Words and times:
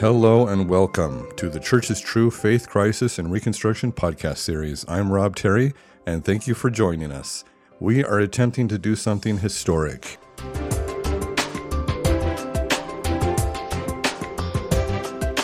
Hello 0.00 0.46
and 0.46 0.68
welcome 0.68 1.28
to 1.34 1.48
the 1.48 1.58
Church's 1.58 2.00
True 2.00 2.30
Faith 2.30 2.68
Crisis 2.68 3.18
and 3.18 3.32
Reconstruction 3.32 3.90
podcast 3.90 4.36
series. 4.36 4.84
I'm 4.86 5.10
Rob 5.10 5.34
Terry, 5.34 5.74
and 6.06 6.24
thank 6.24 6.46
you 6.46 6.54
for 6.54 6.70
joining 6.70 7.10
us. 7.10 7.44
We 7.80 8.04
are 8.04 8.20
attempting 8.20 8.68
to 8.68 8.78
do 8.78 8.94
something 8.94 9.38
historic. 9.38 10.18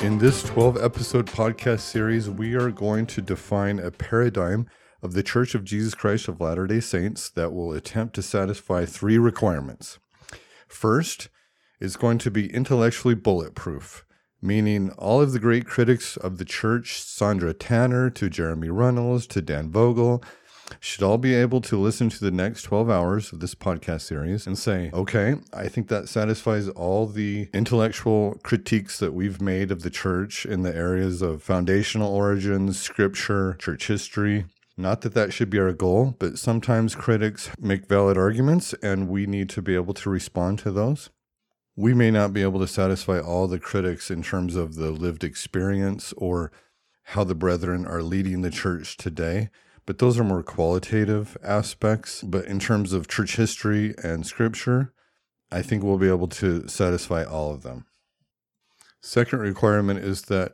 In 0.05 0.19
this 0.19 0.45
12 0.45 0.77
episode 0.81 1.27
podcast 1.27 1.81
series, 1.81 2.31
we 2.31 2.55
are 2.55 2.71
going 2.71 3.07
to 3.07 3.21
define 3.21 3.81
a 3.81 3.91
paradigm 3.91 4.69
of 5.03 5.15
the 5.15 5.25
Church 5.25 5.57
of 5.57 5.65
Jesus 5.65 5.97
Christ 5.97 6.29
of 6.29 6.41
Latter 6.41 6.69
day 6.69 6.79
Saints 6.79 7.29
that 7.31 7.53
will 7.53 7.73
attempt 7.73 8.15
to 8.15 8.23
satisfy 8.23 8.85
three 8.85 9.19
requirements. 9.19 9.99
First, 10.69 11.29
is 11.81 11.97
going 11.97 12.19
to 12.19 12.31
be 12.31 12.55
intellectually 12.55 13.17
bulletproof, 13.17 14.05
meaning 14.45 14.91
all 14.93 15.23
of 15.23 15.33
the 15.33 15.39
great 15.39 15.67
critics 15.67 16.19
of 16.19 16.37
the 16.37 16.45
church, 16.45 17.01
Sandra 17.01 17.55
Tanner 17.55 18.11
to 18.11 18.29
Jeremy 18.29 18.69
Runnells 18.69 19.27
to 19.29 19.41
Dan 19.41 19.71
Vogel, 19.71 20.23
should 20.81 21.03
all 21.03 21.19
be 21.19 21.35
able 21.35 21.61
to 21.63 21.79
listen 21.79 22.11
to 22.11 22.21
the 22.21 22.31
next 22.31 22.63
12 22.63 22.91
hours 22.91 23.33
of 23.33 23.41
this 23.41 23.55
podcast 23.55 24.03
series 24.03 24.47
and 24.47 24.59
say, 24.59 24.91
okay, 24.93 25.37
I 25.53 25.69
think 25.69 25.89
that 25.89 26.09
satisfies 26.09 26.69
all 26.69 27.07
the 27.07 27.49
intellectual 27.55 28.39
critiques 28.43 28.99
that 28.99 29.15
we've 29.15 29.41
made 29.41 29.71
of 29.71 29.83
the 29.83 29.91
church 29.91 30.45
in 30.45 30.63
the 30.63 30.75
areas 30.75 31.23
of 31.23 31.43
foundational 31.43 32.13
origins, 32.15 32.79
scripture, 32.79 33.57
church 33.59 33.87
history. 33.87 34.45
Not 34.77 35.03
that 35.03 35.15
that 35.15 35.33
should 35.33 35.51
be 35.51 35.59
our 35.59 35.73
goal, 35.73 36.17
but 36.19 36.39
sometimes 36.39 36.95
critics 36.95 37.51
make 37.59 37.87
valid 37.87 38.19
arguments 38.19 38.75
and 38.83 39.09
we 39.09 39.27
need 39.27 39.49
to 39.51 39.63
be 39.63 39.75
able 39.75 39.95
to 39.95 40.11
respond 40.11 40.59
to 40.61 40.73
those. 40.73 41.11
We 41.77 41.95
may 41.95 42.11
not 42.11 42.33
be 42.33 42.43
able 42.43 42.61
to 42.61 42.69
satisfy 42.69 43.19
all 43.19 43.49
the 43.49 43.59
critics 43.59 44.11
in 44.11 44.23
terms 44.23 44.55
of 44.55 44.75
the 44.77 44.91
lived 44.91 45.25
experience 45.25 46.13
or 46.17 46.53
how 47.09 47.25
the 47.25 47.35
brethren 47.35 47.87
are 47.87 48.03
leading 48.03 48.43
the 48.43 48.51
church 48.51 48.97
today 48.97 49.51
but 49.87 49.99
those 49.99 50.19
are 50.19 50.25
more 50.25 50.43
qualitative 50.43 51.37
aspects. 51.43 52.23
But 52.23 52.47
in 52.47 52.59
terms 52.59 52.93
of 52.93 53.09
church 53.09 53.37
history 53.37 53.95
and 54.03 54.27
scripture, 54.27 54.93
I 55.51 55.63
think 55.63 55.83
we'll 55.83 55.99
be 55.99 56.09
able 56.09 56.29
to 56.29 56.67
satisfy 56.69 57.25
all 57.25 57.53
of 57.53 57.63
them. 57.63 57.87
Second 59.01 59.41
requirement 59.41 60.01
is 60.01 60.23
that 60.23 60.53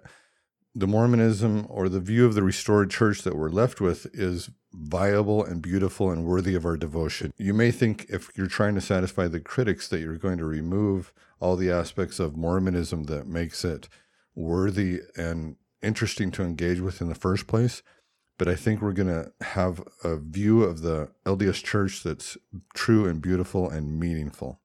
the 0.74 0.88
Mormonism 0.88 1.66
or 1.68 1.88
the 1.88 2.00
view 2.00 2.26
of 2.26 2.34
the 2.34 2.42
restored 2.42 2.91
church 2.91 3.22
that 3.22 3.36
we're 3.36 3.50
left 3.50 3.80
with 3.80 4.06
is 4.12 4.50
viable 4.72 5.44
and 5.44 5.62
beautiful 5.62 6.10
and 6.10 6.24
worthy 6.24 6.54
of 6.54 6.64
our 6.64 6.76
devotion. 6.76 7.32
You 7.36 7.54
may 7.54 7.70
think 7.70 8.06
if 8.08 8.30
you're 8.36 8.46
trying 8.46 8.74
to 8.76 8.80
satisfy 8.80 9.28
the 9.28 9.40
critics 9.40 9.88
that 9.88 10.00
you're 10.00 10.16
going 10.16 10.38
to 10.38 10.44
remove 10.44 11.12
all 11.40 11.56
the 11.56 11.70
aspects 11.70 12.20
of 12.20 12.36
Mormonism 12.36 13.04
that 13.04 13.26
makes 13.26 13.64
it 13.64 13.88
worthy 14.34 15.00
and 15.16 15.56
interesting 15.82 16.30
to 16.30 16.42
engage 16.42 16.80
with 16.80 17.00
in 17.00 17.08
the 17.08 17.14
first 17.14 17.46
place 17.46 17.82
but 18.41 18.48
I 18.48 18.54
think 18.54 18.80
we're 18.80 18.94
going 18.94 19.06
to 19.08 19.30
have 19.42 19.82
a 20.02 20.16
view 20.16 20.62
of 20.62 20.80
the 20.80 21.10
LDS 21.26 21.62
church 21.62 22.02
that's 22.02 22.38
true 22.72 23.04
and 23.04 23.20
beautiful 23.20 23.68
and 23.68 24.00
meaningful. 24.00 24.59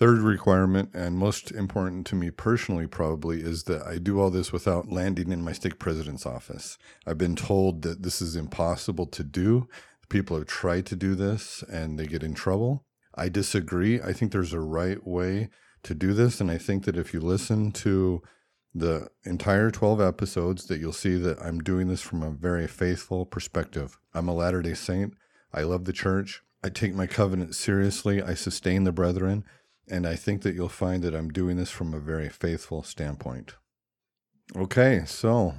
Third 0.00 0.20
requirement, 0.20 0.88
and 0.94 1.18
most 1.18 1.52
important 1.52 2.06
to 2.06 2.14
me 2.14 2.30
personally, 2.30 2.86
probably, 2.86 3.42
is 3.42 3.64
that 3.64 3.86
I 3.86 3.98
do 3.98 4.18
all 4.18 4.30
this 4.30 4.50
without 4.50 4.90
landing 4.90 5.30
in 5.30 5.44
my 5.44 5.52
stake 5.52 5.78
president's 5.78 6.24
office. 6.24 6.78
I've 7.06 7.18
been 7.18 7.36
told 7.36 7.82
that 7.82 8.02
this 8.02 8.22
is 8.22 8.34
impossible 8.34 9.04
to 9.08 9.22
do. 9.22 9.68
People 10.08 10.38
have 10.38 10.46
tried 10.46 10.86
to 10.86 10.96
do 10.96 11.14
this 11.14 11.62
and 11.70 11.98
they 11.98 12.06
get 12.06 12.22
in 12.22 12.32
trouble. 12.32 12.86
I 13.14 13.28
disagree. 13.28 14.00
I 14.00 14.14
think 14.14 14.32
there's 14.32 14.54
a 14.54 14.60
right 14.60 15.06
way 15.06 15.50
to 15.82 15.94
do 15.94 16.14
this. 16.14 16.40
And 16.40 16.50
I 16.50 16.56
think 16.56 16.86
that 16.86 16.96
if 16.96 17.12
you 17.12 17.20
listen 17.20 17.70
to 17.72 18.22
the 18.74 19.08
entire 19.24 19.70
12 19.70 20.00
episodes 20.00 20.64
that 20.68 20.80
you'll 20.80 20.94
see 20.94 21.16
that 21.16 21.38
I'm 21.42 21.58
doing 21.58 21.88
this 21.88 22.00
from 22.00 22.22
a 22.22 22.30
very 22.30 22.66
faithful 22.66 23.26
perspective. 23.26 23.98
I'm 24.14 24.28
a 24.28 24.34
Latter 24.34 24.62
day 24.62 24.72
Saint. 24.72 25.12
I 25.52 25.60
love 25.64 25.84
the 25.84 25.92
church. 25.92 26.42
I 26.64 26.70
take 26.70 26.94
my 26.94 27.06
covenant 27.06 27.54
seriously. 27.54 28.22
I 28.22 28.32
sustain 28.32 28.84
the 28.84 28.92
brethren. 28.92 29.44
And 29.90 30.06
I 30.06 30.14
think 30.14 30.42
that 30.42 30.54
you'll 30.54 30.68
find 30.68 31.02
that 31.02 31.14
I'm 31.14 31.30
doing 31.30 31.56
this 31.56 31.70
from 31.70 31.92
a 31.92 31.98
very 31.98 32.28
faithful 32.28 32.82
standpoint. 32.82 33.54
Okay, 34.56 35.02
so 35.06 35.54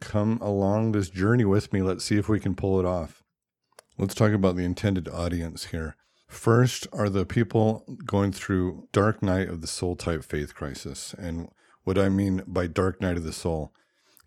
come 0.00 0.38
along 0.40 0.92
this 0.92 1.10
journey 1.10 1.44
with 1.44 1.72
me. 1.72 1.82
Let's 1.82 2.04
see 2.04 2.16
if 2.16 2.28
we 2.28 2.40
can 2.40 2.54
pull 2.54 2.80
it 2.80 2.86
off. 2.86 3.22
Let's 3.98 4.14
talk 4.14 4.32
about 4.32 4.56
the 4.56 4.64
intended 4.64 5.08
audience 5.08 5.66
here. 5.66 5.96
First 6.28 6.86
are 6.92 7.08
the 7.08 7.26
people 7.26 7.84
going 8.04 8.32
through 8.32 8.88
dark 8.92 9.22
night 9.22 9.48
of 9.48 9.60
the 9.60 9.66
soul 9.66 9.96
type 9.96 10.22
faith 10.24 10.54
crisis. 10.54 11.14
And 11.18 11.48
what 11.84 11.98
I 11.98 12.08
mean 12.08 12.42
by 12.46 12.66
dark 12.66 13.00
night 13.00 13.16
of 13.16 13.24
the 13.24 13.32
soul 13.32 13.72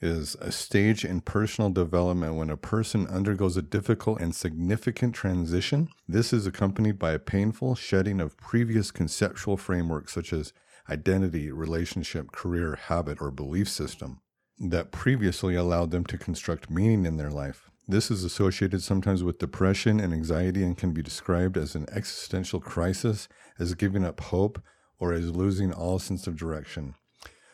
is 0.02 0.36
a 0.42 0.52
stage 0.52 1.06
in 1.06 1.22
personal 1.22 1.70
development 1.70 2.36
when 2.36 2.50
a 2.50 2.58
person 2.58 3.06
undergoes 3.08 3.56
a 3.56 3.62
difficult 3.62 4.20
and 4.20 4.34
significant 4.34 5.14
transition. 5.14 5.90
This 6.08 6.34
is 6.34 6.48
accompanied 6.48 6.98
by 6.98 7.12
a 7.12 7.20
painful 7.20 7.76
shedding 7.76 8.20
of 8.20 8.38
previous 8.38 8.90
conceptual 8.90 9.58
frameworks 9.58 10.14
such 10.14 10.34
as 10.34 10.54
identity, 10.90 11.52
relationship, 11.52 12.32
career, 12.32 12.78
habit, 12.88 13.22
or 13.22 13.32
belief 13.32 13.70
system 13.70 14.22
that 14.60 14.92
previously 14.92 15.56
allowed 15.56 15.92
them 15.92 16.06
to 16.06 16.18
construct 16.18 16.70
meaning 16.70 17.06
in 17.06 17.18
their 17.18 17.32
life. 17.32 17.70
This 17.88 18.12
is 18.12 18.24
associated 18.24 18.82
sometimes 18.82 19.24
with 19.24 19.40
depression 19.40 20.00
and 20.00 20.14
anxiety 20.14 20.64
and 20.64 20.78
can 20.78 20.94
be 20.94 21.02
described 21.02 21.58
as 21.58 21.76
an 21.76 21.88
existential 21.92 22.60
crisis, 22.60 23.28
as 23.60 23.74
giving 23.74 24.06
up 24.06 24.20
hope, 24.20 24.62
or 25.00 25.14
as 25.14 25.32
losing 25.32 25.74
all 25.74 25.98
sense 25.98 26.28
of 26.28 26.38
direction. 26.38 26.96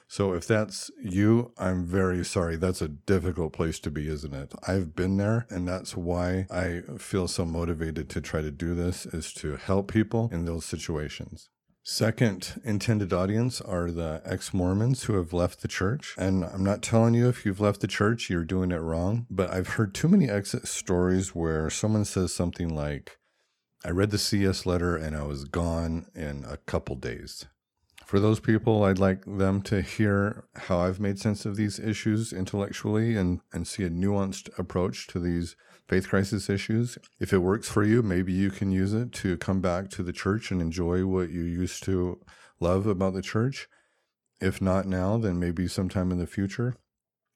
So 0.07 0.33
if 0.33 0.47
that's 0.47 0.89
you, 1.03 1.51
I'm 1.57 1.85
very 1.85 2.23
sorry. 2.23 2.55
That's 2.55 2.81
a 2.81 2.87
difficult 2.87 3.53
place 3.53 3.79
to 3.81 3.91
be, 3.91 4.07
isn't 4.07 4.33
it? 4.33 4.53
I've 4.65 4.95
been 4.95 5.17
there 5.17 5.45
and 5.49 5.67
that's 5.67 5.97
why 5.97 6.47
I 6.49 6.81
feel 6.97 7.27
so 7.27 7.45
motivated 7.45 8.09
to 8.11 8.21
try 8.21 8.41
to 8.41 8.51
do 8.51 8.73
this 8.73 9.05
is 9.05 9.33
to 9.33 9.57
help 9.57 9.91
people 9.91 10.29
in 10.31 10.45
those 10.45 10.65
situations. 10.65 11.49
Second 11.83 12.61
intended 12.65 13.13
audience 13.13 13.61
are 13.61 13.91
the 13.91 14.21
ex 14.25 14.53
Mormons 14.53 15.03
who 15.03 15.15
have 15.15 15.31
left 15.31 15.61
the 15.61 15.69
church. 15.69 16.15
And 16.17 16.43
I'm 16.43 16.63
not 16.63 16.81
telling 16.81 17.13
you 17.13 17.29
if 17.29 17.45
you've 17.45 17.61
left 17.61 17.79
the 17.79 17.87
church, 17.87 18.29
you're 18.29 18.43
doing 18.43 18.71
it 18.71 18.81
wrong. 18.81 19.25
But 19.29 19.51
I've 19.51 19.69
heard 19.69 19.93
too 19.93 20.09
many 20.09 20.29
exit 20.29 20.67
stories 20.67 21.33
where 21.33 21.69
someone 21.69 22.03
says 22.03 22.33
something 22.33 22.75
like, 22.75 23.17
I 23.85 23.91
read 23.91 24.11
the 24.11 24.17
CES 24.17 24.65
letter 24.65 24.97
and 24.97 25.15
I 25.15 25.23
was 25.23 25.45
gone 25.45 26.07
in 26.13 26.43
a 26.45 26.57
couple 26.57 26.95
days 26.95 27.45
for 28.07 28.21
those 28.21 28.39
people, 28.39 28.85
I'd 28.85 28.99
like 28.99 29.25
them 29.25 29.61
to 29.63 29.81
hear 29.81 30.45
how 30.55 30.79
I've 30.79 30.97
made 30.97 31.19
sense 31.19 31.45
of 31.45 31.57
these 31.57 31.77
issues 31.77 32.31
intellectually 32.31 33.17
and, 33.17 33.41
and 33.51 33.67
see 33.67 33.83
a 33.83 33.89
nuanced 33.89 34.47
approach 34.57 35.07
to 35.07 35.19
these 35.19 35.57
faith 35.89 36.07
crisis 36.07 36.49
issues. 36.49 36.97
If 37.19 37.33
it 37.33 37.39
works 37.39 37.67
for 37.67 37.83
you, 37.83 38.01
maybe 38.01 38.31
you 38.31 38.49
can 38.49 38.71
use 38.71 38.93
it 38.93 39.11
to 39.11 39.35
come 39.35 39.59
back 39.59 39.89
to 39.89 40.03
the 40.03 40.13
church 40.13 40.51
and 40.51 40.61
enjoy 40.61 41.05
what 41.05 41.31
you 41.31 41.41
used 41.41 41.83
to 41.83 42.21
love 42.61 42.87
about 42.87 43.13
the 43.13 43.21
church. 43.21 43.67
If 44.39 44.61
not 44.61 44.87
now, 44.87 45.17
then 45.17 45.37
maybe 45.37 45.67
sometime 45.67 46.09
in 46.09 46.17
the 46.17 46.27
future. 46.27 46.77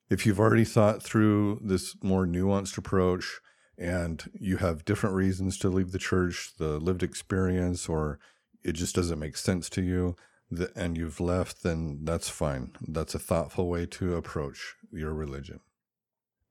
If 0.10 0.26
you've 0.26 0.40
already 0.40 0.64
thought 0.64 1.04
through 1.04 1.60
this 1.66 1.98
more 2.02 2.26
nuanced 2.26 2.78
approach 2.78 3.42
and 3.78 4.24
you 4.40 4.56
have 4.58 4.86
different 4.86 5.18
reasons 5.18 5.58
to 5.58 5.70
leave 5.70 5.92
the 5.92 6.00
church, 6.00 6.54
the 6.58 6.80
lived 6.80 7.04
experience, 7.04 7.90
or 7.90 8.20
it 8.64 8.72
just 8.72 8.96
doesn't 8.96 9.20
make 9.20 9.36
sense 9.36 9.70
to 9.72 9.82
you, 9.82 10.16
and 10.76 10.98
you've 10.98 11.20
left, 11.20 11.64
then 11.64 12.00
that's 12.04 12.30
fine. 12.30 12.72
That's 12.88 13.16
a 13.16 13.20
thoughtful 13.20 13.68
way 13.68 13.86
to 13.88 14.16
approach 14.16 14.76
your 14.92 15.14
religion. 15.14 15.62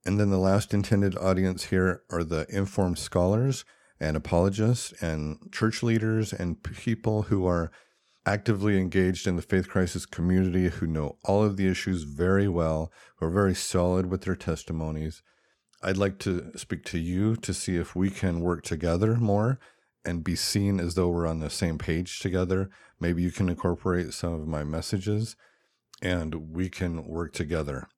And 0.05 0.19
then 0.19 0.31
the 0.31 0.39
last 0.39 0.73
intended 0.73 1.17
audience 1.19 1.65
here 1.65 2.03
are 2.11 2.25
the 2.25 2.47
informed 2.49 2.99
scholars 2.99 3.65
and 4.01 4.17
apologists 4.17 4.93
and 5.03 5.39
church 5.53 5.83
leaders 5.83 6.33
and 6.33 6.63
people 6.63 7.23
who 7.23 7.47
are 7.47 7.71
actively 8.25 8.79
engaged 8.79 9.27
in 9.27 9.37
the 9.37 9.43
faith 9.43 9.69
crisis 9.69 10.07
community, 10.07 10.69
who 10.69 10.87
know 10.87 11.19
all 11.25 11.43
of 11.43 11.57
the 11.57 11.69
issues 11.69 12.05
very 12.05 12.49
well, 12.49 12.91
who 13.17 13.27
are 13.27 13.31
very 13.31 13.55
solid 13.55 14.07
with 14.07 14.23
their 14.23 14.37
testimonies. 14.37 15.23
I'd 15.83 15.97
like 15.97 16.19
to 16.21 16.53
speak 16.57 16.85
to 16.87 16.99
you 16.99 17.37
to 17.37 17.55
see 17.55 17.77
if 17.77 17.97
we 17.97 18.11
can 18.11 18.41
work 18.41 18.63
together 18.63 19.17
more 19.17 19.59
and 20.05 20.25
be 20.25 20.37
seen 20.37 20.81
as 20.81 20.95
though 20.95 21.09
we're 21.09 21.27
on 21.27 21.41
the 21.41 21.51
same 21.51 21.79
page 21.79 22.21
together. 22.21 22.71
Maybe 22.99 23.23
you 23.23 23.31
can 23.31 23.49
incorporate 23.49 24.13
some 24.13 24.35
of 24.35 24.47
my 24.47 24.65
messages 24.65 25.37
and 26.03 26.53
we 26.53 26.69
can 26.69 27.05
work 27.05 27.33
together. 27.33 27.89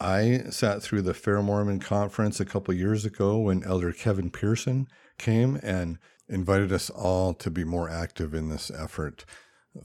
I 0.00 0.44
sat 0.50 0.82
through 0.82 1.02
the 1.02 1.14
Fair 1.14 1.42
Mormon 1.42 1.80
conference 1.80 2.38
a 2.38 2.44
couple 2.44 2.72
years 2.72 3.04
ago 3.04 3.38
when 3.38 3.64
Elder 3.64 3.92
Kevin 3.92 4.30
Pearson 4.30 4.86
came 5.18 5.58
and 5.62 5.98
invited 6.28 6.72
us 6.72 6.88
all 6.90 7.34
to 7.34 7.50
be 7.50 7.64
more 7.64 7.90
active 7.90 8.32
in 8.32 8.48
this 8.48 8.70
effort. 8.70 9.24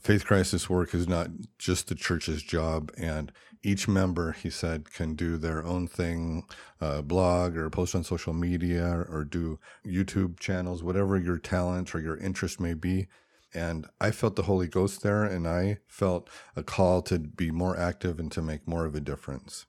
Faith 0.00 0.24
crisis 0.24 0.70
work 0.70 0.94
is 0.94 1.08
not 1.08 1.28
just 1.58 1.88
the 1.88 1.94
church's 1.94 2.42
job, 2.42 2.90
and 2.96 3.32
each 3.64 3.88
member, 3.88 4.32
he 4.32 4.50
said, 4.50 4.92
can 4.92 5.14
do 5.14 5.36
their 5.36 5.64
own 5.64 5.88
thing, 5.88 6.44
uh, 6.80 7.02
blog 7.02 7.56
or 7.56 7.70
post 7.70 7.94
on 7.94 8.04
social 8.04 8.34
media 8.34 9.04
or 9.08 9.24
do 9.24 9.58
YouTube 9.84 10.38
channels, 10.38 10.82
whatever 10.82 11.18
your 11.18 11.38
talent 11.38 11.94
or 11.94 12.00
your 12.00 12.16
interest 12.18 12.60
may 12.60 12.74
be. 12.74 13.08
And 13.54 13.86
I 14.00 14.10
felt 14.10 14.36
the 14.36 14.42
Holy 14.42 14.66
Ghost 14.66 15.02
there, 15.02 15.22
and 15.22 15.46
I 15.46 15.78
felt 15.86 16.28
a 16.56 16.62
call 16.62 17.02
to 17.02 17.18
be 17.20 17.50
more 17.50 17.78
active 17.78 18.18
and 18.18 18.30
to 18.32 18.42
make 18.42 18.66
more 18.66 18.84
of 18.84 18.94
a 18.94 19.00
difference. 19.00 19.66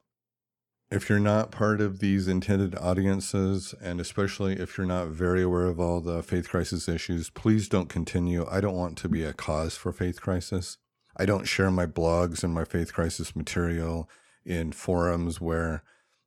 If 0.92 1.10
you're 1.10 1.20
not 1.20 1.52
part 1.52 1.82
of 1.82 2.00
these 2.00 2.28
intended 2.28 2.76
audiences, 2.76 3.74
and 3.82 4.00
especially 4.00 4.54
if 4.54 4.78
you're 4.78 4.88
not 4.88 5.08
very 5.08 5.44
aware 5.44 5.66
of 5.66 5.80
all 5.80 6.02
the 6.02 6.22
faith 6.22 6.50
crisis 6.50 6.90
issues, 6.90 7.30
please 7.30 7.70
don't 7.70 7.90
continue. 7.90 8.46
I 8.50 8.60
don't 8.60 8.76
want 8.76 8.98
to 9.00 9.10
be 9.10 9.24
a 9.24 9.34
cause 9.34 9.76
for 9.78 9.92
faith 9.92 10.22
crisis. 10.22 10.78
I 11.18 11.26
don't 11.26 11.48
share 11.48 11.72
my 11.72 11.86
blogs 11.86 12.44
and 12.44 12.54
my 12.54 12.66
faith 12.66 12.94
crisis 12.94 13.36
material 13.36 14.10
in 14.46 14.72
forums 14.72 15.40
where 15.42 15.84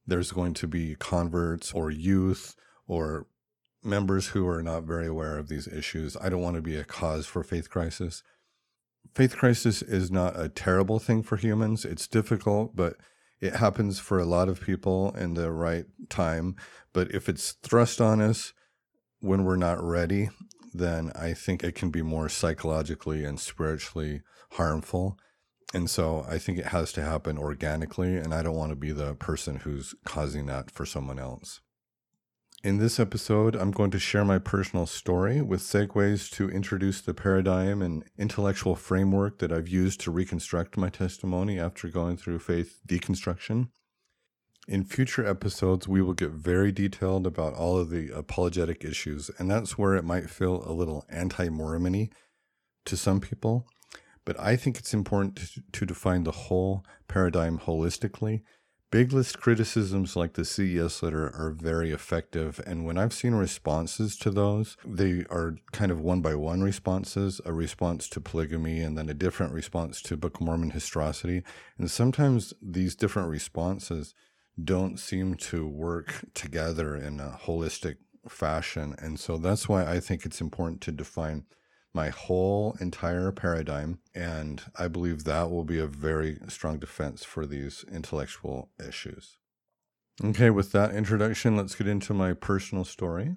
there's 0.07 0.33
going 0.33 0.55
to 0.55 0.67
be 0.67 0.97
converts 0.99 1.73
or 1.73 1.91
youth 1.91 2.57
or 2.87 3.27
members 3.85 4.29
who 4.29 4.47
are 4.49 4.63
not 4.63 4.85
very 4.85 5.07
aware 5.07 5.39
of 5.39 5.49
these 5.49 5.69
issues. 5.69 6.17
I 6.21 6.29
don't 6.29 6.41
want 6.41 6.57
to 6.57 6.63
be 6.63 6.77
a 6.77 6.85
cause 6.85 7.27
for 7.27 7.43
faith 7.43 7.71
crisis. 7.71 8.23
Faith 9.15 9.37
crisis 9.37 9.83
is 9.83 10.11
not 10.11 10.39
a 10.39 10.49
terrible 10.49 10.99
thing 10.99 11.23
for 11.23 11.37
humans. 11.37 11.85
It's 11.85 12.09
difficult, 12.09 12.75
but 12.75 12.97
it 13.41 13.57
happens 13.57 14.01
for 14.01 14.19
a 14.19 14.25
lot 14.25 14.49
of 14.49 14.61
people 14.61 15.15
in 15.17 15.35
the 15.35 15.53
right 15.53 15.87
time. 16.09 16.57
But 16.93 17.15
if 17.15 17.29
it's 17.29 17.53
thrust 17.53 18.01
on 18.01 18.21
us 18.21 18.53
when 19.21 19.45
we're 19.45 19.57
not 19.57 19.83
ready, 19.83 20.31
then 20.73 21.13
I 21.15 21.35
think 21.35 21.63
it 21.63 21.75
can 21.75 21.91
be 21.91 22.03
more 22.03 22.29
psychologically 22.29 23.25
and 23.25 23.39
spiritually 23.39 24.23
harmful. 24.53 25.19
And 25.75 25.91
so 25.91 26.25
I 26.29 26.39
think 26.39 26.59
it 26.59 26.67
has 26.67 26.93
to 26.93 27.03
happen 27.03 27.39
organically. 27.39 28.17
And 28.17 28.33
I 28.33 28.43
don't 28.43 28.57
want 28.57 28.71
to 28.71 28.77
be 28.77 28.93
the 28.93 29.15
person 29.15 29.57
who's 29.57 29.95
causing 30.05 30.47
that 30.47 30.71
for 30.71 30.87
someone 30.87 31.19
else. 31.19 31.61
In 32.65 32.79
this 32.79 32.99
episode, 32.99 33.55
I'm 33.55 33.71
going 33.71 33.93
to 33.93 34.01
share 34.01 34.25
my 34.25 34.39
personal 34.39 34.85
story 34.85 35.41
with 35.41 35.61
segues 35.61 36.29
to 36.33 36.51
introduce 36.51 37.01
the 37.01 37.15
paradigm 37.15 37.81
and 37.81 38.03
intellectual 38.19 38.75
framework 38.75 39.39
that 39.39 39.53
I've 39.53 39.69
used 39.69 40.01
to 40.01 40.11
reconstruct 40.11 40.77
my 40.77 40.89
testimony 40.89 41.61
after 41.61 41.87
going 41.87 42.17
through 42.17 42.41
faith 42.41 42.81
deconstruction. 42.89 43.69
In 44.69 44.85
future 44.85 45.27
episodes, 45.27 45.89
we 45.89 46.03
will 46.03 46.13
get 46.13 46.29
very 46.29 46.71
detailed 46.73 47.27
about 47.27 47.55
all 47.55 47.79
of 47.79 47.89
the 47.89 48.11
apologetic 48.11 48.85
issues, 48.85 49.31
and 49.39 49.51
that's 49.51 49.79
where 49.79 49.95
it 49.95 50.05
might 50.05 50.29
feel 50.29 50.63
a 50.63 50.73
little 50.73 51.07
anti 51.09 51.49
Mormony 51.49 52.11
to 52.85 52.95
some 52.95 53.19
people. 53.19 53.67
But 54.27 54.39
I 54.39 54.57
think 54.57 54.77
it's 54.77 54.93
important 54.93 55.41
to, 55.73 55.87
define 55.87 56.25
the 56.25 56.33
whole 56.33 56.85
paradigm 57.09 57.61
holistically 57.61 58.43
Big 58.91 59.13
list 59.13 59.39
criticisms 59.39 60.17
like 60.17 60.33
the 60.33 60.47
CES 60.47 61.03
letter 61.03 61.27
are 61.35 61.51
very 61.51 61.93
effective. 61.93 62.59
And 62.67 62.87
when 62.87 62.97
I've 62.97 63.13
seen 63.13 63.35
responses 63.35 64.17
to 64.17 64.31
those, 64.31 64.79
they 64.83 65.27
are 65.29 65.57
kind 65.73 65.93
of 65.93 66.01
one 66.01 66.23
by 66.23 66.35
one 66.35 66.63
responses 66.63 67.39
a 67.45 67.53
response 67.53 68.09
to 68.09 68.21
polygamy 68.23 68.81
and 68.81 68.97
then 68.97 69.11
a 69.11 69.15
different 69.15 69.53
response 69.53 70.01
to 70.03 70.17
Book 70.17 70.37
of 70.37 70.41
Mormon 70.41 70.71
historicity. 70.71 71.43
And 71.77 71.91
sometimes 71.91 72.55
these 72.63 72.95
different 72.95 73.29
responses 73.29 74.15
don't 74.63 74.99
seem 74.99 75.35
to 75.37 75.67
work 75.67 76.25
together 76.35 76.97
in 76.97 77.21
a 77.21 77.39
holistic 77.45 77.97
fashion. 78.29 78.95
And 78.99 79.19
so 79.19 79.39
that's 79.39 79.69
why 79.69 79.85
I 79.85 80.01
think 80.01 80.25
it's 80.25 80.41
important 80.41 80.81
to 80.83 80.93
define 80.93 81.45
my 81.95 82.11
whole 82.11 82.77
entire 82.81 83.33
paradigm. 83.33 84.01
And 84.15 84.63
I 84.77 84.89
believe 84.89 85.25
that 85.25 85.51
will 85.51 85.65
be 85.65 85.79
a 85.79 85.87
very 85.87 86.39
strong 86.49 86.79
defense 86.79 87.25
for 87.25 87.47
these 87.47 87.85
intellectual 87.91 88.71
issues. 88.87 89.39
Okay, 90.23 90.51
with 90.51 90.73
that 90.73 90.95
introduction, 90.95 91.57
let's 91.57 91.77
get 91.77 91.87
into 91.87 92.13
my 92.13 92.33
personal 92.33 92.85
story. 92.85 93.37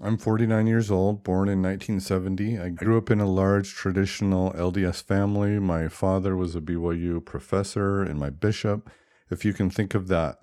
I'm 0.00 0.16
49 0.16 0.66
years 0.66 0.90
old, 0.90 1.24
born 1.24 1.48
in 1.48 1.60
1970. 1.60 2.58
I 2.58 2.68
grew 2.68 2.98
up 2.98 3.10
in 3.10 3.18
a 3.18 3.26
large 3.26 3.74
traditional 3.74 4.52
LDS 4.52 5.02
family. 5.02 5.58
My 5.58 5.88
father 5.88 6.36
was 6.36 6.54
a 6.54 6.60
BYU 6.60 7.24
professor 7.24 8.02
and 8.02 8.18
my 8.18 8.30
bishop. 8.30 8.90
If 9.30 9.44
you 9.44 9.52
can 9.52 9.70
think 9.70 9.94
of 9.94 10.06
that 10.08 10.38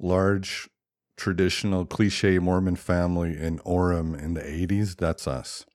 large 0.00 0.68
traditional 1.16 1.84
cliche 1.84 2.38
Mormon 2.38 2.76
family 2.76 3.36
in 3.36 3.58
Orem 3.60 4.18
in 4.18 4.34
the 4.34 4.40
80s, 4.40 4.96
that's 4.96 5.28
us. 5.28 5.66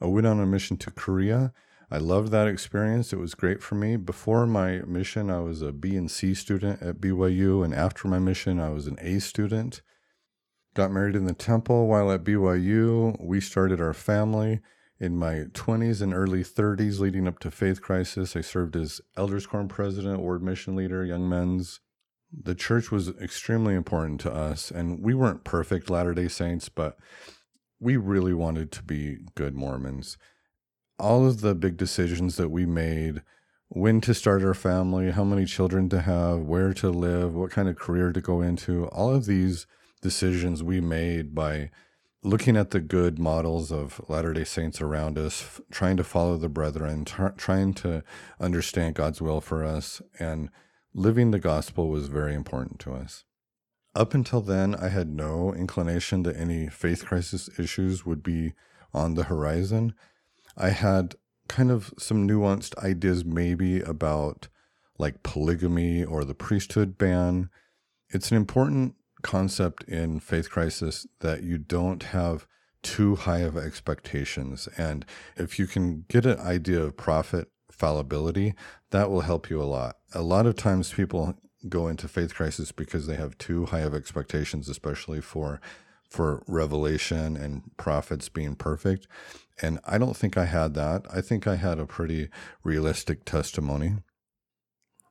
I 0.00 0.06
went 0.06 0.26
on 0.26 0.40
a 0.40 0.46
mission 0.46 0.78
to 0.78 0.90
Korea. 0.90 1.52
I 1.90 1.98
loved 1.98 2.30
that 2.30 2.48
experience. 2.48 3.12
It 3.12 3.18
was 3.18 3.34
great 3.34 3.62
for 3.62 3.74
me. 3.74 3.96
Before 3.96 4.46
my 4.46 4.78
mission, 4.86 5.30
I 5.30 5.40
was 5.40 5.60
a 5.60 5.72
B 5.72 5.96
and 5.96 6.10
C 6.10 6.34
student 6.34 6.80
at 6.80 7.00
BYU, 7.00 7.64
and 7.64 7.74
after 7.74 8.08
my 8.08 8.18
mission, 8.18 8.58
I 8.58 8.70
was 8.70 8.86
an 8.86 8.96
A 9.00 9.18
student. 9.18 9.82
Got 10.74 10.92
married 10.92 11.16
in 11.16 11.26
the 11.26 11.34
temple 11.34 11.88
while 11.88 12.10
at 12.10 12.24
BYU. 12.24 13.22
We 13.22 13.40
started 13.40 13.80
our 13.80 13.92
family 13.92 14.60
in 15.00 15.16
my 15.16 15.46
20s 15.52 16.00
and 16.00 16.14
early 16.14 16.44
30s, 16.44 17.00
leading 17.00 17.26
up 17.26 17.40
to 17.40 17.50
Faith 17.50 17.82
Crisis. 17.82 18.36
I 18.36 18.40
served 18.40 18.76
as 18.76 19.00
Elders 19.16 19.46
Quorum 19.46 19.68
president, 19.68 20.20
ward 20.20 20.42
mission 20.42 20.76
leader, 20.76 21.04
young 21.04 21.28
men's. 21.28 21.80
The 22.32 22.54
church 22.54 22.90
was 22.90 23.08
extremely 23.08 23.74
important 23.74 24.20
to 24.22 24.32
us, 24.32 24.70
and 24.70 25.02
we 25.02 25.14
weren't 25.14 25.44
perfect 25.44 25.90
Latter 25.90 26.14
day 26.14 26.28
Saints, 26.28 26.68
but 26.68 26.96
we 27.80 27.96
really 27.96 28.34
wanted 28.34 28.70
to 28.72 28.82
be 28.82 29.18
good 29.34 29.54
Mormons. 29.54 30.16
All 30.98 31.26
of 31.26 31.40
the 31.40 31.54
big 31.54 31.76
decisions 31.76 32.36
that 32.36 32.50
we 32.50 32.66
made 32.66 33.22
when 33.68 34.00
to 34.00 34.12
start 34.14 34.42
our 34.42 34.54
family, 34.54 35.12
how 35.12 35.24
many 35.24 35.44
children 35.46 35.88
to 35.88 36.00
have, 36.00 36.40
where 36.40 36.74
to 36.74 36.90
live, 36.90 37.34
what 37.34 37.52
kind 37.52 37.68
of 37.68 37.76
career 37.76 38.12
to 38.12 38.20
go 38.20 38.42
into 38.42 38.86
all 38.88 39.14
of 39.14 39.26
these 39.26 39.66
decisions 40.02 40.62
we 40.62 40.80
made 40.80 41.34
by 41.34 41.70
looking 42.22 42.56
at 42.56 42.70
the 42.70 42.80
good 42.80 43.18
models 43.18 43.70
of 43.70 44.00
Latter 44.08 44.32
day 44.32 44.44
Saints 44.44 44.80
around 44.80 45.16
us, 45.16 45.60
trying 45.70 45.96
to 45.96 46.04
follow 46.04 46.36
the 46.36 46.48
brethren, 46.48 47.04
t- 47.04 47.14
trying 47.36 47.72
to 47.74 48.02
understand 48.40 48.94
God's 48.94 49.22
will 49.22 49.40
for 49.40 49.64
us, 49.64 50.02
and 50.18 50.50
living 50.94 51.30
the 51.30 51.38
gospel 51.38 51.88
was 51.88 52.08
very 52.08 52.34
important 52.34 52.78
to 52.80 52.92
us. 52.92 53.24
Up 53.94 54.14
until 54.14 54.40
then, 54.40 54.74
I 54.74 54.88
had 54.88 55.08
no 55.08 55.52
inclination 55.52 56.22
that 56.22 56.36
any 56.36 56.68
faith 56.68 57.04
crisis 57.04 57.50
issues 57.58 58.06
would 58.06 58.22
be 58.22 58.52
on 58.94 59.14
the 59.14 59.24
horizon. 59.24 59.94
I 60.56 60.70
had 60.70 61.16
kind 61.48 61.70
of 61.70 61.92
some 61.98 62.28
nuanced 62.28 62.76
ideas, 62.78 63.24
maybe 63.24 63.80
about 63.80 64.48
like 64.98 65.22
polygamy 65.22 66.04
or 66.04 66.24
the 66.24 66.34
priesthood 66.34 66.96
ban. 66.98 67.50
It's 68.10 68.30
an 68.30 68.36
important 68.36 68.94
concept 69.22 69.82
in 69.84 70.20
faith 70.20 70.50
crisis 70.50 71.06
that 71.20 71.42
you 71.42 71.58
don't 71.58 72.02
have 72.04 72.46
too 72.82 73.16
high 73.16 73.40
of 73.40 73.56
expectations. 73.56 74.68
And 74.76 75.04
if 75.36 75.58
you 75.58 75.66
can 75.66 76.04
get 76.08 76.24
an 76.24 76.38
idea 76.38 76.80
of 76.80 76.96
prophet 76.96 77.48
fallibility, 77.80 78.54
that 78.90 79.10
will 79.10 79.22
help 79.22 79.48
you 79.50 79.60
a 79.60 79.64
lot. 79.64 79.96
A 80.14 80.22
lot 80.22 80.46
of 80.46 80.54
times 80.54 80.92
people 80.92 81.34
go 81.68 81.88
into 81.88 82.08
faith 82.08 82.34
crisis 82.34 82.72
because 82.72 83.06
they 83.06 83.16
have 83.16 83.38
too 83.38 83.66
high 83.66 83.80
of 83.80 83.94
expectations, 83.94 84.68
especially 84.68 85.20
for 85.20 85.60
for 86.08 86.42
revelation 86.48 87.36
and 87.36 87.62
prophets 87.76 88.28
being 88.28 88.56
perfect. 88.56 89.06
And 89.62 89.78
I 89.86 89.96
don't 89.96 90.16
think 90.16 90.36
I 90.36 90.46
had 90.46 90.74
that. 90.74 91.06
I 91.08 91.20
think 91.20 91.46
I 91.46 91.54
had 91.54 91.78
a 91.78 91.86
pretty 91.86 92.30
realistic 92.64 93.24
testimony. 93.24 93.94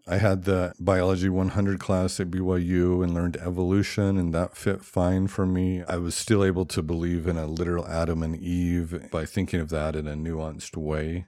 I 0.05 0.17
had 0.17 0.43
the 0.43 0.73
biology 0.77 1.29
100 1.29 1.79
class 1.79 2.19
at 2.19 2.31
BYU 2.31 3.01
and 3.01 3.13
learned 3.13 3.37
evolution, 3.37 4.17
and 4.17 4.33
that 4.33 4.57
fit 4.57 4.83
fine 4.83 5.27
for 5.27 5.45
me. 5.45 5.83
I 5.83 5.97
was 5.97 6.15
still 6.15 6.43
able 6.43 6.65
to 6.65 6.81
believe 6.81 7.27
in 7.27 7.37
a 7.37 7.45
literal 7.45 7.87
Adam 7.87 8.21
and 8.21 8.35
Eve 8.35 9.09
by 9.09 9.25
thinking 9.25 9.61
of 9.61 9.69
that 9.69 9.95
in 9.95 10.05
a 10.05 10.15
nuanced 10.15 10.75
way 10.75 11.27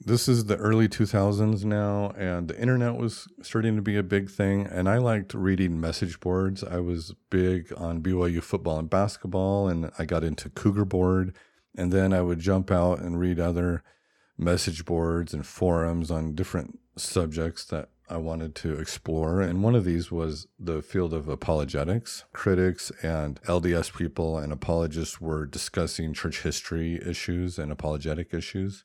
this 0.00 0.28
is 0.28 0.44
the 0.44 0.56
early 0.56 0.88
2000s 0.88 1.64
now 1.64 2.10
and 2.16 2.48
the 2.48 2.60
internet 2.60 2.96
was 2.96 3.26
starting 3.42 3.74
to 3.74 3.82
be 3.82 3.96
a 3.96 4.02
big 4.02 4.30
thing 4.30 4.66
and 4.66 4.88
i 4.88 4.96
liked 4.96 5.34
reading 5.34 5.80
message 5.80 6.20
boards. 6.20 6.62
I 6.62 6.78
was 6.78 7.14
big 7.30 7.72
on 7.76 8.00
byu 8.00 8.42
football 8.42 8.78
and 8.78 8.88
basketball 8.88 9.68
and 9.68 9.90
i 9.98 10.04
got 10.04 10.24
into 10.24 10.50
cougar 10.50 10.84
board 10.84 11.34
and 11.76 11.92
then 11.92 12.12
i 12.12 12.22
would 12.22 12.38
jump 12.38 12.70
out 12.70 13.00
and 13.00 13.18
read 13.18 13.40
other 13.40 13.82
message 14.36 14.84
boards 14.84 15.34
and 15.34 15.44
forums 15.44 16.10
on 16.10 16.34
different 16.34 16.78
subjects 16.96 17.64
that 17.64 17.88
i 18.08 18.16
wanted 18.16 18.54
to 18.54 18.74
explore 18.74 19.40
and 19.40 19.64
one 19.64 19.74
of 19.74 19.84
these 19.84 20.12
was 20.12 20.46
the 20.60 20.80
field 20.80 21.12
of 21.12 21.28
apologetics. 21.28 22.24
Critics 22.32 22.92
and 23.02 23.42
lds 23.42 23.92
people 23.92 24.38
and 24.38 24.52
apologists 24.52 25.20
were 25.20 25.44
discussing 25.44 26.14
church 26.14 26.42
history 26.42 27.00
issues 27.04 27.58
and 27.58 27.72
apologetic 27.72 28.32
issues 28.32 28.84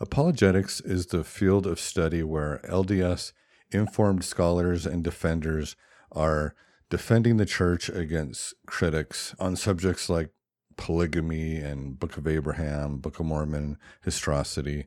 Apologetics 0.00 0.80
is 0.80 1.06
the 1.06 1.22
field 1.22 1.66
of 1.66 1.78
study 1.78 2.24
where 2.24 2.60
LDS 2.64 3.32
informed 3.70 4.24
scholars 4.24 4.86
and 4.86 5.04
defenders 5.04 5.76
are 6.10 6.54
defending 6.90 7.36
the 7.36 7.46
church 7.46 7.88
against 7.88 8.54
critics 8.66 9.36
on 9.38 9.54
subjects 9.54 10.08
like 10.08 10.30
polygamy 10.76 11.56
and 11.56 11.98
Book 11.98 12.16
of 12.16 12.26
Abraham, 12.26 12.98
Book 12.98 13.20
of 13.20 13.26
Mormon, 13.26 13.78
historicity. 14.02 14.86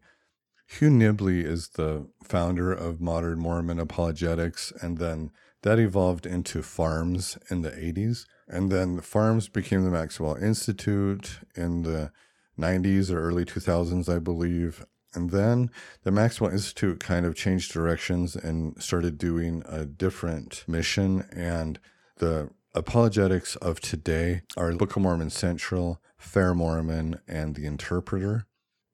Hugh 0.66 0.90
Nibley 0.90 1.42
is 1.42 1.70
the 1.70 2.08
founder 2.22 2.74
of 2.74 3.00
modern 3.00 3.40
Mormon 3.40 3.80
apologetics, 3.80 4.74
and 4.82 4.98
then 4.98 5.32
that 5.64 5.80
evolved 5.80 6.26
into 6.26 6.62
FARMS 6.62 7.38
in 7.50 7.62
the 7.62 7.72
80s. 7.72 8.26
And 8.50 8.70
then 8.70 9.00
FARMS 9.00 9.48
became 9.48 9.86
the 9.86 9.90
Maxwell 9.90 10.36
Institute 10.36 11.40
in 11.56 11.84
the 11.84 12.12
90s 12.60 13.10
or 13.10 13.22
early 13.22 13.46
2000s, 13.46 14.14
I 14.14 14.20
believe. 14.20 14.86
And 15.18 15.32
then 15.32 15.72
the 16.04 16.12
Maxwell 16.12 16.52
Institute 16.52 17.00
kind 17.00 17.26
of 17.26 17.34
changed 17.34 17.74
directions 17.74 18.36
and 18.36 18.80
started 18.82 19.18
doing 19.18 19.64
a 19.68 19.84
different 19.84 20.64
mission. 20.68 21.28
And 21.36 21.80
the 22.18 22.52
apologetics 22.76 23.56
of 23.56 23.80
today 23.80 24.44
are 24.56 24.72
Book 24.74 24.96
of 24.96 25.02
Mormon 25.02 25.32
Central, 25.32 26.00
Fair 26.20 26.54
Mormon, 26.54 27.20
and 27.28 27.56
the 27.56 27.66
Interpreter. 27.66 28.46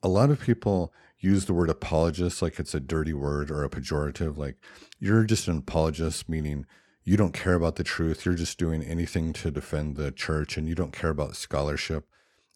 A 0.01 0.07
lot 0.07 0.29
of 0.29 0.39
people 0.39 0.93
use 1.19 1.43
the 1.43 1.53
word 1.53 1.69
apologist 1.69 2.41
like 2.41 2.57
it's 2.57 2.73
a 2.73 2.79
dirty 2.79 3.13
word 3.13 3.51
or 3.51 3.65
a 3.65 3.69
pejorative, 3.69 4.37
like 4.37 4.55
you're 4.99 5.25
just 5.25 5.49
an 5.49 5.57
apologist, 5.57 6.29
meaning 6.29 6.65
you 7.03 7.17
don't 7.17 7.33
care 7.33 7.55
about 7.55 7.75
the 7.75 7.83
truth. 7.83 8.23
You're 8.23 8.35
just 8.35 8.57
doing 8.57 8.81
anything 8.81 9.33
to 9.33 9.51
defend 9.51 9.97
the 9.97 10.09
church 10.09 10.55
and 10.55 10.69
you 10.69 10.75
don't 10.75 10.93
care 10.93 11.09
about 11.09 11.35
scholarship. 11.35 12.07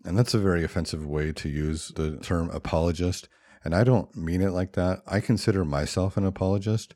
And 0.05 0.17
that's 0.17 0.33
a 0.33 0.39
very 0.39 0.63
offensive 0.63 1.05
way 1.05 1.33
to 1.33 1.50
use 1.50 1.89
the 1.97 2.15
term 2.15 2.50
apologist. 2.51 3.27
And 3.64 3.76
I 3.76 3.84
don't 3.84 4.16
mean 4.16 4.42
it 4.42 4.52
like 4.52 4.74
that. 4.74 5.02
I 5.08 5.20
consider 5.20 5.66
myself 5.66 6.18
an 6.18 6.26
apologist. 6.26 6.96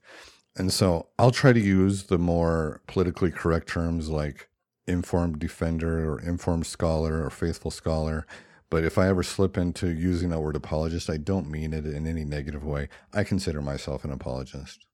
And 0.55 0.71
so 0.71 1.07
I'll 1.17 1.31
try 1.31 1.53
to 1.53 1.59
use 1.59 2.03
the 2.03 2.17
more 2.17 2.81
politically 2.87 3.31
correct 3.31 3.67
terms 3.69 4.09
like 4.09 4.49
informed 4.87 5.39
defender 5.39 6.11
or 6.11 6.19
informed 6.19 6.65
scholar 6.65 7.23
or 7.23 7.29
faithful 7.29 7.71
scholar. 7.71 8.25
But 8.69 8.83
if 8.83 8.97
I 8.97 9.07
ever 9.07 9.23
slip 9.23 9.57
into 9.57 9.89
using 9.89 10.29
that 10.29 10.39
word 10.39 10.55
apologist, 10.55 11.09
I 11.09 11.17
don't 11.17 11.49
mean 11.49 11.73
it 11.73 11.85
in 11.85 12.07
any 12.07 12.23
negative 12.23 12.63
way. 12.63 12.89
I 13.13 13.23
consider 13.23 13.61
myself 13.61 14.05
an 14.05 14.11
apologist. 14.11 14.85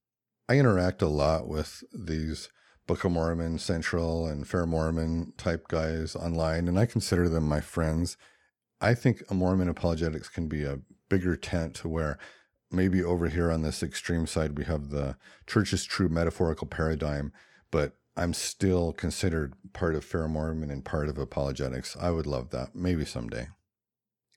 I 0.48 0.58
interact 0.58 1.02
a 1.02 1.08
lot 1.08 1.46
with 1.46 1.84
these 1.92 2.48
Book 2.88 3.04
of 3.04 3.12
Mormon 3.12 3.58
Central 3.58 4.26
and 4.26 4.48
Fair 4.48 4.64
Mormon 4.64 5.34
type 5.36 5.68
guys 5.68 6.16
online, 6.16 6.68
and 6.68 6.78
I 6.78 6.86
consider 6.86 7.28
them 7.28 7.46
my 7.46 7.60
friends. 7.60 8.16
I 8.80 8.94
think 8.94 9.22
a 9.28 9.34
Mormon 9.34 9.68
apologetics 9.68 10.28
can 10.28 10.48
be 10.48 10.64
a 10.64 10.78
bigger 11.08 11.36
tent 11.36 11.74
to 11.76 11.88
where 11.88 12.18
maybe 12.70 13.02
over 13.02 13.28
here 13.28 13.50
on 13.50 13.62
this 13.62 13.82
extreme 13.82 14.26
side 14.26 14.58
we 14.58 14.64
have 14.64 14.90
the 14.90 15.16
church's 15.46 15.84
true 15.84 16.08
metaphorical 16.08 16.66
paradigm, 16.66 17.32
but 17.70 17.96
I'm 18.16 18.34
still 18.34 18.92
considered 18.92 19.54
part 19.72 19.94
of 19.94 20.04
Fair 20.04 20.26
Mormon 20.26 20.70
and 20.70 20.84
part 20.84 21.08
of 21.08 21.18
apologetics. 21.18 21.96
I 21.98 22.10
would 22.10 22.26
love 22.26 22.50
that. 22.50 22.74
Maybe 22.74 23.04
someday. 23.04 23.48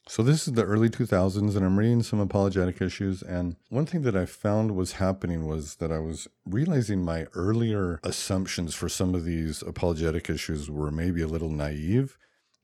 So 0.08 0.24
this 0.24 0.48
is 0.48 0.54
the 0.54 0.64
early 0.64 0.90
2000s, 0.90 1.56
and 1.56 1.66
I'm 1.66 1.78
reading 1.78 2.04
some 2.04 2.20
apologetic 2.20 2.82
issues. 2.82 3.22
And 3.22 3.56
one 3.70 3.86
thing 3.86 4.02
that 4.02 4.16
I 4.16 4.26
found 4.26 4.76
was 4.76 4.94
happening 4.94 5.46
was 5.46 5.76
that 5.76 5.92
I 5.92 6.00
was 6.00 6.28
realizing 6.46 7.04
my 7.04 7.28
earlier 7.34 8.00
assumptions 8.04 8.76
for 8.76 8.90
some 8.90 9.16
of 9.16 9.26
these 9.26 9.62
apologetic 9.62 10.30
issues 10.30 10.70
were 10.70 10.92
maybe 10.92 11.22
a 11.22 11.28
little 11.28 11.52
naive. 11.52 12.18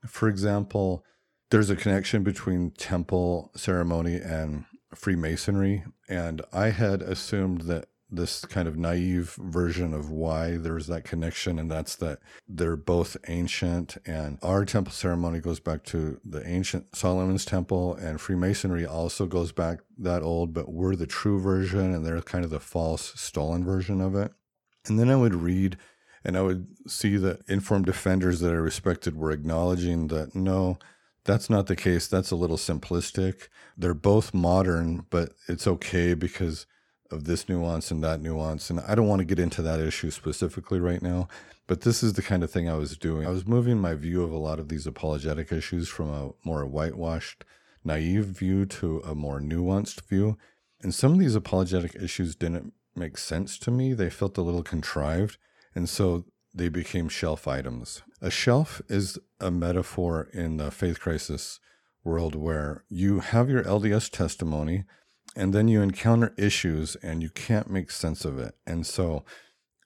For 0.06 0.28
example, 0.28 1.04
there's 1.50 1.70
a 1.70 1.76
connection 1.76 2.22
between 2.22 2.70
temple 2.72 3.50
ceremony 3.56 4.16
and 4.16 4.64
Freemasonry, 4.94 5.84
and 6.08 6.42
I 6.52 6.70
had 6.70 7.02
assumed 7.02 7.62
that 7.62 7.88
this 8.10 8.46
kind 8.46 8.66
of 8.66 8.78
naive 8.78 9.36
version 9.38 9.92
of 9.92 10.10
why 10.10 10.56
there's 10.56 10.86
that 10.86 11.04
connection, 11.04 11.58
and 11.58 11.70
that's 11.70 11.94
that 11.96 12.20
they're 12.48 12.76
both 12.76 13.18
ancient. 13.28 13.98
And 14.06 14.38
our 14.42 14.64
temple 14.64 14.92
ceremony 14.92 15.40
goes 15.40 15.60
back 15.60 15.84
to 15.84 16.18
the 16.24 16.46
ancient 16.48 16.96
Solomon's 16.96 17.44
temple, 17.44 17.94
and 17.96 18.18
Freemasonry 18.18 18.86
also 18.86 19.26
goes 19.26 19.52
back 19.52 19.80
that 19.98 20.22
old, 20.22 20.54
but 20.54 20.72
we're 20.72 20.96
the 20.96 21.06
true 21.06 21.38
version, 21.38 21.94
and 21.94 22.04
they're 22.04 22.22
kind 22.22 22.44
of 22.44 22.50
the 22.50 22.60
false, 22.60 23.12
stolen 23.20 23.62
version 23.62 24.00
of 24.00 24.14
it. 24.14 24.32
And 24.86 24.98
then 24.98 25.10
I 25.10 25.16
would 25.16 25.34
read 25.34 25.76
and 26.24 26.36
I 26.36 26.42
would 26.42 26.66
see 26.90 27.16
that 27.16 27.40
informed 27.48 27.86
defenders 27.86 28.40
that 28.40 28.50
I 28.50 28.56
respected 28.56 29.16
were 29.16 29.30
acknowledging 29.30 30.08
that 30.08 30.34
no, 30.34 30.78
that's 31.28 31.50
not 31.50 31.66
the 31.66 31.76
case. 31.76 32.06
That's 32.06 32.30
a 32.30 32.36
little 32.36 32.56
simplistic. 32.56 33.48
They're 33.76 33.92
both 33.92 34.32
modern, 34.32 35.04
but 35.10 35.34
it's 35.46 35.66
okay 35.66 36.14
because 36.14 36.64
of 37.10 37.24
this 37.24 37.50
nuance 37.50 37.90
and 37.90 38.02
that 38.02 38.22
nuance. 38.22 38.70
And 38.70 38.80
I 38.80 38.94
don't 38.94 39.08
want 39.08 39.18
to 39.20 39.26
get 39.26 39.38
into 39.38 39.60
that 39.60 39.78
issue 39.78 40.10
specifically 40.10 40.80
right 40.80 41.02
now, 41.02 41.28
but 41.66 41.82
this 41.82 42.02
is 42.02 42.14
the 42.14 42.22
kind 42.22 42.42
of 42.42 42.50
thing 42.50 42.66
I 42.66 42.76
was 42.76 42.96
doing. 42.96 43.26
I 43.26 43.30
was 43.30 43.46
moving 43.46 43.78
my 43.78 43.92
view 43.92 44.22
of 44.22 44.32
a 44.32 44.38
lot 44.38 44.58
of 44.58 44.70
these 44.70 44.86
apologetic 44.86 45.52
issues 45.52 45.86
from 45.86 46.08
a 46.08 46.30
more 46.44 46.64
whitewashed, 46.64 47.44
naive 47.84 48.24
view 48.24 48.64
to 48.64 49.00
a 49.00 49.14
more 49.14 49.38
nuanced 49.38 50.00
view. 50.08 50.38
And 50.82 50.94
some 50.94 51.12
of 51.12 51.18
these 51.18 51.34
apologetic 51.34 51.94
issues 51.94 52.36
didn't 52.36 52.72
make 52.96 53.18
sense 53.18 53.58
to 53.58 53.70
me. 53.70 53.92
They 53.92 54.08
felt 54.08 54.38
a 54.38 54.42
little 54.42 54.62
contrived. 54.62 55.36
And 55.74 55.90
so 55.90 56.24
they 56.54 56.68
became 56.68 57.08
shelf 57.08 57.46
items. 57.46 58.02
A 58.20 58.30
shelf 58.30 58.80
is 58.88 59.18
a 59.40 59.50
metaphor 59.50 60.28
in 60.32 60.56
the 60.56 60.70
faith 60.70 61.00
crisis 61.00 61.60
world 62.04 62.34
where 62.34 62.84
you 62.88 63.20
have 63.20 63.50
your 63.50 63.62
LDS 63.62 64.10
testimony 64.10 64.84
and 65.36 65.52
then 65.52 65.68
you 65.68 65.82
encounter 65.82 66.34
issues 66.36 66.96
and 66.96 67.22
you 67.22 67.30
can't 67.30 67.70
make 67.70 67.90
sense 67.90 68.24
of 68.24 68.38
it. 68.38 68.54
And 68.66 68.86
so 68.86 69.24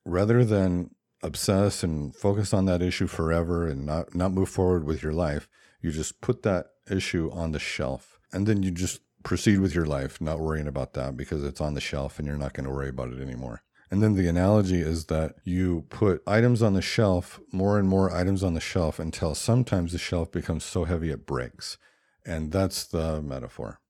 rather 0.04 0.44
than 0.44 0.94
obsess 1.22 1.82
and 1.82 2.14
focus 2.14 2.54
on 2.54 2.64
that 2.66 2.82
issue 2.82 3.06
forever 3.06 3.66
and 3.66 3.84
not, 3.84 4.14
not 4.14 4.32
move 4.32 4.48
forward 4.48 4.84
with 4.84 5.02
your 5.02 5.12
life, 5.12 5.48
you 5.80 5.90
just 5.90 6.20
put 6.20 6.42
that 6.42 6.66
issue 6.90 7.30
on 7.32 7.52
the 7.52 7.58
shelf 7.58 8.18
and 8.32 8.46
then 8.46 8.62
you 8.62 8.70
just 8.70 9.00
proceed 9.22 9.60
with 9.60 9.74
your 9.74 9.86
life, 9.86 10.20
not 10.20 10.40
worrying 10.40 10.66
about 10.66 10.94
that 10.94 11.16
because 11.16 11.44
it's 11.44 11.60
on 11.60 11.74
the 11.74 11.80
shelf 11.80 12.18
and 12.18 12.26
you're 12.26 12.36
not 12.36 12.54
going 12.54 12.64
to 12.64 12.72
worry 12.72 12.88
about 12.88 13.12
it 13.12 13.20
anymore. 13.20 13.61
And 13.92 14.02
then 14.02 14.14
the 14.14 14.26
analogy 14.26 14.80
is 14.80 15.04
that 15.06 15.34
you 15.44 15.84
put 15.90 16.22
items 16.26 16.62
on 16.62 16.72
the 16.72 16.80
shelf, 16.80 17.38
more 17.52 17.78
and 17.78 17.86
more 17.86 18.10
items 18.10 18.42
on 18.42 18.54
the 18.54 18.60
shelf 18.60 18.98
until 18.98 19.34
sometimes 19.34 19.92
the 19.92 19.98
shelf 19.98 20.32
becomes 20.32 20.64
so 20.64 20.84
heavy 20.84 21.10
it 21.10 21.26
breaks. 21.26 21.76
And 22.24 22.50
that's 22.50 22.84
the 22.84 23.20
metaphor. 23.20 23.80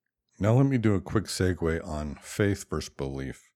Now, 0.41 0.55
let 0.55 0.67
me 0.67 0.77
do 0.77 0.97
a 0.97 1.01
quick 1.01 1.27
segue 1.27 1.87
on 1.87 2.19
faith 2.21 2.69
versus 2.69 2.89
belief. 2.89 3.53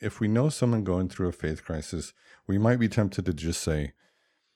If 0.00 0.18
we 0.18 0.28
know 0.28 0.48
someone 0.48 0.82
going 0.82 1.10
through 1.10 1.28
a 1.28 1.32
faith 1.32 1.62
crisis, 1.62 2.14
we 2.46 2.56
might 2.56 2.80
be 2.80 2.88
tempted 2.88 3.26
to 3.26 3.34
just 3.34 3.62
say, 3.62 3.92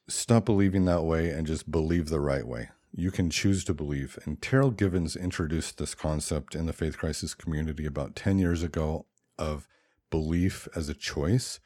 stop 0.09 0.47
believing 0.47 0.87
that 0.87 1.05
way 1.05 1.29
and 1.29 1.47
just 1.47 1.71
believe 1.71 2.09
the 2.09 2.19
right 2.19 2.47
way. 2.47 2.71
You 2.93 3.11
can 3.11 3.29
choose 3.29 3.63
to 3.65 3.75
believe. 3.75 4.19
And 4.25 4.41
Terryl 4.41 4.75
Givens 4.75 5.15
introduced 5.15 5.77
this 5.77 5.95
concept 5.95 6.55
in 6.55 6.65
the 6.65 6.73
faith 6.73 6.97
crisis 6.97 7.35
community 7.35 7.85
about 7.85 8.17
10 8.17 8.39
years 8.39 8.63
ago 8.63 9.05
of 9.39 9.69
belief 10.11 10.69
as 10.75 10.89
a 10.89 10.95
choice. 10.95 11.61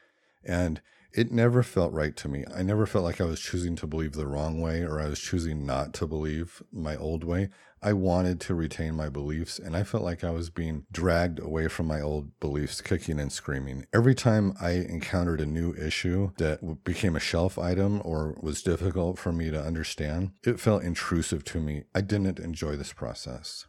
And 0.44 0.80
it 1.12 1.32
never 1.32 1.62
felt 1.62 1.92
right 1.92 2.16
to 2.16 2.28
me. 2.28 2.44
I 2.54 2.62
never 2.62 2.86
felt 2.86 3.04
like 3.04 3.20
I 3.20 3.24
was 3.24 3.40
choosing 3.40 3.74
to 3.76 3.86
believe 3.86 4.12
the 4.12 4.26
wrong 4.26 4.60
way 4.60 4.82
or 4.82 5.00
I 5.00 5.08
was 5.08 5.18
choosing 5.18 5.66
not 5.66 5.92
to 5.94 6.06
believe 6.06 6.62
my 6.72 6.96
old 6.96 7.24
way. 7.24 7.50
I 7.82 7.94
wanted 7.94 8.40
to 8.42 8.54
retain 8.54 8.94
my 8.94 9.08
beliefs 9.08 9.58
and 9.58 9.76
I 9.76 9.82
felt 9.82 10.04
like 10.04 10.22
I 10.22 10.30
was 10.30 10.50
being 10.50 10.84
dragged 10.92 11.40
away 11.40 11.66
from 11.68 11.86
my 11.86 12.00
old 12.00 12.38
beliefs, 12.38 12.80
kicking 12.80 13.18
and 13.18 13.32
screaming. 13.32 13.86
Every 13.92 14.14
time 14.14 14.54
I 14.60 14.72
encountered 14.72 15.40
a 15.40 15.46
new 15.46 15.74
issue 15.74 16.30
that 16.36 16.84
became 16.84 17.16
a 17.16 17.20
shelf 17.20 17.58
item 17.58 18.02
or 18.04 18.36
was 18.40 18.62
difficult 18.62 19.18
for 19.18 19.32
me 19.32 19.50
to 19.50 19.60
understand, 19.60 20.32
it 20.44 20.60
felt 20.60 20.82
intrusive 20.82 21.42
to 21.46 21.60
me. 21.60 21.84
I 21.94 22.02
didn't 22.02 22.38
enjoy 22.38 22.76
this 22.76 22.92
process. 22.92 23.66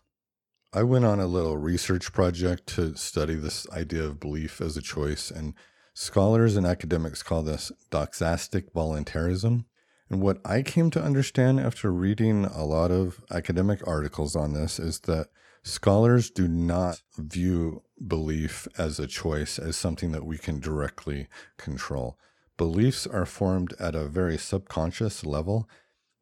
I 0.74 0.84
went 0.84 1.04
on 1.04 1.20
a 1.20 1.28
little 1.28 1.58
research 1.58 2.14
project 2.14 2.66
to 2.76 2.96
study 2.96 3.36
this 3.36 3.70
idea 3.72 4.04
of 4.04 4.22
belief 4.22 4.62
as 4.62 4.78
a 4.78 4.82
choice, 4.82 5.30
and 5.30 5.54
scholars 5.94 6.56
and 6.56 6.66
academics 6.66 7.22
call 7.22 7.44
this 7.44 7.74
doxastic 7.92 8.72
voluntarism. 8.74 9.66
And 10.10 10.22
what 10.22 10.40
I 10.46 10.62
came 10.62 10.90
to 10.92 11.04
understand 11.04 11.60
after 11.60 11.92
reading 11.92 12.46
a 12.46 12.64
lot 12.64 12.90
of 12.90 13.22
academic 13.30 13.86
articles 13.86 14.34
on 14.34 14.54
this 14.54 14.80
is 14.80 15.02
that 15.02 15.28
scholars 15.62 16.30
do 16.30 16.48
not 16.48 17.02
view 17.18 17.84
belief 18.08 18.66
as 18.78 18.98
a 18.98 19.08
choice, 19.08 19.60
as 19.60 19.76
something 19.76 20.14
that 20.14 20.26
we 20.26 20.38
can 20.38 20.62
directly 20.62 21.28
control. 21.58 22.18
Beliefs 22.56 23.06
are 23.06 23.26
formed 23.26 23.74
at 23.78 23.94
a 23.94 24.08
very 24.08 24.38
subconscious 24.38 25.26
level. 25.26 25.68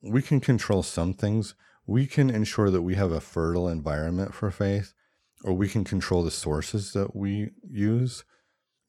We 0.01 0.23
can 0.23 0.39
control 0.39 0.81
some 0.81 1.13
things. 1.13 1.53
We 1.89 2.05
can 2.05 2.29
ensure 2.29 2.69
that 2.69 2.83
we 2.83 2.93
have 2.93 3.11
a 3.11 3.19
fertile 3.19 3.67
environment 3.67 4.35
for 4.35 4.51
faith, 4.51 4.93
or 5.43 5.53
we 5.53 5.67
can 5.67 5.83
control 5.83 6.21
the 6.21 6.29
sources 6.29 6.93
that 6.93 7.15
we 7.15 7.49
use 7.67 8.23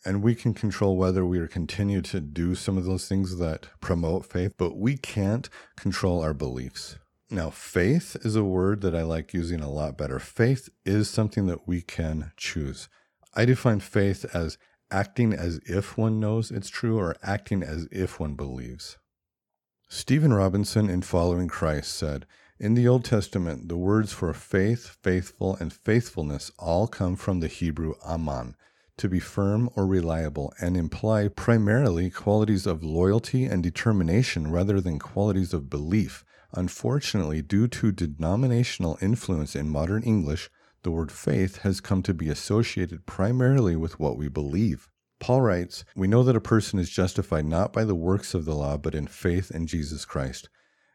and 0.05 0.23
we 0.23 0.35
can 0.35 0.53
control 0.53 0.99
whether 0.99 1.25
we 1.25 1.47
continue 1.49 2.03
to 2.03 2.21
do 2.21 2.55
some 2.55 2.77
of 2.77 2.85
those 2.85 3.09
things 3.09 3.39
that 3.39 3.69
promote 3.81 4.27
faith, 4.27 4.53
but 4.59 4.77
we 4.77 4.99
can't 4.99 5.49
control 5.77 6.21
our 6.21 6.35
beliefs. 6.35 6.99
Now, 7.31 7.49
faith 7.49 8.19
is 8.21 8.37
a 8.37 8.45
word 8.45 8.83
that 8.83 8.95
I 8.95 9.01
like 9.01 9.33
using 9.33 9.61
a 9.61 9.71
lot 9.71 9.97
better. 9.97 10.19
Faith 10.19 10.69
is 10.85 11.09
something 11.09 11.47
that 11.47 11.67
we 11.67 11.81
can 11.81 12.33
choose. 12.37 12.91
I 13.35 13.47
define 13.47 13.81
faith 13.81 14.27
as 14.35 14.59
acting 14.91 15.33
as 15.33 15.59
if 15.65 15.97
one 15.97 16.21
knows 16.21 16.51
it's 16.51 16.69
true 16.69 16.99
or 16.99 17.17
acting 17.23 17.63
as 17.63 17.89
if 17.91 18.21
one 18.21 18.35
believes. 18.35 18.99
Stephen 19.89 20.35
Robinson, 20.35 20.91
in 20.91 21.01
Following 21.01 21.49
Christ, 21.49 21.95
said, 21.95 22.27
In 22.61 22.75
the 22.75 22.87
Old 22.87 23.05
Testament, 23.05 23.69
the 23.69 23.77
words 23.77 24.13
for 24.13 24.33
faith, 24.33 24.97
faithful, 25.03 25.57
and 25.57 25.73
faithfulness 25.73 26.53
all 26.59 26.87
come 26.87 27.17
from 27.17 27.41
the 27.41 27.49
Hebrew 27.49 27.95
aman, 28.05 28.55
to 28.99 29.09
be 29.09 29.19
firm 29.19 29.71
or 29.75 29.87
reliable 29.87 30.53
and 30.61 30.77
imply 30.77 31.29
primarily 31.29 32.11
qualities 32.11 32.67
of 32.67 32.85
loyalty 32.85 33.45
and 33.45 33.63
determination 33.63 34.51
rather 34.53 34.81
than 34.81 34.99
qualities 34.99 35.53
of 35.53 35.71
belief, 35.71 36.25
Unfortunately, 36.53 37.43
due 37.43 37.69
to 37.69 37.93
denominational 37.93 38.99
influence 39.01 39.55
in 39.55 39.69
modern 39.69 40.03
English, 40.03 40.51
the 40.83 40.91
word 40.91 41.13
faith 41.13 41.59
has 41.59 41.81
come 41.81 42.03
to 42.03 42.15
be 42.15 42.29
associated 42.29 43.07
primarily 43.07 43.77
with 43.77 44.01
what 44.01 44.17
we 44.17 44.29
believe. 44.29 44.89
Paul 45.21 45.43
writes, 45.43 45.85
We 45.95 46.09
know 46.09 46.25
that 46.25 46.37
a 46.37 46.41
person 46.41 46.79
is 46.81 46.91
justified 46.91 47.45
not 47.45 47.73
by 47.73 47.85
the 47.85 47.95
works 47.95 48.35
of 48.35 48.47
the 48.47 48.55
law, 48.55 48.77
but 48.79 48.95
in 48.95 49.07
faith 49.07 49.51
in 49.51 49.67
Jesus 49.67 50.05
Christ. 50.05 50.49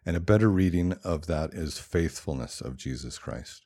And 0.06 0.16
a 0.16 0.22
better 0.22 0.50
reading 0.50 0.94
of 1.04 1.26
that 1.28 1.54
is 1.54 1.80
faithfulness 1.80 2.62
of 2.62 2.78
Jesus 2.78 3.18
Christ. 3.18 3.66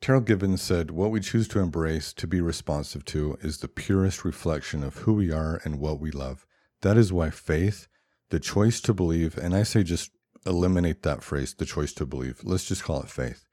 Terryl 0.00 0.24
Givens 0.24 0.62
said, 0.62 0.90
What 0.90 1.10
we 1.10 1.20
choose 1.20 1.48
to 1.48 1.60
embrace, 1.60 2.12
to 2.14 2.26
be 2.26 2.40
responsive 2.40 3.04
to, 3.06 3.38
is 3.40 3.58
the 3.58 3.68
purest 3.68 4.24
reflection 4.24 4.82
of 4.82 4.96
who 4.98 5.14
we 5.14 5.30
are 5.30 5.60
and 5.64 5.78
what 5.78 6.00
we 6.00 6.10
love. 6.10 6.46
That 6.82 6.96
is 6.96 7.12
why 7.12 7.30
faith, 7.30 7.86
the 8.30 8.40
choice 8.40 8.80
to 8.82 8.94
believe, 8.94 9.38
and 9.38 9.54
I 9.54 9.62
say 9.62 9.82
just 9.82 10.10
eliminate 10.44 11.02
that 11.02 11.22
phrase, 11.22 11.54
the 11.54 11.64
choice 11.64 11.92
to 11.94 12.06
believe. 12.06 12.40
Let's 12.42 12.64
just 12.64 12.82
call 12.82 13.00
it 13.00 13.08
faith. 13.08 13.44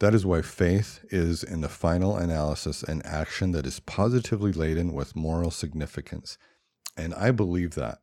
That 0.00 0.14
is 0.14 0.26
why 0.26 0.42
faith 0.42 1.04
is, 1.10 1.42
in 1.42 1.60
the 1.60 1.68
final 1.68 2.16
analysis, 2.16 2.82
an 2.82 3.00
action 3.04 3.52
that 3.52 3.66
is 3.66 3.80
positively 3.80 4.52
laden 4.52 4.92
with 4.92 5.16
moral 5.16 5.50
significance. 5.50 6.36
And 6.96 7.14
I 7.14 7.30
believe 7.30 7.74
that. 7.76 7.98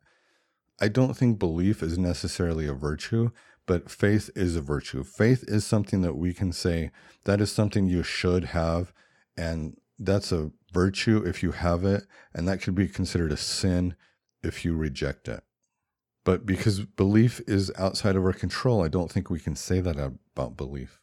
I 0.79 0.88
don't 0.88 1.15
think 1.15 1.38
belief 1.38 1.83
is 1.83 2.00
necessarily 2.00 2.65
a 2.65 2.73
virtue, 2.73 3.29
but 3.71 3.89
faith 3.89 4.29
is 4.35 4.57
a 4.57 4.61
virtue. 4.61 5.01
Faith 5.01 5.45
is 5.47 5.65
something 5.65 6.01
that 6.01 6.17
we 6.17 6.33
can 6.33 6.51
say 6.51 6.91
that 7.23 7.39
is 7.39 7.49
something 7.49 7.87
you 7.87 8.03
should 8.03 8.43
have, 8.43 8.91
and 9.37 9.77
that's 9.97 10.33
a 10.33 10.51
virtue 10.73 11.23
if 11.25 11.41
you 11.41 11.51
have 11.53 11.85
it, 11.85 12.03
and 12.33 12.45
that 12.49 12.61
could 12.61 12.75
be 12.75 12.89
considered 12.89 13.31
a 13.31 13.37
sin 13.37 13.95
if 14.43 14.65
you 14.65 14.75
reject 14.75 15.29
it. 15.29 15.41
But 16.25 16.45
because 16.45 16.81
belief 16.81 17.39
is 17.47 17.71
outside 17.77 18.17
of 18.17 18.25
our 18.25 18.33
control, 18.33 18.83
I 18.83 18.89
don't 18.89 19.09
think 19.09 19.29
we 19.29 19.39
can 19.39 19.55
say 19.55 19.79
that 19.79 19.97
about 19.97 20.57
belief. 20.57 20.99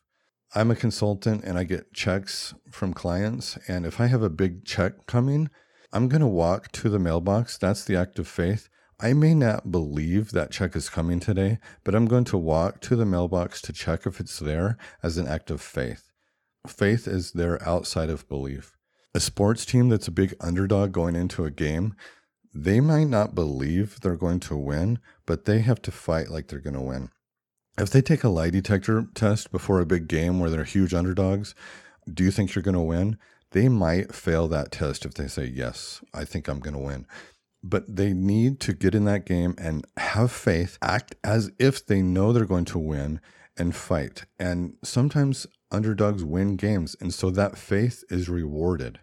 I'm 0.54 0.70
a 0.70 0.76
consultant 0.76 1.44
and 1.44 1.58
I 1.58 1.64
get 1.64 1.94
checks 1.94 2.52
from 2.70 2.92
clients. 2.92 3.56
And 3.66 3.86
if 3.86 3.98
I 3.98 4.08
have 4.08 4.22
a 4.22 4.28
big 4.28 4.66
check 4.66 5.06
coming, 5.06 5.48
I'm 5.90 6.06
going 6.06 6.20
to 6.20 6.26
walk 6.26 6.70
to 6.72 6.90
the 6.90 6.98
mailbox. 6.98 7.56
That's 7.56 7.86
the 7.86 7.96
act 7.96 8.18
of 8.18 8.28
faith. 8.28 8.68
I 9.00 9.12
may 9.12 9.34
not 9.34 9.70
believe 9.70 10.32
that 10.32 10.50
check 10.50 10.74
is 10.74 10.88
coming 10.88 11.20
today, 11.20 11.58
but 11.84 11.94
I'm 11.94 12.06
going 12.06 12.24
to 12.24 12.36
walk 12.36 12.80
to 12.82 12.96
the 12.96 13.06
mailbox 13.06 13.62
to 13.62 13.72
check 13.72 14.06
if 14.06 14.18
it's 14.18 14.38
there 14.38 14.76
as 15.02 15.18
an 15.18 15.28
act 15.28 15.50
of 15.50 15.60
faith. 15.60 16.10
Faith 16.66 17.06
is 17.06 17.32
there 17.32 17.62
outside 17.66 18.10
of 18.10 18.28
belief. 18.28 18.76
A 19.14 19.20
sports 19.20 19.64
team 19.64 19.88
that's 19.88 20.08
a 20.08 20.12
big 20.12 20.34
underdog 20.40 20.92
going 20.92 21.16
into 21.16 21.44
a 21.44 21.50
game, 21.50 21.94
they 22.52 22.80
might 22.80 23.08
not 23.08 23.34
believe 23.34 24.00
they're 24.00 24.16
going 24.16 24.40
to 24.40 24.56
win, 24.56 24.98
but 25.26 25.44
they 25.44 25.60
have 25.60 25.80
to 25.82 25.92
fight 25.92 26.28
like 26.28 26.48
they're 26.48 26.58
going 26.58 26.74
to 26.74 26.80
win 26.80 27.10
if 27.78 27.90
they 27.90 28.02
take 28.02 28.24
a 28.24 28.28
lie 28.28 28.50
detector 28.50 29.06
test 29.14 29.52
before 29.52 29.80
a 29.80 29.86
big 29.86 30.08
game 30.08 30.40
where 30.40 30.50
they're 30.50 30.64
huge 30.64 30.92
underdogs, 30.92 31.54
do 32.12 32.24
you 32.24 32.30
think 32.30 32.54
you're 32.54 32.62
going 32.62 32.74
to 32.74 32.80
win? 32.80 33.18
They 33.52 33.68
might 33.68 34.14
fail 34.14 34.48
that 34.48 34.72
test 34.72 35.04
if 35.04 35.14
they 35.14 35.28
say, 35.28 35.44
Yes, 35.46 36.02
I 36.12 36.24
think 36.24 36.48
I'm 36.48 36.60
going 36.60 36.74
to 36.74 36.80
win. 36.80 37.06
But 37.62 37.96
they 37.96 38.12
need 38.12 38.60
to 38.60 38.72
get 38.72 38.94
in 38.94 39.04
that 39.06 39.26
game 39.26 39.54
and 39.58 39.84
have 39.96 40.30
faith, 40.30 40.78
act 40.80 41.16
as 41.24 41.50
if 41.58 41.84
they 41.84 42.02
know 42.02 42.32
they're 42.32 42.44
going 42.44 42.64
to 42.66 42.78
win 42.78 43.20
and 43.56 43.74
fight. 43.74 44.24
And 44.38 44.74
sometimes 44.84 45.46
underdogs 45.70 46.22
win 46.24 46.56
games. 46.56 46.96
And 47.00 47.12
so 47.12 47.30
that 47.30 47.58
faith 47.58 48.04
is 48.10 48.28
rewarded. 48.28 49.00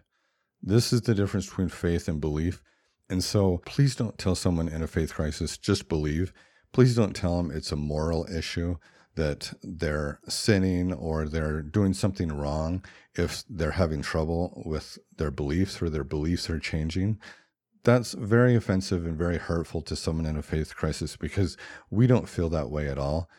This 0.62 0.92
is 0.92 1.02
the 1.02 1.14
difference 1.14 1.46
between 1.46 1.68
faith 1.68 2.08
and 2.08 2.20
belief. 2.20 2.62
And 3.10 3.22
so 3.22 3.58
please 3.66 3.94
don't 3.94 4.18
tell 4.18 4.34
someone 4.34 4.68
in 4.68 4.82
a 4.82 4.86
faith 4.86 5.14
crisis, 5.14 5.58
just 5.58 5.88
believe 5.88 6.32
please 6.76 6.94
don't 6.94 7.16
tell 7.16 7.38
them 7.38 7.50
it's 7.50 7.72
a 7.72 7.76
moral 7.76 8.26
issue 8.30 8.76
that 9.14 9.50
they're 9.62 10.20
sinning 10.28 10.92
or 10.92 11.26
they're 11.26 11.62
doing 11.62 11.94
something 11.94 12.30
wrong 12.30 12.84
if 13.14 13.42
they're 13.48 13.70
having 13.70 14.02
trouble 14.02 14.62
with 14.66 14.98
their 15.16 15.30
beliefs 15.30 15.80
or 15.80 15.88
their 15.88 16.04
beliefs 16.04 16.50
are 16.50 16.58
changing. 16.58 17.18
That's 17.86 18.14
very 18.14 18.56
offensive 18.56 19.06
and 19.06 19.16
very 19.16 19.38
hurtful 19.38 19.80
to 19.82 19.94
someone 19.94 20.26
in 20.26 20.36
a 20.36 20.42
faith 20.42 20.74
crisis 20.74 21.16
because 21.16 21.56
we 21.88 22.08
don't 22.08 22.28
feel 22.28 22.48
that 22.48 22.68
way 22.68 22.88
at 22.88 22.98
all. 22.98 23.30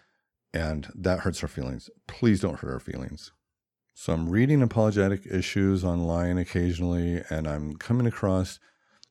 And 0.54 0.88
that 0.96 1.20
hurts 1.20 1.44
our 1.44 1.50
feelings. 1.50 1.90
Please 2.08 2.40
don't 2.40 2.58
hurt 2.58 2.72
our 2.72 2.80
feelings. 2.80 3.34
So 3.94 4.14
I'm 4.14 4.30
reading 4.30 4.62
apologetic 4.62 5.26
issues 5.30 5.84
online 5.84 6.38
occasionally, 6.38 7.22
and 7.30 7.46
I'm 7.46 7.76
coming 7.76 8.08
across 8.08 8.58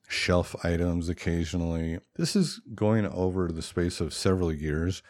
shelf 0.08 0.56
items 0.64 1.10
occasionally. 1.10 1.98
This 2.14 2.34
is 2.34 2.62
going 2.74 3.04
over 3.04 3.48
the 3.48 3.60
space 3.60 4.00
of 4.00 4.14
several 4.14 4.50
years. 4.50 5.02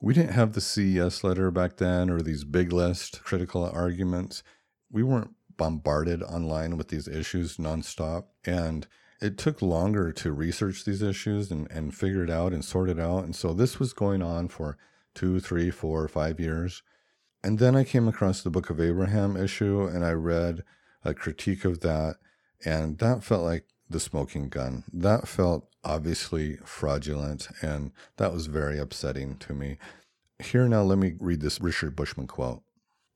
We 0.00 0.14
didn't 0.14 0.32
have 0.32 0.54
the 0.54 0.62
CES 0.62 1.22
letter 1.22 1.50
back 1.50 1.76
then 1.76 2.08
or 2.08 2.22
these 2.22 2.44
big 2.44 2.72
list 2.72 3.22
critical 3.22 3.68
arguments. 3.70 4.42
We 4.90 5.02
weren't 5.02 5.34
bombarded 5.58 6.22
online 6.22 6.78
with 6.78 6.88
these 6.88 7.06
issues 7.06 7.58
nonstop. 7.58 8.28
And 8.46 8.86
it 9.24 9.38
took 9.38 9.62
longer 9.62 10.12
to 10.12 10.32
research 10.32 10.84
these 10.84 11.00
issues 11.00 11.50
and, 11.50 11.70
and 11.70 11.94
figure 11.94 12.22
it 12.22 12.30
out 12.30 12.52
and 12.52 12.62
sort 12.62 12.90
it 12.90 13.00
out. 13.00 13.24
And 13.24 13.34
so 13.34 13.54
this 13.54 13.78
was 13.78 13.94
going 13.94 14.22
on 14.22 14.48
for 14.48 14.76
two, 15.14 15.40
three, 15.40 15.70
four, 15.70 16.06
five 16.08 16.38
years. 16.38 16.82
And 17.42 17.58
then 17.58 17.74
I 17.74 17.84
came 17.84 18.06
across 18.06 18.42
the 18.42 18.50
Book 18.50 18.68
of 18.68 18.80
Abraham 18.80 19.34
issue 19.36 19.86
and 19.86 20.04
I 20.04 20.12
read 20.12 20.62
a 21.04 21.14
critique 21.14 21.64
of 21.64 21.80
that. 21.80 22.16
And 22.66 22.98
that 22.98 23.24
felt 23.24 23.44
like 23.44 23.64
the 23.88 24.00
smoking 24.00 24.50
gun. 24.50 24.84
That 24.92 25.26
felt 25.26 25.68
obviously 25.84 26.56
fraudulent, 26.64 27.48
and 27.62 27.92
that 28.16 28.32
was 28.32 28.46
very 28.46 28.78
upsetting 28.78 29.36
to 29.36 29.54
me. 29.54 29.78
Here 30.42 30.68
now, 30.68 30.82
let 30.82 30.98
me 30.98 31.14
read 31.18 31.40
this 31.40 31.60
Richard 31.60 31.94
Bushman 31.94 32.26
quote. 32.26 32.63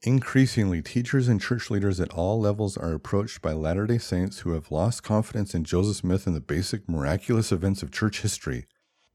Increasingly, 0.02 0.80
teachers 0.80 1.26
and 1.26 1.40
church 1.40 1.70
leaders 1.70 1.98
at 1.98 2.12
all 2.12 2.40
levels 2.40 2.76
are 2.76 2.92
approached 2.92 3.42
by 3.42 3.52
Latter 3.52 3.84
day 3.84 3.98
Saints 3.98 4.40
who 4.40 4.52
have 4.52 4.70
lost 4.70 5.02
confidence 5.02 5.54
in 5.54 5.64
Joseph 5.64 5.96
Smith 5.96 6.24
and 6.24 6.36
the 6.36 6.40
basic 6.40 6.88
miraculous 6.88 7.50
events 7.50 7.82
of 7.82 7.90
church 7.90 8.20
history. 8.20 8.66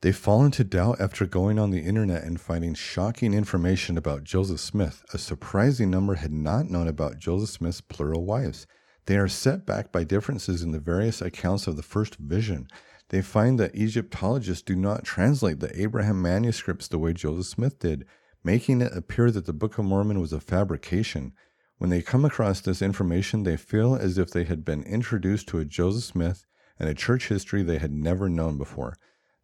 They 0.02 0.12
fall 0.12 0.44
into 0.44 0.66
doubt 0.66 1.00
after 1.00 1.26
going 1.26 1.58
on 1.58 1.72
the 1.72 1.86
internet 1.86 2.26
and 2.26 2.40
finding 2.40 2.74
shocking 2.74 3.34
information 3.34 3.98
about 3.98 4.26
Joseph 4.26 4.60
Smith. 4.60 5.02
A 5.14 5.18
surprising 5.18 5.90
number 5.90 6.16
had 6.16 6.34
not 6.34 6.70
known 6.70 6.90
about 6.90 7.18
Joseph 7.18 7.52
Smith's 7.52 7.80
plural 7.80 8.26
wives. 8.26 8.68
They 9.06 9.16
are 9.16 9.30
set 9.30 9.66
back 9.66 9.94
by 9.94 10.04
differences 10.04 10.62
in 10.62 10.72
the 10.72 10.80
various 10.82 11.22
accounts 11.22 11.66
of 11.66 11.78
the 11.78 11.82
first 11.82 12.18
vision. 12.18 12.68
They 13.08 13.22
find 13.22 13.58
that 13.62 13.76
Egyptologists 13.76 14.64
do 14.64 14.76
not 14.76 15.06
translate 15.06 15.62
the 15.62 15.82
Abraham 15.82 16.22
manuscripts 16.22 16.90
the 16.90 17.00
way 17.00 17.14
Joseph 17.14 17.46
Smith 17.46 17.80
did, 17.80 18.06
making 18.44 18.82
it 18.82 18.96
appear 18.96 19.32
that 19.32 19.46
the 19.46 19.54
Book 19.54 19.78
of 19.78 19.86
Mormon 19.86 20.20
was 20.20 20.34
a 20.34 20.40
fabrication. 20.40 21.34
When 21.78 21.90
they 21.90 22.02
come 22.02 22.26
across 22.26 22.62
this 22.62 22.82
information, 22.82 23.44
they 23.44 23.58
feel 23.58 23.96
as 23.96 24.18
if 24.18 24.32
they 24.32 24.44
had 24.44 24.66
been 24.66 24.84
introduced 24.84 25.48
to 25.50 25.60
a 25.60 25.66
Joseph 25.66 26.04
Smith 26.04 26.46
and 26.80 26.90
a 26.90 26.94
church 26.94 27.30
history 27.30 27.64
they 27.64 27.78
had 27.78 27.92
never 27.92 28.30
known 28.30 28.58
before. 28.58 28.96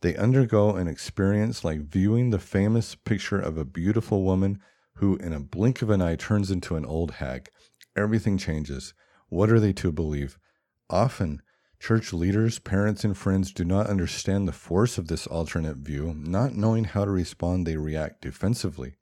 They 0.02 0.16
undergo 0.16 0.76
an 0.76 0.88
experience 0.88 1.64
like 1.64 1.82
viewing 1.82 2.30
the 2.30 2.40
famous 2.40 2.96
picture 2.96 3.40
of 3.40 3.58
a 3.58 3.66
beautiful 3.66 4.24
woman 4.24 4.60
who, 4.96 5.16
in 5.18 5.34
a 5.34 5.40
blink 5.40 5.82
of 5.82 5.90
an 5.90 6.02
eye, 6.02 6.16
turns 6.16 6.52
into 6.52 6.76
an 6.76 6.86
old 6.86 7.12
hag. 7.12 7.50
Everything 7.96 8.38
changes. 8.38 8.94
What 9.28 9.50
are 9.50 9.60
they 9.60 9.74
to 9.74 9.92
believe? 9.92 10.38
Often, 10.90 11.42
church 11.80 12.12
leaders, 12.12 12.60
parents, 12.60 13.04
and 13.04 13.18
friends 13.18 13.54
do 13.54 13.64
not 13.64 13.88
understand 13.88 14.48
the 14.48 14.54
force 14.54 14.98
of 14.98 15.08
this 15.08 15.26
alternate 15.28 15.78
view. 15.78 16.14
Not 16.16 16.54
knowing 16.54 16.84
how 16.84 17.06
to 17.06 17.12
respond, 17.12 17.66
they 17.66 17.78
react 17.78 18.22
defensively. 18.22 18.96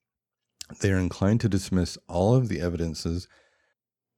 They 0.82 0.92
are 0.92 1.00
inclined 1.00 1.42
to 1.42 1.50
dismiss 1.50 1.98
all 2.08 2.36
of 2.36 2.50
the 2.50 2.62
evidences. 2.62 3.28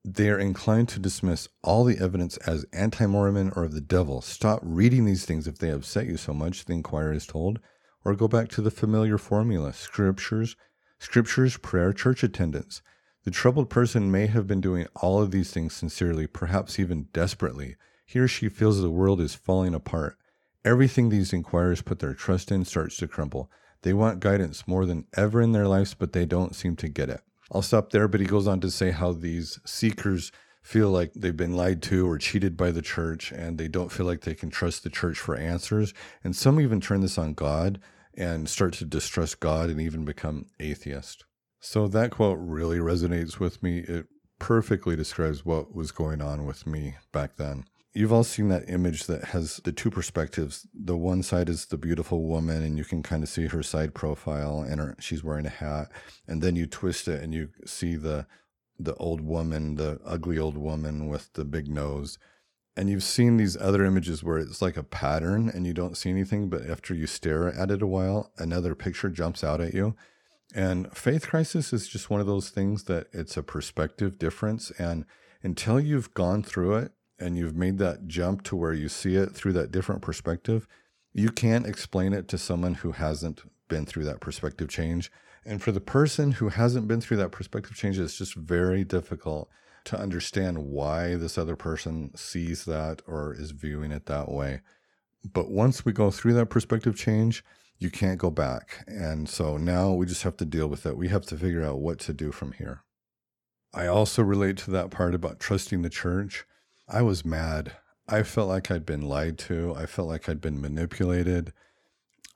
They 0.04 0.30
are 0.30 0.40
inclined 0.40 0.90
to 0.90 1.00
dismiss 1.00 1.48
all 1.64 1.84
the 1.84 2.00
evidence 2.00 2.38
as 2.38 2.66
anti 2.74 3.06
Mormon 3.06 3.52
or 3.56 3.64
of 3.64 3.74
the 3.74 3.82
devil. 3.82 4.22
Stop 4.22 4.60
reading 4.64 5.06
these 5.06 5.26
things 5.26 5.48
if 5.48 5.60
they 5.60 5.70
upset 5.70 6.08
you 6.08 6.18
so 6.18 6.34
much, 6.34 6.66
the 6.66 6.74
inquirer 6.74 7.14
is 7.14 7.28
told, 7.28 7.60
or 8.04 8.16
go 8.16 8.28
back 8.28 8.50
to 8.50 8.62
the 8.62 8.72
familiar 8.72 9.18
formula 9.18 9.72
scriptures, 9.74 10.56
scriptures, 10.98 11.58
prayer, 11.58 11.94
church 11.94 12.24
attendance. 12.24 12.82
The 13.24 13.32
troubled 13.32 13.70
person 13.70 14.12
may 14.12 14.28
have 14.28 14.48
been 14.48 14.62
doing 14.62 14.88
all 14.96 15.22
of 15.22 15.32
these 15.32 15.52
things 15.52 15.74
sincerely, 15.74 16.26
perhaps 16.26 16.80
even 16.80 17.10
desperately. 17.14 17.76
He 18.10 18.18
or 18.18 18.28
she 18.28 18.50
feels 18.50 18.82
the 18.82 18.90
world 18.90 19.22
is 19.22 19.36
falling 19.36 19.76
apart. 19.76 20.18
Everything 20.66 21.10
these 21.10 21.32
inquirers 21.32 21.84
put 21.84 22.00
their 22.00 22.16
trust 22.16 22.52
in 22.52 22.66
starts 22.66 22.98
to 22.98 23.08
crumble. 23.08 23.52
They 23.84 23.94
want 23.94 24.20
guidance 24.20 24.68
more 24.68 24.88
than 24.88 25.06
ever 25.16 25.44
in 25.44 25.52
their 25.52 25.68
lives, 25.68 25.94
but 25.94 26.12
they 26.12 26.26
don't 26.26 26.56
seem 26.56 26.76
to 26.78 26.90
get 26.90 27.12
it. 27.12 27.22
I'll 27.52 27.62
stop 27.62 27.92
there, 27.92 28.08
but 28.08 28.20
he 28.20 28.26
goes 28.26 28.48
on 28.48 28.62
to 28.62 28.72
say 28.72 28.90
how 28.90 29.12
these 29.12 29.60
seekers 29.64 30.32
feel 30.64 30.90
like 30.90 31.14
they've 31.14 31.38
been 31.38 31.56
lied 31.56 31.84
to 31.84 32.10
or 32.10 32.18
cheated 32.18 32.58
by 32.58 32.72
the 32.72 32.82
church, 32.82 33.32
and 33.32 33.60
they 33.60 33.68
don't 33.68 33.92
feel 33.92 34.08
like 34.08 34.22
they 34.22 34.34
can 34.34 34.50
trust 34.50 34.82
the 34.82 34.90
church 34.90 35.20
for 35.20 35.36
answers. 35.36 35.94
And 36.24 36.36
some 36.36 36.60
even 36.60 36.82
turn 36.82 37.02
this 37.02 37.20
on 37.20 37.36
God 37.36 37.80
and 38.16 38.50
start 38.50 38.74
to 38.74 38.86
distrust 38.86 39.40
God 39.40 39.70
and 39.70 39.80
even 39.80 40.04
become 40.04 40.48
atheist. 40.60 41.26
So 41.60 41.88
that 41.88 42.10
quote 42.10 42.40
really 42.42 42.80
resonates 42.80 43.38
with 43.38 43.62
me. 43.62 43.82
It 43.88 44.08
perfectly 44.40 44.96
describes 44.96 45.46
what 45.46 45.76
was 45.76 45.92
going 45.92 46.24
on 46.24 46.48
with 46.48 46.66
me 46.66 46.96
back 47.12 47.36
then. 47.36 47.66
You've 47.94 48.14
all 48.14 48.24
seen 48.24 48.50
that 48.50 48.70
image 48.70 49.06
that 49.06 49.26
has 49.26 49.58
the 49.64 49.72
two 49.72 49.90
perspectives. 49.90 50.68
The 50.74 50.98
one 50.98 51.24
side 51.24 51.50
is 51.50 51.66
the 51.66 51.78
beautiful 51.78 52.24
woman, 52.24 52.64
and 52.64 52.78
you 52.78 52.86
can 52.86 53.02
kind 53.04 53.24
of 53.24 53.30
see 53.30 53.48
her 53.48 53.64
side 53.64 53.94
profile, 53.94 54.62
and 54.62 54.80
her, 54.80 54.96
she's 55.00 55.24
wearing 55.24 55.46
a 55.46 55.50
hat. 55.50 55.92
And 56.28 56.42
then 56.42 56.56
you 56.56 56.66
twist 56.68 57.08
it, 57.08 57.22
and 57.22 57.34
you 57.34 57.50
see 57.66 57.96
the 57.96 58.28
the 58.82 58.96
old 58.96 59.20
woman, 59.20 59.76
the 59.76 60.00
ugly 60.06 60.38
old 60.40 60.58
woman 60.58 61.10
with 61.10 61.34
the 61.34 61.44
big 61.44 61.68
nose. 61.68 62.18
And 62.78 62.90
you've 62.90 63.04
seen 63.04 63.36
these 63.36 63.58
other 63.58 63.84
images 63.84 64.24
where 64.24 64.38
it's 64.38 64.62
like 64.62 64.78
a 64.78 64.84
pattern, 64.84 65.50
and 65.50 65.68
you 65.68 65.74
don't 65.74 65.98
see 65.98 66.10
anything, 66.10 66.50
but 66.50 66.70
after 66.70 66.94
you 66.94 67.06
stare 67.06 67.50
at 67.50 67.72
it 67.72 67.82
a 67.82 67.88
while, 67.88 68.32
another 68.38 68.76
picture 68.76 69.10
jumps 69.10 69.44
out 69.44 69.60
at 69.60 69.74
you. 69.74 69.96
And 70.56 70.96
faith 70.96 71.28
crisis 71.28 71.74
is 71.74 71.90
just 71.90 72.10
one 72.10 72.22
of 72.22 72.28
those 72.28 72.52
things 72.52 72.86
that 72.86 73.08
it's 73.12 73.36
a 73.36 73.44
perspective 73.44 74.18
difference, 74.18 74.72
and 74.80 75.06
until 75.44 75.80
you've 75.80 76.14
gone 76.14 76.42
through 76.42 76.76
it 76.76 76.94
and 77.20 77.38
you've 77.38 77.56
made 77.56 77.78
that 77.80 78.08
jump 78.08 78.44
to 78.44 78.56
where 78.56 78.74
you 78.74 78.90
see 78.90 79.16
it 79.16 79.32
through 79.32 79.54
that 79.54 79.72
different 79.72 80.02
perspective, 80.02 80.68
you 81.14 81.30
can't 81.30 81.66
explain 81.66 82.14
it 82.14 82.28
to 82.30 82.38
someone 82.38 82.76
who 82.76 82.94
hasn't 82.94 83.42
been 83.68 83.86
through 83.86 84.06
that 84.06 84.20
perspective 84.20 84.70
change. 84.70 85.12
And 85.46 85.62
for 85.62 85.72
the 85.72 85.82
person 85.82 86.34
who 86.34 86.50
hasn't 86.50 86.88
been 86.88 87.02
through 87.02 87.18
that 87.18 87.32
perspective 87.32 87.76
change, 87.76 87.98
it's 88.00 88.18
just 88.18 88.36
very 88.36 88.84
difficult 88.84 89.50
to 89.86 90.00
understand 90.00 90.58
why 90.60 91.16
this 91.16 91.38
other 91.38 91.56
person 91.56 92.16
sees 92.16 92.66
that 92.66 93.02
or 93.08 93.34
is 93.34 93.52
viewing 93.52 93.92
it 93.92 94.06
that 94.06 94.30
way. 94.30 94.62
But 95.34 95.50
once 95.50 95.84
we 95.84 95.92
go 95.92 96.12
through 96.12 96.34
that 96.34 96.48
perspective 96.48 96.96
change, 96.96 97.44
you 97.80 97.90
can't 97.90 98.20
go 98.20 98.30
back. 98.30 98.84
And 98.88 99.28
so 99.28 99.58
now 99.58 99.94
we 99.94 100.06
just 100.06 100.24
have 100.24 100.38
to 100.38 100.46
deal 100.46 100.68
with 100.68 100.86
it. 100.86 100.98
We 100.98 101.08
have 101.08 101.26
to 101.28 101.38
figure 101.38 101.64
out 101.64 101.80
what 101.80 102.00
to 102.00 102.14
do 102.14 102.32
from 102.32 102.52
here. 102.54 102.84
I 103.74 103.88
also 103.88 104.22
relate 104.22 104.58
to 104.58 104.72
that 104.72 104.92
part 104.92 105.16
about 105.16 105.40
trusting 105.40 105.82
the 105.82 105.90
church. 105.90 106.46
I 106.92 107.04
was 107.04 107.24
mad. 107.24 107.74
I 108.08 108.24
felt 108.24 108.50
like 108.50 108.72
I'd 108.72 108.86
been 108.86 109.04
lied 109.04 109.38
to. 109.40 109.76
I 109.78 109.86
felt 109.86 110.08
like 110.08 110.28
I'd 110.28 110.42
been 110.42 110.60
manipulated. 110.60 111.54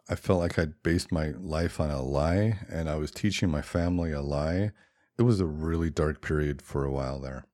I 0.07 0.15
felt 0.15 0.39
like 0.39 0.59
I'd 0.59 0.83
based 0.83 1.11
my 1.11 1.29
life 1.39 1.79
on 1.79 1.89
a 1.89 2.03
lie 2.03 2.59
and 2.69 2.87
I 2.87 2.95
was 2.95 3.09
teaching 3.09 3.49
my 3.49 3.63
family 3.63 4.11
a 4.11 4.21
lie. 4.21 4.71
It 5.17 5.23
was 5.23 5.39
a 5.39 5.47
really 5.47 5.89
dark 5.89 6.21
period 6.21 6.61
for 6.61 6.85
a 6.85 6.91
while 6.91 7.19
there. 7.19 7.45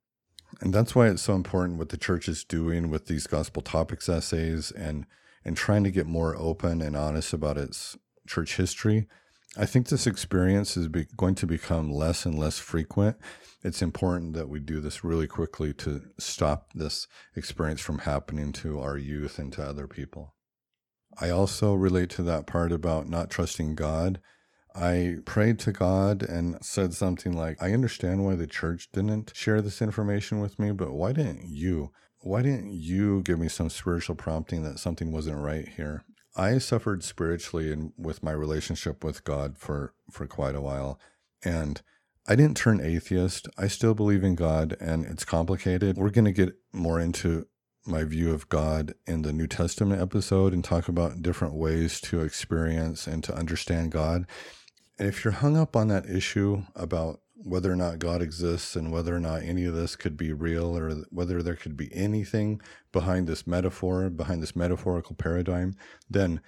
And 0.59 0.73
that's 0.73 0.93
why 0.93 1.07
it's 1.07 1.21
so 1.21 1.35
important 1.35 1.77
what 1.79 1.89
the 1.89 1.97
church 1.97 2.27
is 2.27 2.43
doing 2.43 2.89
with 2.89 3.05
these 3.05 3.27
gospel 3.27 3.61
topics 3.61 4.09
essays 4.09 4.71
and 4.71 5.05
and 5.45 5.55
trying 5.55 5.85
to 5.85 5.91
get 5.91 6.05
more 6.05 6.35
open 6.35 6.81
and 6.81 6.97
honest 6.97 7.31
about 7.31 7.57
its 7.57 7.97
church 8.27 8.57
history. 8.57 9.07
I 9.57 9.65
think 9.65 9.87
this 9.87 10.05
experience 10.05 10.75
is 10.75 10.89
be, 10.89 11.07
going 11.15 11.35
to 11.35 11.47
become 11.47 11.91
less 11.91 12.25
and 12.25 12.37
less 12.37 12.59
frequent 12.59 13.15
it's 13.61 13.81
important 13.81 14.33
that 14.33 14.49
we 14.49 14.59
do 14.59 14.79
this 14.79 15.03
really 15.03 15.27
quickly 15.27 15.73
to 15.73 16.01
stop 16.17 16.71
this 16.73 17.07
experience 17.35 17.81
from 17.81 17.99
happening 17.99 18.51
to 18.53 18.79
our 18.79 18.97
youth 18.97 19.37
and 19.37 19.51
to 19.53 19.63
other 19.63 19.87
people. 19.87 20.33
I 21.19 21.29
also 21.29 21.73
relate 21.73 22.09
to 22.11 22.23
that 22.23 22.47
part 22.47 22.71
about 22.71 23.09
not 23.09 23.29
trusting 23.29 23.75
God. 23.75 24.21
I 24.73 25.17
prayed 25.25 25.59
to 25.59 25.71
God 25.71 26.23
and 26.23 26.63
said 26.63 26.93
something 26.93 27.33
like, 27.33 27.61
I 27.61 27.73
understand 27.73 28.23
why 28.23 28.35
the 28.35 28.47
church 28.47 28.89
didn't 28.93 29.33
share 29.35 29.61
this 29.61 29.81
information 29.81 30.39
with 30.39 30.59
me, 30.59 30.71
but 30.71 30.93
why 30.93 31.11
didn't 31.11 31.49
you? 31.49 31.91
Why 32.21 32.41
didn't 32.41 32.71
you 32.71 33.21
give 33.23 33.39
me 33.39 33.49
some 33.49 33.69
spiritual 33.69 34.15
prompting 34.15 34.63
that 34.63 34.79
something 34.79 35.11
wasn't 35.11 35.37
right 35.37 35.67
here? 35.67 36.03
I 36.35 36.59
suffered 36.59 37.03
spiritually 37.03 37.73
and 37.73 37.91
with 37.97 38.23
my 38.23 38.31
relationship 38.31 39.03
with 39.03 39.23
God 39.23 39.57
for, 39.57 39.93
for 40.11 40.27
quite 40.27 40.55
a 40.55 40.61
while. 40.61 40.99
And 41.43 41.81
I 42.29 42.35
didn't 42.35 42.57
turn 42.57 42.79
atheist. 42.79 43.47
I 43.57 43.67
still 43.67 43.95
believe 43.95 44.23
in 44.23 44.35
God 44.35 44.77
and 44.79 45.03
it's 45.03 45.25
complicated. 45.25 45.97
We're 45.97 46.11
going 46.11 46.25
to 46.25 46.31
get 46.31 46.53
more 46.71 46.99
into 46.99 47.47
my 47.87 48.03
view 48.03 48.31
of 48.31 48.47
God 48.49 48.93
in 49.07 49.23
the 49.23 49.33
New 49.33 49.47
Testament 49.47 49.99
episode 49.99 50.53
and 50.53 50.63
talk 50.63 50.87
about 50.87 51.23
different 51.23 51.55
ways 51.55 51.99
to 52.01 52.21
experience 52.21 53.07
and 53.07 53.23
to 53.23 53.33
understand 53.33 53.91
God. 53.91 54.27
And 54.99 55.07
if 55.07 55.25
you're 55.25 55.31
hung 55.31 55.57
up 55.57 55.75
on 55.75 55.87
that 55.87 56.07
issue 56.07 56.65
about 56.75 57.21
whether 57.33 57.71
or 57.71 57.75
not 57.75 57.97
God 57.97 58.21
exists 58.21 58.75
and 58.75 58.91
whether 58.91 59.15
or 59.15 59.19
not 59.19 59.41
any 59.41 59.65
of 59.65 59.73
this 59.73 59.95
could 59.95 60.15
be 60.15 60.31
real 60.31 60.77
or 60.77 60.91
whether 61.09 61.41
there 61.41 61.55
could 61.55 61.75
be 61.75 61.91
anything 61.95 62.61
behind 62.91 63.25
this 63.25 63.47
metaphor, 63.47 64.07
behind 64.11 64.43
this 64.43 64.55
metaphorical 64.55 65.15
paradigm, 65.15 65.73
then 66.07 66.41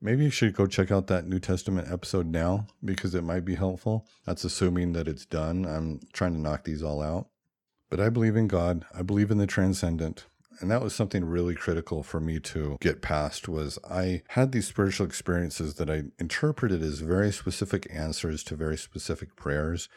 Maybe 0.00 0.24
you 0.24 0.30
should 0.30 0.54
go 0.54 0.66
check 0.66 0.90
out 0.90 1.06
that 1.06 1.26
New 1.26 1.38
Testament 1.38 1.88
episode 1.90 2.26
now 2.26 2.66
because 2.84 3.14
it 3.14 3.24
might 3.24 3.44
be 3.44 3.54
helpful. 3.54 4.06
That's 4.24 4.44
assuming 4.44 4.92
that 4.92 5.08
it's 5.08 5.24
done. 5.24 5.64
I'm 5.64 6.00
trying 6.12 6.34
to 6.34 6.40
knock 6.40 6.64
these 6.64 6.82
all 6.82 7.00
out. 7.00 7.28
But 7.88 8.00
I 8.00 8.10
believe 8.10 8.36
in 8.36 8.48
God. 8.48 8.84
I 8.94 9.02
believe 9.02 9.30
in 9.30 9.38
the 9.38 9.46
transcendent. 9.46 10.26
And 10.60 10.70
that 10.70 10.82
was 10.82 10.94
something 10.94 11.24
really 11.24 11.54
critical 11.54 12.02
for 12.02 12.20
me 12.20 12.40
to 12.40 12.78
get 12.80 13.02
past 13.02 13.48
was 13.48 13.78
I 13.88 14.22
had 14.28 14.52
these 14.52 14.66
spiritual 14.66 15.06
experiences 15.06 15.74
that 15.74 15.90
I 15.90 16.04
interpreted 16.18 16.82
as 16.82 17.00
very 17.00 17.30
specific 17.30 17.86
answers 17.92 18.42
to 18.44 18.56
very 18.56 18.78
specific 18.78 19.36
prayers 19.36 19.88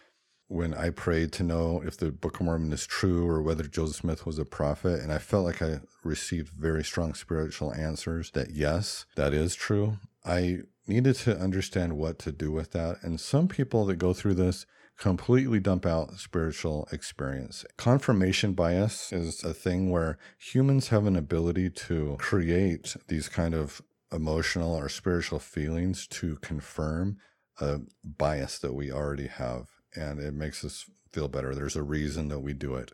when 0.50 0.74
I 0.74 0.90
prayed 0.90 1.32
to 1.34 1.44
know 1.44 1.82
if 1.86 1.96
the 1.96 2.12
Book 2.12 2.40
of 2.40 2.46
Mormon 2.46 2.74
is 2.74 2.88
true 2.88 3.28
or 3.28 3.42
whether 3.42 3.64
Joseph 3.64 3.98
Smith 3.98 4.26
was 4.26 4.40
a 4.40 4.46
prophet. 4.46 5.00
And 5.00 5.14
I 5.14 5.20
felt 5.20 5.46
like 5.46 5.62
I 5.62 5.80
received 6.04 6.50
very 6.50 6.84
strong 6.84 7.14
spiritual 7.14 7.72
answers 7.74 8.32
that 8.32 8.50
yes, 8.50 9.06
that 9.16 9.32
is 9.32 9.54
true. 9.54 10.00
I 10.26 10.62
needed 10.88 11.16
to 11.18 11.38
understand 11.38 11.98
what 11.98 12.18
to 12.20 12.32
do 12.32 12.52
with 12.52 12.72
that. 12.72 12.98
And 13.04 13.20
some 13.20 13.48
people 13.48 13.86
that 13.86 13.98
go 13.98 14.12
through 14.12 14.34
this 14.34 14.66
completely 14.98 15.60
dump 15.60 15.86
out 15.86 16.16
spiritual 16.16 16.90
experience. 16.92 17.64
Confirmation 17.78 18.54
bias 18.54 19.14
is 19.14 19.44
a 19.44 19.54
thing 19.54 19.92
where 19.92 20.18
humans 20.40 20.90
have 20.90 21.06
an 21.06 21.16
ability 21.16 21.70
to 21.70 22.18
create 22.20 22.96
these 23.08 23.30
kind 23.30 23.54
of 23.54 23.84
emotional 24.12 24.76
or 24.76 24.90
spiritual 24.90 25.40
feelings 25.40 26.08
to 26.08 26.38
confirm 26.38 27.18
a 27.62 27.82
bias 28.04 28.58
that 28.58 28.74
we 28.74 28.92
already 28.92 29.28
have 29.28 29.68
and 29.96 30.20
it 30.20 30.34
makes 30.34 30.64
us 30.64 30.86
feel 31.12 31.28
better. 31.28 31.54
There's 31.54 31.76
a 31.76 31.84
reason 31.84 32.28
that 32.30 32.40
we 32.40 32.54
do 32.54 32.76
it. 32.76 32.92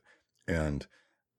And 0.48 0.86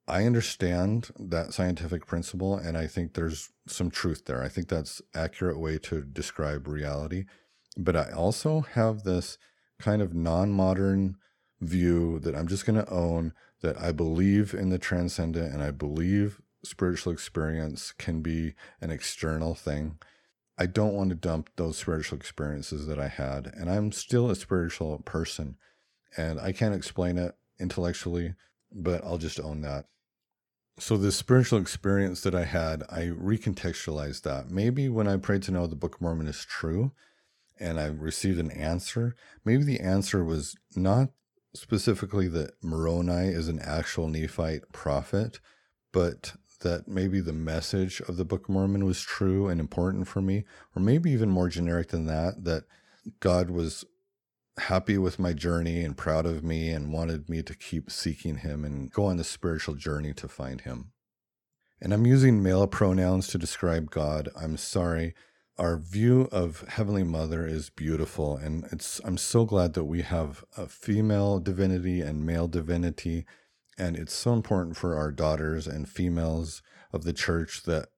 I 0.08 0.24
understand 0.24 1.10
that 1.18 1.52
scientific 1.52 2.06
principle, 2.06 2.56
and 2.56 2.76
I 2.76 2.86
think 2.86 3.14
there's 3.14 3.50
some 3.66 3.90
truth 3.90 4.26
there. 4.26 4.42
I 4.42 4.48
think 4.48 4.68
that's 4.68 5.02
accurate 5.14 5.58
way 5.58 5.78
to 5.78 6.02
describe 6.02 6.68
reality. 6.68 7.24
But 7.76 7.96
I 7.96 8.12
also 8.12 8.60
have 8.60 9.02
this 9.02 9.38
kind 9.78 10.00
of 10.00 10.14
non-modern 10.14 11.16
view 11.60 12.18
that 12.20 12.34
I'm 12.34 12.46
just 12.46 12.66
going 12.66 12.82
to 12.82 12.90
own 12.90 13.32
that 13.62 13.80
I 13.80 13.92
believe 13.92 14.54
in 14.54 14.68
the 14.68 14.78
transcendent 14.78 15.52
and 15.52 15.62
I 15.62 15.70
believe 15.70 16.40
spiritual 16.62 17.12
experience 17.12 17.92
can 17.92 18.20
be 18.20 18.54
an 18.80 18.90
external 18.90 19.54
thing. 19.54 19.98
I 20.58 20.66
don't 20.66 20.94
want 20.94 21.10
to 21.10 21.16
dump 21.16 21.50
those 21.56 21.76
spiritual 21.76 22.18
experiences 22.18 22.86
that 22.86 22.98
I 22.98 23.08
had. 23.08 23.52
And 23.54 23.70
I'm 23.70 23.92
still 23.92 24.30
a 24.30 24.36
spiritual 24.36 24.98
person 24.98 25.56
and 26.16 26.40
I 26.40 26.52
can't 26.52 26.74
explain 26.74 27.18
it 27.18 27.34
intellectually, 27.60 28.34
but 28.72 29.04
I'll 29.04 29.18
just 29.18 29.40
own 29.40 29.60
that. 29.62 29.86
So, 30.78 30.96
this 30.96 31.16
spiritual 31.16 31.58
experience 31.58 32.20
that 32.22 32.34
I 32.34 32.44
had, 32.44 32.82
I 32.90 33.04
recontextualized 33.06 34.22
that. 34.22 34.50
Maybe 34.50 34.88
when 34.90 35.08
I 35.08 35.16
prayed 35.16 35.42
to 35.44 35.50
know 35.50 35.66
the 35.66 35.74
Book 35.74 35.96
of 35.96 36.00
Mormon 36.02 36.26
is 36.26 36.44
true 36.44 36.92
and 37.58 37.80
I 37.80 37.86
received 37.86 38.38
an 38.38 38.50
answer, 38.50 39.16
maybe 39.44 39.64
the 39.64 39.80
answer 39.80 40.22
was 40.22 40.54
not 40.74 41.10
specifically 41.54 42.28
that 42.28 42.52
Moroni 42.62 43.28
is 43.28 43.48
an 43.48 43.58
actual 43.58 44.08
Nephite 44.08 44.70
prophet, 44.72 45.40
but 45.92 46.34
that 46.60 46.88
maybe 46.88 47.20
the 47.20 47.32
message 47.32 48.00
of 48.02 48.16
the 48.16 48.24
Book 48.24 48.44
of 48.44 48.48
Mormon 48.50 48.84
was 48.84 49.00
true 49.00 49.48
and 49.48 49.60
important 49.60 50.08
for 50.08 50.20
me, 50.20 50.44
or 50.74 50.82
maybe 50.82 51.10
even 51.10 51.30
more 51.30 51.48
generic 51.48 51.88
than 51.88 52.06
that, 52.06 52.44
that 52.44 52.64
God 53.20 53.50
was 53.50 53.84
happy 54.58 54.96
with 54.96 55.18
my 55.18 55.32
journey 55.32 55.82
and 55.82 55.96
proud 55.96 56.26
of 56.26 56.42
me 56.42 56.70
and 56.70 56.92
wanted 56.92 57.28
me 57.28 57.42
to 57.42 57.54
keep 57.54 57.90
seeking 57.90 58.38
Him 58.38 58.64
and 58.64 58.90
go 58.90 59.04
on 59.04 59.16
the 59.16 59.24
spiritual 59.24 59.74
journey 59.74 60.14
to 60.14 60.28
find 60.28 60.62
Him. 60.62 60.92
And 61.80 61.92
I'm 61.92 62.06
using 62.06 62.42
male 62.42 62.66
pronouns 62.66 63.28
to 63.28 63.38
describe 63.38 63.90
God. 63.90 64.30
I'm 64.40 64.56
sorry. 64.56 65.14
Our 65.58 65.76
view 65.76 66.28
of 66.32 66.64
Heavenly 66.68 67.04
Mother 67.04 67.46
is 67.46 67.70
beautiful, 67.70 68.36
and 68.36 68.66
it's 68.72 69.00
I'm 69.04 69.16
so 69.18 69.44
glad 69.44 69.74
that 69.74 69.84
we 69.84 70.02
have 70.02 70.44
a 70.56 70.66
female 70.66 71.38
divinity 71.38 72.00
and 72.00 72.26
male 72.26 72.48
divinity 72.48 73.26
and 73.78 73.96
it's 73.96 74.14
so 74.14 74.32
important 74.32 74.76
for 74.76 74.96
our 74.96 75.10
daughters 75.10 75.66
and 75.66 75.88
females 75.88 76.62
of 76.92 77.04
the 77.04 77.12
church 77.12 77.62
that 77.64 77.88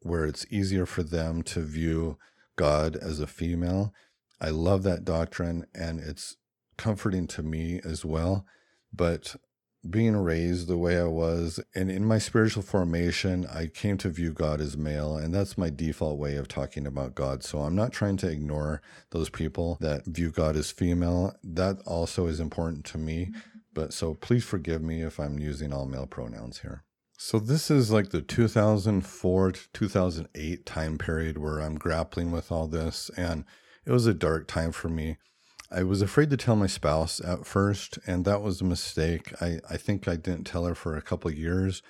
where 0.00 0.24
it's 0.24 0.46
easier 0.50 0.86
for 0.86 1.02
them 1.02 1.42
to 1.42 1.60
view 1.60 2.18
God 2.56 2.96
as 2.96 3.20
a 3.20 3.26
female. 3.26 3.94
I 4.40 4.50
love 4.50 4.82
that 4.82 5.04
doctrine 5.04 5.66
and 5.74 6.00
it's 6.00 6.36
comforting 6.76 7.26
to 7.28 7.42
me 7.42 7.80
as 7.84 8.04
well. 8.04 8.44
But 8.92 9.36
being 9.88 10.16
raised 10.16 10.68
the 10.68 10.76
way 10.76 10.98
I 10.98 11.04
was 11.04 11.58
and 11.74 11.90
in 11.90 12.04
my 12.04 12.18
spiritual 12.18 12.62
formation, 12.62 13.46
I 13.46 13.66
came 13.66 13.98
to 13.98 14.08
view 14.08 14.32
God 14.32 14.60
as 14.60 14.76
male, 14.76 15.16
and 15.16 15.34
that's 15.34 15.58
my 15.58 15.70
default 15.70 16.18
way 16.18 16.36
of 16.36 16.46
talking 16.46 16.86
about 16.86 17.16
God. 17.16 17.42
So 17.42 17.60
I'm 17.60 17.74
not 17.74 17.92
trying 17.92 18.16
to 18.18 18.28
ignore 18.28 18.80
those 19.10 19.28
people 19.28 19.78
that 19.80 20.06
view 20.06 20.30
God 20.30 20.56
as 20.56 20.70
female. 20.70 21.34
That 21.42 21.80
also 21.84 22.26
is 22.26 22.38
important 22.38 22.84
to 22.86 22.98
me. 22.98 23.32
But 23.74 23.92
so 23.92 24.14
please 24.14 24.44
forgive 24.44 24.82
me 24.82 25.02
if 25.02 25.18
I'm 25.18 25.38
using 25.38 25.72
all 25.72 25.86
male 25.86 26.06
pronouns 26.06 26.60
here. 26.60 26.84
So 27.16 27.38
this 27.38 27.70
is 27.70 27.90
like 27.90 28.10
the 28.10 28.20
2004 28.20 29.52
to 29.52 29.60
2008 29.72 30.66
time 30.66 30.98
period 30.98 31.38
where 31.38 31.60
I'm 31.60 31.76
grappling 31.76 32.32
with 32.32 32.50
all 32.50 32.66
this 32.66 33.10
and 33.16 33.44
it 33.86 33.92
was 33.92 34.06
a 34.06 34.14
dark 34.14 34.48
time 34.48 34.72
for 34.72 34.88
me. 34.88 35.18
I 35.70 35.84
was 35.84 36.02
afraid 36.02 36.30
to 36.30 36.36
tell 36.36 36.56
my 36.56 36.66
spouse 36.66 37.20
at 37.20 37.46
first 37.46 37.98
and 38.06 38.24
that 38.24 38.42
was 38.42 38.60
a 38.60 38.64
mistake. 38.64 39.32
I, 39.40 39.60
I 39.70 39.76
think 39.76 40.08
I 40.08 40.16
didn't 40.16 40.44
tell 40.44 40.64
her 40.64 40.74
for 40.74 40.96
a 40.96 41.02
couple 41.02 41.30
years 41.30 41.82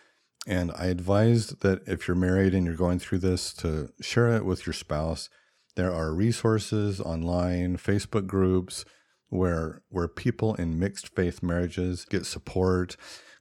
and 0.47 0.71
I 0.77 0.87
advised 0.87 1.62
that 1.62 1.83
if 1.88 2.07
you're 2.07 2.14
married 2.14 2.55
and 2.55 2.66
you're 2.66 2.75
going 2.75 2.99
through 2.99 3.18
this 3.18 3.53
to 3.55 3.90
share 4.01 4.29
it 4.37 4.45
with 4.45 4.66
your 4.66 4.75
spouse. 4.75 5.31
There 5.77 5.92
are 5.92 6.12
resources 6.12 7.01
online, 7.01 7.79
Facebook 7.79 8.27
groups 8.27 8.85
where 9.33 9.83
where 9.88 10.09
people 10.09 10.55
in 10.55 10.79
mixed 10.79 11.14
faith 11.14 11.42
marriages 11.42 12.05
get 12.05 12.27
support, 12.27 12.97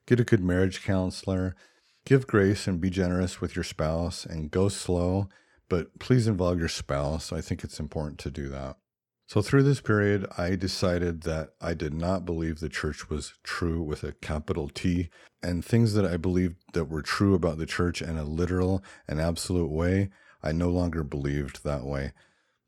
get 0.07 0.19
a 0.19 0.23
good 0.23 0.43
marriage 0.43 0.83
counselor 0.83 1.55
Give 2.05 2.25
grace 2.25 2.67
and 2.67 2.81
be 2.81 2.89
generous 2.89 3.41
with 3.41 3.55
your 3.55 3.63
spouse 3.63 4.25
and 4.25 4.49
go 4.49 4.69
slow, 4.69 5.29
but 5.69 5.99
please 5.99 6.27
involve 6.27 6.59
your 6.59 6.67
spouse. 6.67 7.31
I 7.31 7.41
think 7.41 7.63
it's 7.63 7.79
important 7.79 8.17
to 8.19 8.31
do 8.31 8.49
that. 8.49 8.77
So, 9.27 9.41
through 9.41 9.63
this 9.63 9.79
period, 9.79 10.25
I 10.37 10.55
decided 10.55 11.21
that 11.21 11.51
I 11.61 11.73
did 11.73 11.93
not 11.93 12.25
believe 12.25 12.59
the 12.59 12.69
church 12.69 13.09
was 13.09 13.33
true 13.43 13.81
with 13.81 14.03
a 14.03 14.13
capital 14.13 14.67
T, 14.67 15.09
and 15.43 15.63
things 15.63 15.93
that 15.93 16.05
I 16.05 16.17
believed 16.17 16.55
that 16.73 16.85
were 16.85 17.03
true 17.03 17.35
about 17.35 17.57
the 17.57 17.65
church 17.65 18.01
in 18.01 18.17
a 18.17 18.25
literal 18.25 18.83
and 19.07 19.21
absolute 19.21 19.71
way, 19.71 20.09
I 20.43 20.51
no 20.51 20.69
longer 20.69 21.03
believed 21.03 21.63
that 21.63 21.85
way. 21.85 22.11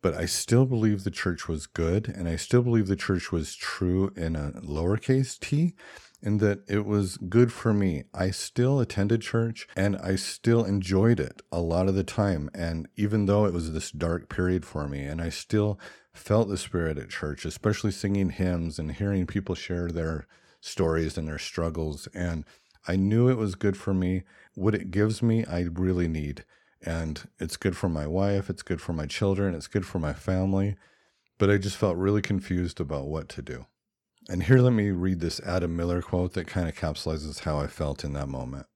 But 0.04 0.14
I 0.14 0.26
still 0.26 0.66
believe 0.66 1.04
the 1.04 1.10
church 1.10 1.48
was 1.48 1.66
good, 1.66 2.10
and 2.10 2.28
I 2.28 2.36
still 2.36 2.62
believe 2.62 2.88
the 2.88 2.96
church 2.96 3.32
was 3.32 3.56
true 3.56 4.12
in 4.16 4.36
a 4.36 4.52
lowercase 4.62 5.40
t, 5.40 5.76
in 6.22 6.40
that 6.40 6.60
it 6.68 6.86
was 6.86 7.18
good 7.18 7.54
for 7.54 7.74
me. 7.74 8.04
I 8.14 8.30
still 8.32 8.80
attended 8.80 9.22
church 9.22 9.68
and 9.76 9.98
I 9.98 10.16
still 10.16 10.64
enjoyed 10.64 11.20
it 11.20 11.42
a 11.52 11.60
lot 11.60 11.88
of 11.88 11.96
the 11.96 12.04
time. 12.04 12.50
And 12.54 12.88
even 12.96 13.28
though 13.28 13.46
it 13.46 13.54
was 13.54 13.72
this 13.72 13.92
dark 13.92 14.30
period 14.30 14.66
for 14.66 14.88
me, 14.88 15.04
and 15.04 15.22
I 15.22 15.30
still 15.30 15.80
felt 16.14 16.50
the 16.50 16.58
spirit 16.58 16.98
at 16.98 17.10
church, 17.10 17.46
especially 17.46 17.92
singing 17.92 18.30
hymns 18.30 18.80
and 18.80 18.92
hearing 18.92 19.26
people 19.26 19.56
share 19.56 19.90
their 19.90 20.28
stories 20.62 21.18
and 21.18 21.28
their 21.28 21.40
struggles. 21.40 22.08
And 22.14 22.46
I 22.88 22.98
knew 22.98 23.30
it 23.30 23.38
was 23.38 23.56
good 23.56 23.78
for 23.78 23.94
me. 23.94 24.24
What 24.56 24.76
it 24.76 24.92
gives 24.92 25.22
me, 25.22 25.46
I 25.46 25.62
really 25.62 26.08
need. 26.08 26.44
And 26.86 27.28
it's 27.40 27.58
good 27.58 27.78
for 27.78 27.90
my 27.90 28.08
wife, 28.08 28.50
it's 28.50 28.62
good 28.62 28.82
for 28.82 28.94
my 28.94 29.06
children, 29.06 29.56
it's 29.56 29.68
good 29.68 29.86
for 29.86 30.00
my 30.00 30.14
family. 30.14 30.76
But 31.38 31.50
I 31.50 31.58
just 31.58 31.78
felt 31.78 31.98
really 31.98 32.22
confused 32.22 32.80
about 32.80 33.08
what 33.08 33.30
to 33.30 33.42
do. 33.42 33.66
And 34.30 34.44
here, 34.44 34.60
let 34.60 34.74
me 34.74 34.92
read 34.92 35.20
this 35.20 35.40
Adam 35.42 35.76
Miller 35.76 36.02
quote 36.02 36.34
that 36.34 36.48
kind 36.48 36.68
of 36.68 36.76
capsulizes 36.76 37.40
how 37.40 37.60
I 37.60 37.68
felt 37.68 38.04
in 38.04 38.14
that 38.14 38.30
moment. 38.30 38.68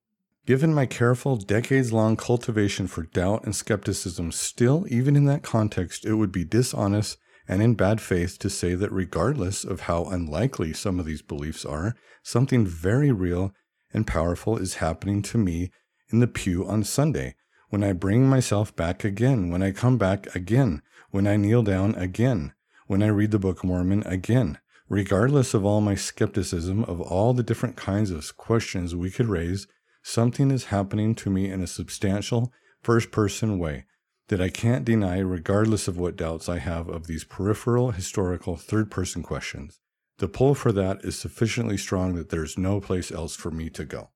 Given 0.45 0.73
my 0.73 0.85
careful, 0.85 1.35
decades 1.35 1.91
long 1.91 2.15
cultivation 2.15 2.87
for 2.87 3.03
doubt 3.03 3.43
and 3.43 3.55
skepticism, 3.55 4.31
still, 4.31 4.85
even 4.89 5.15
in 5.15 5.25
that 5.25 5.43
context, 5.43 6.05
it 6.05 6.15
would 6.15 6.31
be 6.31 6.45
dishonest 6.45 7.17
and 7.47 7.61
in 7.61 7.75
bad 7.75 8.01
faith 8.01 8.39
to 8.39 8.49
say 8.49 8.75
that 8.75 8.91
regardless 8.91 9.63
of 9.63 9.81
how 9.81 10.05
unlikely 10.05 10.73
some 10.73 10.99
of 10.99 11.05
these 11.05 11.21
beliefs 11.21 11.65
are, 11.65 11.95
something 12.23 12.65
very 12.65 13.11
real 13.11 13.53
and 13.93 14.07
powerful 14.07 14.57
is 14.57 14.75
happening 14.75 15.21
to 15.21 15.37
me 15.37 15.71
in 16.11 16.19
the 16.19 16.27
pew 16.27 16.65
on 16.65 16.83
Sunday, 16.83 17.35
when 17.69 17.83
I 17.83 17.93
bring 17.93 18.27
myself 18.27 18.75
back 18.75 19.03
again, 19.03 19.49
when 19.49 19.61
I 19.61 19.71
come 19.71 19.97
back 19.97 20.33
again, 20.35 20.81
when 21.11 21.27
I 21.27 21.37
kneel 21.37 21.63
down 21.63 21.95
again, 21.95 22.53
when 22.87 23.03
I 23.03 23.07
read 23.07 23.31
the 23.31 23.39
Book 23.39 23.59
of 23.59 23.65
Mormon 23.65 24.03
again 24.05 24.59
regardless 24.89 25.53
of 25.53 25.65
all 25.65 25.81
my 25.81 25.95
skepticism 25.95 26.83
of 26.85 27.01
all 27.01 27.33
the 27.33 27.43
different 27.43 27.75
kinds 27.75 28.11
of 28.11 28.37
questions 28.37 28.95
we 28.95 29.11
could 29.11 29.27
raise, 29.27 29.67
something 30.01 30.51
is 30.51 30.65
happening 30.65 31.13
to 31.15 31.29
me 31.29 31.49
in 31.49 31.61
a 31.61 31.67
substantial 31.67 32.51
first 32.81 33.11
person 33.11 33.59
way 33.59 33.85
that 34.29 34.41
I 34.41 34.49
can't 34.49 34.85
deny, 34.85 35.19
regardless 35.19 35.87
of 35.87 35.97
what 35.97 36.17
doubts 36.17 36.49
I 36.49 36.59
have 36.59 36.89
of 36.89 37.07
these 37.07 37.23
peripheral, 37.23 37.91
historical, 37.91 38.57
third 38.57 38.91
person 38.91 39.23
questions. 39.23 39.79
The 40.17 40.27
pull 40.27 40.53
for 40.53 40.71
that 40.73 41.03
is 41.05 41.17
sufficiently 41.17 41.77
strong 41.77 42.15
that 42.15 42.29
there's 42.29 42.57
no 42.57 42.81
place 42.81 43.11
else 43.11 43.35
for 43.35 43.51
me 43.51 43.69
to 43.69 43.85
go. 43.85 44.09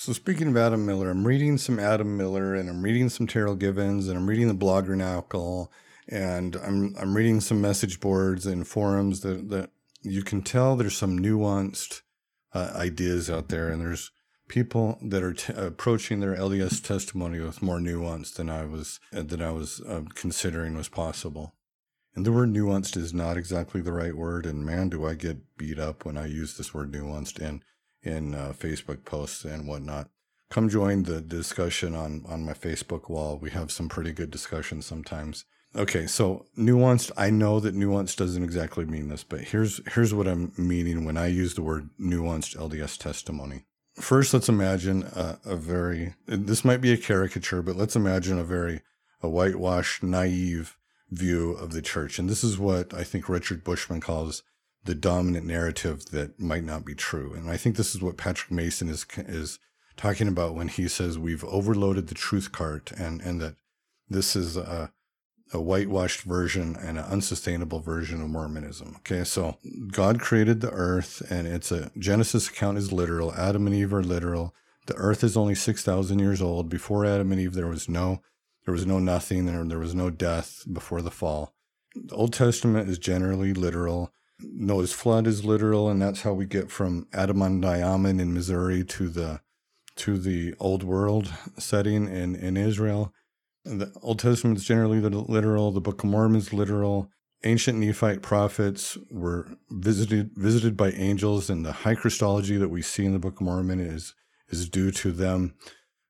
So, 0.00 0.12
speaking 0.12 0.46
of 0.46 0.56
Adam 0.56 0.86
Miller, 0.86 1.10
I'm 1.10 1.26
reading 1.26 1.58
some 1.58 1.80
Adam 1.80 2.16
Miller 2.16 2.54
and 2.54 2.70
I'm 2.70 2.82
reading 2.82 3.08
some 3.08 3.26
Terryl 3.26 3.58
Givens 3.58 4.06
and 4.06 4.16
I'm 4.16 4.28
reading 4.28 4.46
the 4.46 4.54
blogger 4.54 4.96
Bloggernacle 4.96 5.66
and 6.08 6.54
I'm, 6.54 6.94
I'm 6.96 7.16
reading 7.16 7.40
some 7.40 7.60
message 7.60 7.98
boards 7.98 8.46
and 8.46 8.64
forums 8.64 9.22
that, 9.22 9.50
that 9.50 9.70
you 10.02 10.22
can 10.22 10.42
tell 10.42 10.76
there's 10.76 10.96
some 10.96 11.18
nuanced 11.18 12.02
uh, 12.54 12.70
ideas 12.76 13.28
out 13.28 13.48
there, 13.48 13.70
and 13.70 13.80
there's 13.80 14.12
people 14.46 15.00
that 15.02 15.24
are 15.24 15.34
t- 15.34 15.52
approaching 15.52 16.20
their 16.20 16.36
LDS 16.36 16.80
testimony 16.80 17.40
with 17.40 17.60
more 17.60 17.80
nuance 17.80 18.30
than 18.30 18.48
I 18.48 18.66
was 18.66 19.00
uh, 19.12 19.22
than 19.22 19.42
I 19.42 19.50
was 19.50 19.80
uh, 19.80 20.02
considering 20.14 20.76
was 20.76 20.88
possible. 20.88 21.56
And 22.14 22.24
the 22.24 22.30
word 22.30 22.50
nuanced 22.50 22.96
is 22.96 23.12
not 23.12 23.36
exactly 23.36 23.80
the 23.80 23.92
right 23.92 24.14
word, 24.14 24.46
and 24.46 24.64
man, 24.64 24.90
do 24.90 25.04
I 25.04 25.14
get 25.14 25.56
beat 25.56 25.80
up 25.80 26.04
when 26.04 26.16
I 26.16 26.26
use 26.26 26.56
this 26.56 26.72
word 26.72 26.92
nuanced 26.92 27.40
in 27.40 27.64
in 28.02 28.34
uh, 28.34 28.52
Facebook 28.56 29.04
posts 29.04 29.44
and 29.44 29.66
whatnot. 29.66 30.08
Come 30.50 30.68
join 30.68 31.02
the 31.02 31.20
discussion 31.20 31.94
on 31.94 32.24
on 32.26 32.44
my 32.44 32.54
Facebook 32.54 33.10
wall. 33.10 33.38
We 33.38 33.50
have 33.50 33.70
some 33.70 33.88
pretty 33.88 34.12
good 34.12 34.30
discussions 34.30 34.86
sometimes. 34.86 35.44
Okay, 35.76 36.06
so 36.06 36.46
nuanced. 36.56 37.10
I 37.16 37.28
know 37.28 37.60
that 37.60 37.76
nuanced 37.76 38.16
doesn't 38.16 38.42
exactly 38.42 38.86
mean 38.86 39.08
this, 39.08 39.22
but 39.22 39.40
here's 39.40 39.80
here's 39.92 40.14
what 40.14 40.26
I'm 40.26 40.52
meaning 40.56 41.04
when 41.04 41.18
I 41.18 41.26
use 41.26 41.54
the 41.54 41.62
word 41.62 41.90
nuanced 42.00 42.56
LDS 42.56 42.96
testimony. 42.96 43.64
First, 43.94 44.32
let's 44.32 44.48
imagine 44.48 45.02
a, 45.02 45.38
a 45.44 45.56
very 45.56 46.14
this 46.26 46.64
might 46.64 46.80
be 46.80 46.92
a 46.92 46.96
caricature, 46.96 47.62
but 47.62 47.76
let's 47.76 47.96
imagine 47.96 48.38
a 48.38 48.44
very 48.44 48.80
a 49.20 49.28
whitewashed, 49.28 50.02
naive 50.02 50.76
view 51.10 51.52
of 51.52 51.72
the 51.72 51.82
church, 51.82 52.18
and 52.18 52.30
this 52.30 52.42
is 52.42 52.58
what 52.58 52.94
I 52.94 53.04
think 53.04 53.28
Richard 53.28 53.62
Bushman 53.62 54.00
calls 54.00 54.42
the 54.88 54.94
dominant 54.94 55.44
narrative 55.44 56.06
that 56.12 56.40
might 56.40 56.64
not 56.64 56.82
be 56.82 56.94
true. 56.94 57.34
And 57.34 57.50
I 57.50 57.58
think 57.58 57.76
this 57.76 57.94
is 57.94 58.00
what 58.00 58.16
Patrick 58.16 58.50
Mason 58.50 58.88
is 58.88 59.04
is 59.18 59.58
talking 59.98 60.28
about 60.28 60.54
when 60.54 60.68
he 60.68 60.88
says 60.88 61.18
we've 61.18 61.44
overloaded 61.44 62.06
the 62.06 62.14
truth 62.14 62.52
cart, 62.52 62.90
and 62.96 63.20
and 63.20 63.38
that 63.38 63.56
this 64.08 64.34
is 64.34 64.56
a 64.56 64.90
a 65.52 65.60
whitewashed 65.60 66.22
version 66.22 66.74
and 66.76 66.96
an 66.98 67.04
unsustainable 67.04 67.80
version 67.80 68.22
of 68.22 68.30
Mormonism. 68.30 68.96
Okay, 69.00 69.24
so 69.24 69.58
God 69.92 70.20
created 70.20 70.62
the 70.62 70.70
earth, 70.70 71.22
and 71.30 71.46
it's 71.46 71.70
a 71.70 71.90
Genesis 71.98 72.48
account 72.48 72.78
is 72.78 72.90
literal. 72.90 73.34
Adam 73.34 73.66
and 73.66 73.76
Eve 73.76 73.92
are 73.92 74.02
literal. 74.02 74.54
The 74.86 74.96
earth 74.96 75.22
is 75.22 75.36
only 75.36 75.54
six 75.54 75.84
thousand 75.84 76.18
years 76.18 76.40
old. 76.40 76.70
Before 76.70 77.04
Adam 77.04 77.30
and 77.30 77.40
Eve, 77.42 77.52
there 77.52 77.66
was 77.66 77.90
no, 77.90 78.22
there 78.64 78.72
was 78.72 78.86
no 78.86 78.98
nothing. 78.98 79.44
There, 79.44 79.62
there 79.64 79.78
was 79.78 79.94
no 79.94 80.08
death 80.08 80.64
before 80.72 81.02
the 81.02 81.10
fall. 81.10 81.52
The 81.94 82.14
Old 82.14 82.32
Testament 82.32 82.88
is 82.88 82.98
generally 82.98 83.52
literal. 83.52 84.14
Noah's 84.40 84.92
flood 84.92 85.26
is 85.26 85.44
literal, 85.44 85.88
and 85.88 86.00
that's 86.00 86.22
how 86.22 86.32
we 86.32 86.46
get 86.46 86.70
from 86.70 87.06
Adam-ondi-Ahman 87.12 88.20
in 88.20 88.34
Missouri 88.34 88.84
to 88.84 89.08
the 89.08 89.40
to 89.96 90.16
the 90.16 90.54
old 90.60 90.84
world 90.84 91.32
setting 91.58 92.06
in, 92.06 92.36
in 92.36 92.56
Israel. 92.56 93.12
The 93.64 93.92
Old 94.00 94.20
Testament 94.20 94.56
is 94.56 94.64
generally 94.64 95.00
the 95.00 95.10
literal. 95.10 95.72
The 95.72 95.80
Book 95.80 96.04
of 96.04 96.10
Mormon 96.10 96.38
is 96.38 96.52
literal. 96.52 97.10
Ancient 97.42 97.78
Nephite 97.78 98.22
prophets 98.22 98.96
were 99.10 99.48
visited 99.70 100.30
visited 100.36 100.76
by 100.76 100.90
angels, 100.92 101.50
and 101.50 101.66
the 101.66 101.72
high 101.72 101.96
Christology 101.96 102.56
that 102.56 102.68
we 102.68 102.80
see 102.80 103.04
in 103.04 103.12
the 103.12 103.18
Book 103.18 103.36
of 103.36 103.42
Mormon 103.42 103.80
is 103.80 104.14
is 104.48 104.68
due 104.68 104.90
to 104.92 105.10
them 105.10 105.54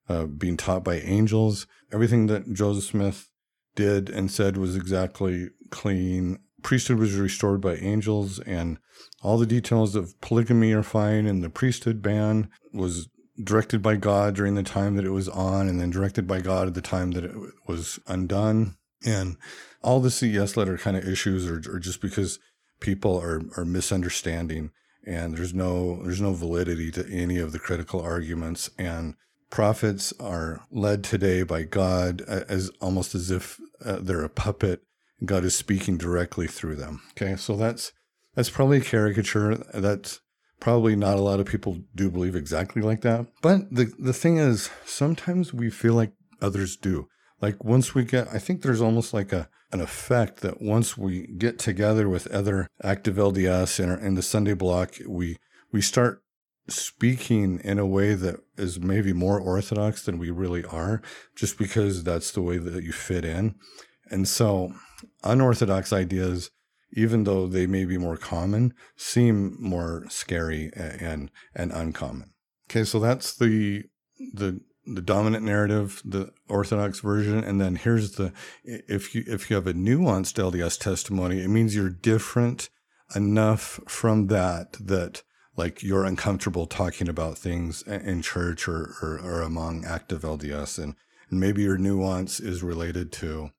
uh, 0.09 0.27
being 0.27 0.57
taught 0.57 0.85
by 0.85 0.97
angels. 0.97 1.67
Everything 1.93 2.27
that 2.27 2.53
Joseph 2.53 2.85
Smith 2.85 3.31
did 3.75 4.11
and 4.11 4.31
said 4.31 4.57
was 4.57 4.77
exactly 4.77 5.49
clean. 5.71 6.39
Priesthood 6.63 6.99
was 6.99 7.15
restored 7.15 7.61
by 7.61 7.77
angels, 7.77 8.39
and 8.41 8.79
all 9.23 9.39
the 9.39 9.47
details 9.47 9.95
of 9.95 10.21
polygamy 10.21 10.73
are 10.73 10.83
fine, 10.83 11.27
and 11.27 11.43
the 11.43 11.51
priesthood 11.51 12.03
ban 12.03 12.51
was 12.73 13.09
directed 13.43 13.81
by 13.81 13.97
God 13.97 14.35
during 14.35 14.55
the 14.55 14.63
time 14.63 14.97
that 14.97 15.05
it 15.05 15.11
was 15.11 15.29
on, 15.29 15.69
and 15.69 15.81
then 15.81 15.91
directed 15.91 16.27
by 16.27 16.41
God 16.41 16.69
at 16.69 16.75
the 16.75 16.83
time 16.83 17.13
that 17.13 17.25
it 17.25 17.35
was 17.67 18.01
undone. 18.07 18.77
And 19.07 19.37
all 19.83 20.01
the 20.01 20.11
CES 20.11 20.57
letter 20.57 20.77
kind 20.77 20.97
of 20.97 21.07
issues 21.07 21.49
are, 21.49 21.63
are 21.73 21.79
just 21.79 22.01
because 22.01 22.41
people 22.81 23.21
are, 23.21 23.43
are 23.57 23.65
misunderstanding 23.65 24.73
and 25.09 25.37
there's 25.37 25.55
no 25.55 26.03
there's 26.03 26.21
no 26.21 26.35
validity 26.35 26.91
to 26.91 27.09
any 27.11 27.39
of 27.39 27.53
the 27.53 27.59
critical 27.59 28.01
arguments 28.01 28.71
and 28.79 29.15
prophets 29.51 30.13
are 30.21 30.61
led 30.71 31.03
today 31.03 31.43
by 31.43 31.63
God 31.63 32.21
as 32.21 32.71
almost 32.81 33.15
as 33.15 33.31
if 33.31 33.59
uh, 33.85 33.99
they're 34.01 34.23
a 34.23 34.29
puppet 34.29 34.83
God 35.25 35.45
is 35.45 35.57
speaking 35.57 35.97
directly 35.97 36.47
through 36.47 36.77
them 36.77 37.03
okay 37.13 37.37
so 37.37 37.57
that's 37.57 37.93
that's 38.35 38.51
probably 38.51 38.79
a 38.79 38.83
caricature 38.83 39.57
that's 39.75 40.21
Probably 40.61 40.97
not 40.97 41.19
a 41.19 41.23
lot 41.23 41.39
of 41.39 41.47
people 41.47 41.79
do 41.95 42.11
believe 42.11 42.35
exactly 42.35 42.83
like 42.83 43.03
that. 43.03 43.27
But 43.43 43.73
the, 43.73 43.93
the 43.99 44.13
thing 44.13 44.39
is, 44.39 44.71
sometimes 44.85 45.55
we 45.55 45.71
feel 45.71 45.95
like 45.95 46.13
others 46.43 46.77
do. 46.77 47.09
Like 47.41 47.63
once 47.63 47.95
we 47.95 48.05
get, 48.05 48.27
I 48.33 48.39
think 48.39 48.63
there's 48.63 48.81
almost 48.81 49.15
like 49.15 49.33
a 49.33 49.49
an 49.71 49.81
effect 49.81 50.41
that 50.41 50.63
once 50.63 50.97
we 50.97 51.27
get 51.37 51.59
together 51.59 52.09
with 52.09 52.27
other 52.29 52.69
active 52.83 53.17
LDS 53.17 53.79
in, 53.79 53.91
our, 53.91 53.99
in 53.99 54.15
the 54.15 54.23
Sunday 54.23 54.55
block, 54.55 54.95
we 55.07 55.37
we 55.71 55.81
start 55.81 56.23
speaking 56.69 57.61
in 57.63 57.79
a 57.79 57.87
way 57.87 58.15
that 58.15 58.41
is 58.57 58.81
maybe 58.81 59.13
more 59.13 59.39
orthodox 59.39 60.03
than 60.03 60.19
we 60.19 60.31
really 60.31 60.65
are, 60.65 61.01
just 61.37 61.57
because 61.57 62.03
that's 62.03 62.33
the 62.33 62.43
way 62.43 62.59
that 62.59 62.83
you 62.83 62.93
fit 62.93 63.25
in. 63.25 63.55
And 64.11 64.27
so 64.27 64.73
unorthodox 65.25 65.93
ideas, 65.93 66.51
even 66.93 67.25
though 67.25 67.47
they 67.47 67.67
may 67.67 67.85
be 67.85 67.99
more 67.99 68.17
common, 68.17 68.75
seem 68.97 69.57
more 69.61 70.05
scary 70.09 70.71
and 70.75 71.31
and 71.55 71.73
uncommon. 71.73 72.33
Okay, 72.71 72.85
so 72.85 72.99
that's 72.99 73.35
the 73.35 73.85
the 74.35 74.61
the 74.87 75.03
dominant 75.03 75.45
narrative, 75.45 76.01
the 76.05 76.31
orthodox 76.49 77.01
version, 77.01 77.45
and 77.45 77.61
then 77.61 77.77
here's 77.77 78.13
the 78.13 78.33
if 78.65 79.15
you 79.15 79.25
if 79.27 79.51
you 79.51 79.57
have 79.57 79.67
a 79.67 79.75
nuanced 79.75 80.43
LDS 80.43 80.79
testimony, 80.79 81.43
it 81.43 81.49
means 81.49 81.75
you're 81.75 81.91
different 81.91 82.71
enough 83.15 83.81
from 83.87 84.27
that 84.29 84.75
that 84.81 85.23
like 85.59 85.83
you're 85.83 86.05
uncomfortable 86.05 86.67
talking 86.67 87.09
about 87.09 87.37
things 87.37 87.83
in 87.83 88.23
church 88.23 88.69
or, 88.69 88.95
or, 89.03 89.19
or 89.19 89.43
among 89.43 89.85
active 89.85 90.23
LDS. 90.23 90.79
And, 90.83 90.95
and 91.31 91.41
maybe 91.41 91.63
your 91.63 91.77
nuance 91.77 92.39
is 92.39 92.63
related 92.63 93.13
to 93.15 93.51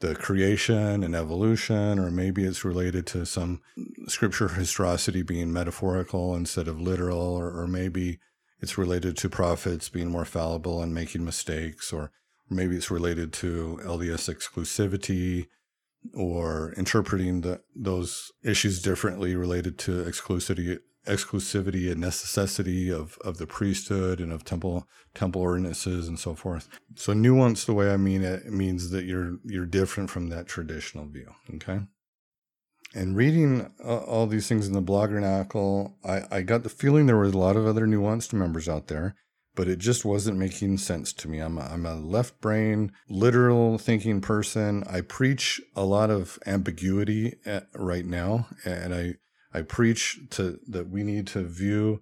the 0.00 0.14
creation 0.14 1.02
and 1.02 1.14
evolution, 1.14 1.98
or 1.98 2.10
maybe 2.10 2.44
it's 2.44 2.64
related 2.64 3.06
to 3.08 3.26
some 3.26 3.60
scripture 4.06 4.48
historicity 4.48 5.22
being 5.22 5.52
metaphorical 5.52 6.34
instead 6.34 6.68
of 6.68 6.80
literal, 6.80 7.18
or, 7.20 7.50
or 7.50 7.66
maybe 7.66 8.18
it's 8.60 8.78
related 8.78 9.16
to 9.16 9.28
prophets 9.28 9.88
being 9.88 10.10
more 10.10 10.24
fallible 10.24 10.82
and 10.82 10.94
making 10.94 11.24
mistakes, 11.24 11.92
or 11.92 12.12
maybe 12.48 12.76
it's 12.76 12.90
related 12.90 13.32
to 13.32 13.80
LDS 13.84 14.32
exclusivity 14.32 15.48
or 16.14 16.72
interpreting 16.76 17.40
the, 17.40 17.60
those 17.74 18.32
issues 18.42 18.80
differently 18.80 19.34
related 19.34 19.78
to 19.78 20.04
exclusivity 20.04 20.78
exclusivity 21.08 21.90
and 21.90 22.00
necessity 22.00 22.90
of, 22.90 23.18
of 23.24 23.38
the 23.38 23.46
priesthood 23.46 24.20
and 24.20 24.32
of 24.32 24.44
temple 24.44 24.86
temple 25.14 25.42
ordinances 25.42 26.06
and 26.06 26.18
so 26.18 26.34
forth. 26.34 26.68
So 26.94 27.12
nuance, 27.12 27.64
the 27.64 27.72
way 27.72 27.90
I 27.92 27.96
mean 27.96 28.22
it, 28.22 28.46
means 28.46 28.90
that 28.90 29.04
you're 29.04 29.38
you're 29.44 29.66
different 29.66 30.10
from 30.10 30.28
that 30.28 30.46
traditional 30.46 31.06
view. 31.06 31.34
Okay. 31.54 31.80
And 32.94 33.16
reading 33.16 33.70
uh, 33.84 33.98
all 33.98 34.26
these 34.26 34.48
things 34.48 34.66
in 34.66 34.72
the 34.72 34.82
Bloggernacle, 34.82 35.92
I, 36.04 36.22
I 36.30 36.42
got 36.42 36.62
the 36.62 36.70
feeling 36.70 37.06
there 37.06 37.18
was 37.18 37.34
a 37.34 37.38
lot 37.38 37.56
of 37.56 37.66
other 37.66 37.86
nuanced 37.86 38.32
members 38.32 38.66
out 38.66 38.86
there, 38.86 39.14
but 39.54 39.68
it 39.68 39.78
just 39.78 40.06
wasn't 40.06 40.38
making 40.38 40.78
sense 40.78 41.12
to 41.14 41.28
me. 41.28 41.38
I'm 41.38 41.58
a, 41.58 41.62
I'm 41.62 41.84
a 41.84 41.96
left 41.96 42.40
brain, 42.40 42.92
literal 43.10 43.76
thinking 43.76 44.22
person. 44.22 44.84
I 44.88 45.02
preach 45.02 45.60
a 45.76 45.84
lot 45.84 46.08
of 46.08 46.38
ambiguity 46.46 47.34
at, 47.44 47.66
right 47.74 48.06
now, 48.06 48.46
and 48.64 48.94
I 48.94 49.16
I 49.58 49.62
preach 49.62 50.20
to 50.30 50.60
that 50.68 50.88
we 50.88 51.02
need 51.02 51.26
to 51.28 51.42
view 51.42 52.00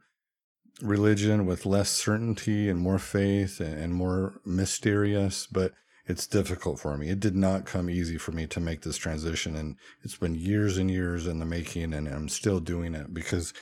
religion 0.83 1.47
with 1.47 1.65
less 1.65 1.91
certainty 1.91 2.69
and 2.69 2.79
more 2.79 2.99
faith 2.99 3.61
and 3.61 3.95
more 3.95 4.41
mysterious, 4.45 5.47
but 5.47 5.73
it's 6.07 6.27
difficult 6.27 6.79
for 6.79 6.97
me. 6.97 7.09
It 7.09 7.19
did 7.19 7.35
not 7.35 7.67
come 7.67 7.91
easy 7.91 8.19
for 8.19 8.33
me 8.33 8.47
to 8.49 8.61
make 8.61 8.83
this 8.83 8.97
transition. 8.97 9.57
And 9.57 9.77
it's 10.03 10.17
been 10.17 10.35
years 10.35 10.77
and 10.77 10.91
years 10.91 11.27
in 11.27 11.41
the 11.41 11.47
making, 11.47 11.93
and 11.95 12.07
I'm 12.07 12.29
still 12.29 12.61
doing 12.61 12.95
it 12.95 13.13
because 13.13 13.53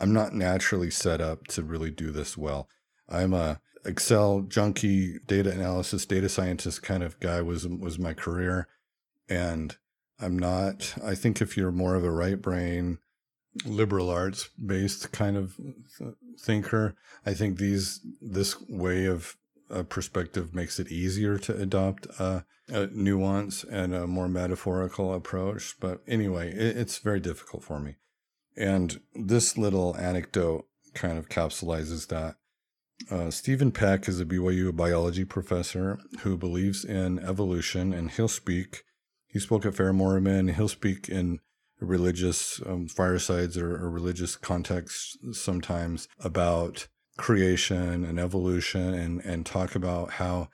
I'm 0.00 0.12
not 0.12 0.34
naturally 0.34 0.90
set 0.90 1.20
up 1.20 1.46
to 1.48 1.62
really 1.62 1.90
do 1.90 2.10
this 2.10 2.36
well. 2.36 2.68
I'm 3.08 3.32
a 3.32 3.60
Excel 3.84 4.40
junkie, 4.40 5.20
data 5.26 5.52
analysis, 5.52 6.04
data 6.04 6.28
scientist 6.28 6.82
kind 6.82 7.04
of 7.04 7.20
guy 7.20 7.40
was 7.40 7.66
was 7.66 7.98
my 7.98 8.12
career. 8.12 8.66
And 9.28 9.76
I'm 10.20 10.38
not 10.38 10.94
I 11.02 11.14
think 11.14 11.40
if 11.40 11.56
you're 11.56 11.72
more 11.72 11.94
of 11.94 12.04
a 12.04 12.10
right 12.10 12.42
brain, 12.42 12.98
liberal 13.64 14.10
arts 14.10 14.50
based 14.64 15.12
kind 15.12 15.36
of 15.36 15.58
thinker. 16.38 16.94
I 17.24 17.34
think 17.34 17.58
these 17.58 18.00
this 18.20 18.60
way 18.68 19.06
of 19.06 19.36
uh, 19.70 19.82
perspective 19.82 20.54
makes 20.54 20.78
it 20.78 20.90
easier 20.92 21.38
to 21.38 21.56
adopt 21.56 22.06
a, 22.18 22.44
a, 22.68 22.86
nuance 22.88 23.64
and 23.64 23.94
a 23.94 24.06
more 24.06 24.28
metaphorical 24.28 25.12
approach. 25.12 25.76
But 25.80 26.02
anyway, 26.06 26.52
it, 26.52 26.76
it's 26.76 26.98
very 26.98 27.20
difficult 27.20 27.64
for 27.64 27.80
me. 27.80 27.96
And 28.56 29.00
this 29.14 29.58
little 29.58 29.96
anecdote 29.96 30.66
kind 30.94 31.18
of 31.18 31.28
capsulizes 31.28 32.08
that. 32.08 32.36
Uh, 33.10 33.30
Steven 33.30 33.72
Peck 33.72 34.08
is 34.08 34.20
a 34.20 34.24
BYU 34.24 34.74
biology 34.74 35.26
professor 35.26 35.98
who 36.20 36.38
believes 36.38 36.82
in 36.82 37.18
evolution, 37.18 37.92
and 37.92 38.10
he'll 38.10 38.26
speak. 38.26 38.84
He 39.26 39.38
spoke 39.38 39.66
at 39.66 39.74
Fair 39.74 39.92
Mormon. 39.92 40.48
He'll 40.48 40.68
speak 40.68 41.08
in 41.10 41.40
religious 41.80 42.60
um, 42.64 42.88
firesides 42.88 43.58
or, 43.58 43.76
or 43.76 43.90
religious 43.90 44.36
contexts 44.36 45.16
sometimes 45.32 46.08
about 46.20 46.88
creation 47.16 48.04
and 48.04 48.18
evolution 48.18 48.94
and, 48.94 49.20
and 49.22 49.46
talk 49.46 49.74
about 49.74 50.12
how 50.12 50.48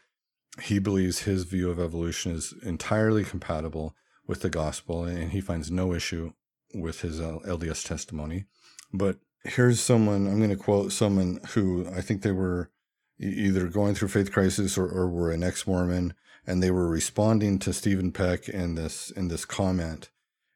he 0.60 0.78
believes 0.78 1.20
his 1.20 1.44
view 1.44 1.70
of 1.70 1.80
evolution 1.80 2.32
is 2.32 2.54
entirely 2.62 3.24
compatible 3.24 3.94
with 4.26 4.42
the 4.42 4.50
gospel 4.50 5.04
and 5.04 5.32
he 5.32 5.40
finds 5.40 5.70
no 5.70 5.92
issue 5.92 6.32
with 6.74 7.00
his 7.00 7.20
LDS 7.20 7.86
testimony. 7.86 8.44
But 8.92 9.18
here's 9.44 9.80
someone, 9.80 10.26
I'm 10.26 10.38
going 10.38 10.50
to 10.50 10.56
quote 10.56 10.92
someone 10.92 11.40
who 11.50 11.86
I 11.94 12.00
think 12.00 12.22
they 12.22 12.32
were 12.32 12.70
either 13.18 13.68
going 13.68 13.94
through 13.94 14.08
faith 14.08 14.32
crisis 14.32 14.76
or, 14.76 14.86
or 14.86 15.08
were 15.08 15.30
an 15.30 15.42
ex-Mormon 15.42 16.14
and 16.46 16.62
they 16.62 16.70
were 16.70 16.88
responding 16.88 17.58
to 17.60 17.72
Steven 17.72 18.12
Peck 18.12 18.48
in 18.48 18.74
this, 18.74 19.10
in 19.10 19.28
this 19.28 19.44
comment 19.44 20.10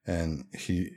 and 0.07 0.45
he 0.57 0.91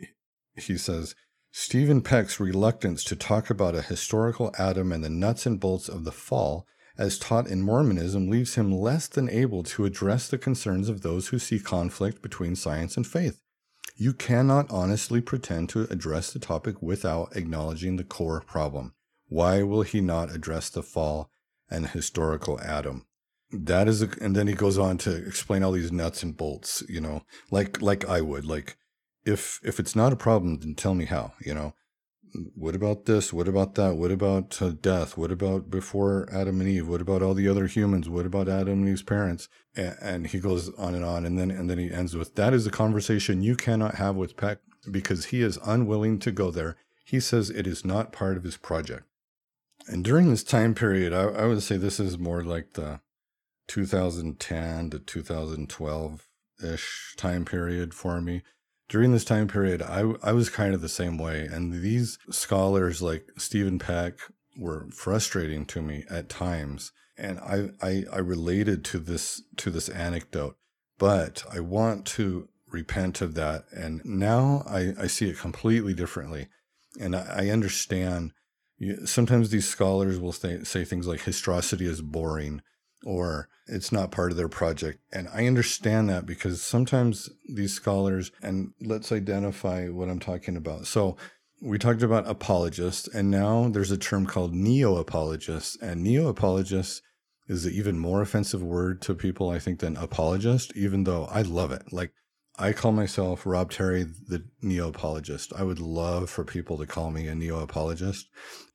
he 0.56 0.78
says 0.78 1.16
Steven 1.52 2.02
Peck's 2.02 2.40
reluctance 2.40 3.04
to 3.06 3.16
talk 3.16 3.50
about 3.50 3.76
a 3.76 3.82
historical 3.82 4.54
Adam 4.60 4.92
and 4.92 5.04
the 5.04 5.10
nuts 5.10 5.46
and 5.46 5.60
bolts 5.60 5.90
of 5.90 6.04
the 6.04 6.12
fall, 6.12 6.68
as 6.98 7.18
taught 7.18 7.48
in 7.48 7.62
Mormonism, 7.62 8.30
leaves 8.30 8.56
him 8.56 8.72
less 8.72 9.08
than 9.08 9.30
able 9.30 9.64
to 9.64 9.86
address 9.86 10.28
the 10.28 10.38
concerns 10.38 10.90
of 10.90 11.02
those 11.02 11.30
who 11.30 11.40
see 11.40 11.60
conflict 11.60 12.22
between 12.22 12.56
science 12.56 12.98
and 12.98 13.08
faith. 13.08 13.42
You 13.96 14.14
cannot 14.14 14.70
honestly 14.70 15.22
pretend 15.22 15.70
to 15.70 15.88
address 15.90 16.32
the 16.32 16.40
topic 16.40 16.82
without 16.82 17.36
acknowledging 17.36 17.96
the 17.96 18.04
core 18.04 18.42
problem. 18.42 18.94
Why 19.28 19.64
will 19.64 19.82
he 19.82 20.02
not 20.02 20.34
address 20.34 20.70
the 20.70 20.84
fall 20.84 21.32
and 21.70 21.88
historical 21.88 22.60
Adam? 22.62 23.08
That 23.52 23.88
is, 23.88 24.04
a, 24.04 24.10
and 24.22 24.36
then 24.36 24.48
he 24.48 24.54
goes 24.54 24.78
on 24.78 25.00
to 25.00 25.16
explain 25.16 25.64
all 25.64 25.72
these 25.72 25.92
nuts 25.92 26.22
and 26.22 26.38
bolts, 26.38 26.84
you 26.88 27.02
know, 27.02 27.24
like 27.50 27.82
like 27.82 28.08
I 28.08 28.22
would, 28.22 28.46
like 28.46 28.78
if 29.26 29.60
if 29.64 29.80
it's 29.80 29.96
not 29.96 30.14
a 30.14 30.18
problem, 30.18 30.60
then 30.60 30.76
tell 30.76 30.96
me 30.96 31.06
how. 31.06 31.34
You 31.40 31.54
know, 31.54 31.74
what 32.56 32.76
about 32.76 33.06
this? 33.06 33.34
What 33.34 33.48
about 33.48 33.76
that? 33.76 33.96
What 33.96 34.12
about 34.12 34.62
uh, 34.62 34.72
death? 34.82 35.18
What 35.18 35.32
about 35.32 35.70
before 35.70 36.28
Adam 36.32 36.60
and 36.62 36.70
Eve? 36.70 36.88
What 36.88 37.02
about 37.02 37.22
all 37.22 37.34
the 37.34 37.48
other 37.48 37.68
humans? 37.68 38.10
What 38.10 38.26
about 38.26 38.50
Adam 38.50 38.80
and 38.80 38.90
Eve's 38.90 39.04
parents? 39.04 39.50
And, 39.76 39.96
and 40.02 40.28
he 40.28 40.40
goes 40.40 40.74
on 40.76 40.96
and 40.96 41.06
on, 41.06 41.26
and 41.26 41.38
then 41.38 41.52
and 41.52 41.70
then 41.70 41.78
he 41.78 41.92
ends 41.92 42.16
with 42.16 42.36
that 42.36 42.54
is 42.54 42.68
a 42.68 42.72
conversation 42.72 43.42
you 43.42 43.56
cannot 43.56 43.96
have 43.96 44.16
with 44.16 44.38
Peck 44.38 44.60
because 44.90 45.26
he 45.26 45.42
is 45.42 45.60
unwilling 45.66 46.20
to 46.20 46.32
go 46.32 46.52
there. 46.52 46.78
He 47.04 47.20
says 47.20 47.50
it 47.50 47.68
is 47.68 47.84
not 47.84 48.12
part 48.12 48.38
of 48.38 48.44
his 48.44 48.58
project. 48.58 49.04
And 49.88 50.04
during 50.04 50.30
this 50.30 50.44
time 50.44 50.76
period, 50.76 51.14
I, 51.14 51.24
I 51.24 51.46
would 51.46 51.64
say 51.64 51.78
this 51.78 52.00
is 52.00 52.20
more 52.20 52.44
like 52.44 52.74
the 52.74 53.00
2010 53.68 54.90
to 54.92 55.00
2012 55.00 56.28
ish 56.62 57.16
time 57.18 57.46
period 57.46 57.94
for 57.94 58.20
me 58.22 58.44
during 58.90 59.12
this 59.12 59.24
time 59.24 59.48
period, 59.48 59.82
I, 59.84 60.14
I 60.24 60.34
was 60.34 60.50
kind 60.50 60.74
of 60.74 60.82
the 60.82 60.90
same 60.90 61.18
way. 61.18 61.46
And 61.46 61.82
these 61.82 62.18
scholars 62.32 63.02
like 63.02 63.28
Steven 63.38 63.80
Peck 63.80 64.16
were 64.58 64.88
frustrating 64.92 65.66
to 65.68 65.82
me 65.82 66.04
at 66.10 66.28
times. 66.28 66.92
And 67.16 67.40
I, 67.40 67.70
I, 67.82 68.06
I 68.12 68.18
related 68.18 68.84
to 68.86 69.00
this, 69.00 69.44
to 69.58 69.70
this 69.70 69.90
anecdote, 69.90 70.58
but 70.98 71.44
I 71.52 71.60
want 71.60 72.06
to 72.08 72.50
repent 72.68 73.22
of 73.22 73.36
that. 73.36 73.66
And 73.72 74.02
now 74.04 74.64
I, 74.68 74.94
I 75.00 75.08
see 75.08 75.30
it 75.30 75.38
completely 75.38 75.94
differently. 75.94 76.48
And 77.00 77.16
I, 77.16 77.44
I 77.46 77.50
understand 77.50 78.34
sometimes 79.06 79.52
these 79.52 79.68
scholars 79.68 80.20
will 80.20 80.32
say, 80.32 80.64
say 80.64 80.84
things 80.84 81.06
like 81.06 81.22
historicity 81.22 81.86
is 81.86 82.02
boring 82.02 82.62
or 83.06 83.50
it's 83.68 83.92
not 83.92 84.12
part 84.12 84.32
of 84.32 84.38
their 84.38 84.50
project. 84.50 85.00
And 85.12 85.28
I 85.34 85.46
understand 85.46 86.10
that 86.10 86.26
because 86.26 86.62
sometimes 86.62 87.30
these 87.48 87.74
scholars, 87.74 88.32
and 88.42 88.74
let's 88.82 89.12
identify 89.12 89.88
what 89.88 90.10
I'm 90.10 90.20
talking 90.20 90.58
about. 90.58 90.88
So 90.88 91.18
we 91.62 91.78
talked 91.78 92.02
about 92.02 92.28
apologists, 92.28 93.08
and 93.08 93.30
now 93.30 93.70
there's 93.70 93.92
a 93.92 93.98
term 93.98 94.26
called 94.26 94.54
neo 94.54 94.98
apologists. 94.98 95.78
And 95.82 96.04
neo 96.04 96.28
apologists 96.28 97.02
is 97.48 97.66
an 97.66 97.74
even 97.74 98.00
more 98.00 98.22
offensive 98.22 98.64
word 98.64 99.02
to 99.04 99.14
people, 99.14 99.50
I 99.50 99.60
think, 99.60 99.80
than 99.80 99.98
apologist, 99.98 100.72
even 100.76 101.04
though 101.04 101.26
I 101.26 101.42
love 101.42 101.72
it. 101.72 101.92
Like, 101.92 102.12
I 102.58 102.74
call 102.74 102.92
myself 102.92 103.46
Rob 103.46 103.72
Terry, 103.72 104.04
the 104.04 104.44
neo 104.62 104.90
apologist. 104.90 105.54
I 105.56 105.64
would 105.64 105.80
love 105.80 106.30
for 106.30 106.44
people 106.44 106.78
to 106.78 106.86
call 106.86 107.10
me 107.10 107.28
a 107.28 107.36
neo 107.36 107.60
apologist. 107.62 108.28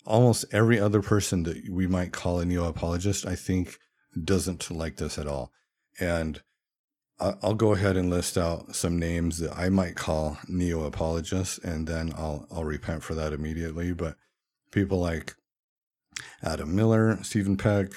Almost 0.06 0.46
every 0.52 0.80
other 0.80 1.02
person 1.02 1.42
that 1.42 1.68
we 1.70 1.86
might 1.86 2.12
call 2.12 2.40
a 2.40 2.44
neo 2.44 2.66
apologist, 2.66 3.26
I 3.26 3.34
think, 3.34 3.78
doesn't 4.22 4.70
like 4.70 4.96
this 4.96 5.18
at 5.18 5.26
all. 5.26 5.50
And 5.98 6.42
I'll 7.20 7.54
go 7.54 7.72
ahead 7.72 7.96
and 7.96 8.10
list 8.10 8.36
out 8.36 8.74
some 8.74 8.98
names 8.98 9.38
that 9.38 9.56
I 9.56 9.68
might 9.68 9.94
call 9.94 10.38
neo 10.48 10.84
apologists, 10.84 11.58
and 11.58 11.86
then 11.86 12.12
I'll 12.16 12.46
I'll 12.50 12.64
repent 12.64 13.04
for 13.04 13.14
that 13.14 13.32
immediately. 13.32 13.92
But 13.92 14.16
people 14.72 14.98
like 14.98 15.34
Adam 16.42 16.74
Miller, 16.74 17.22
Steven 17.22 17.56
Peck, 17.56 17.92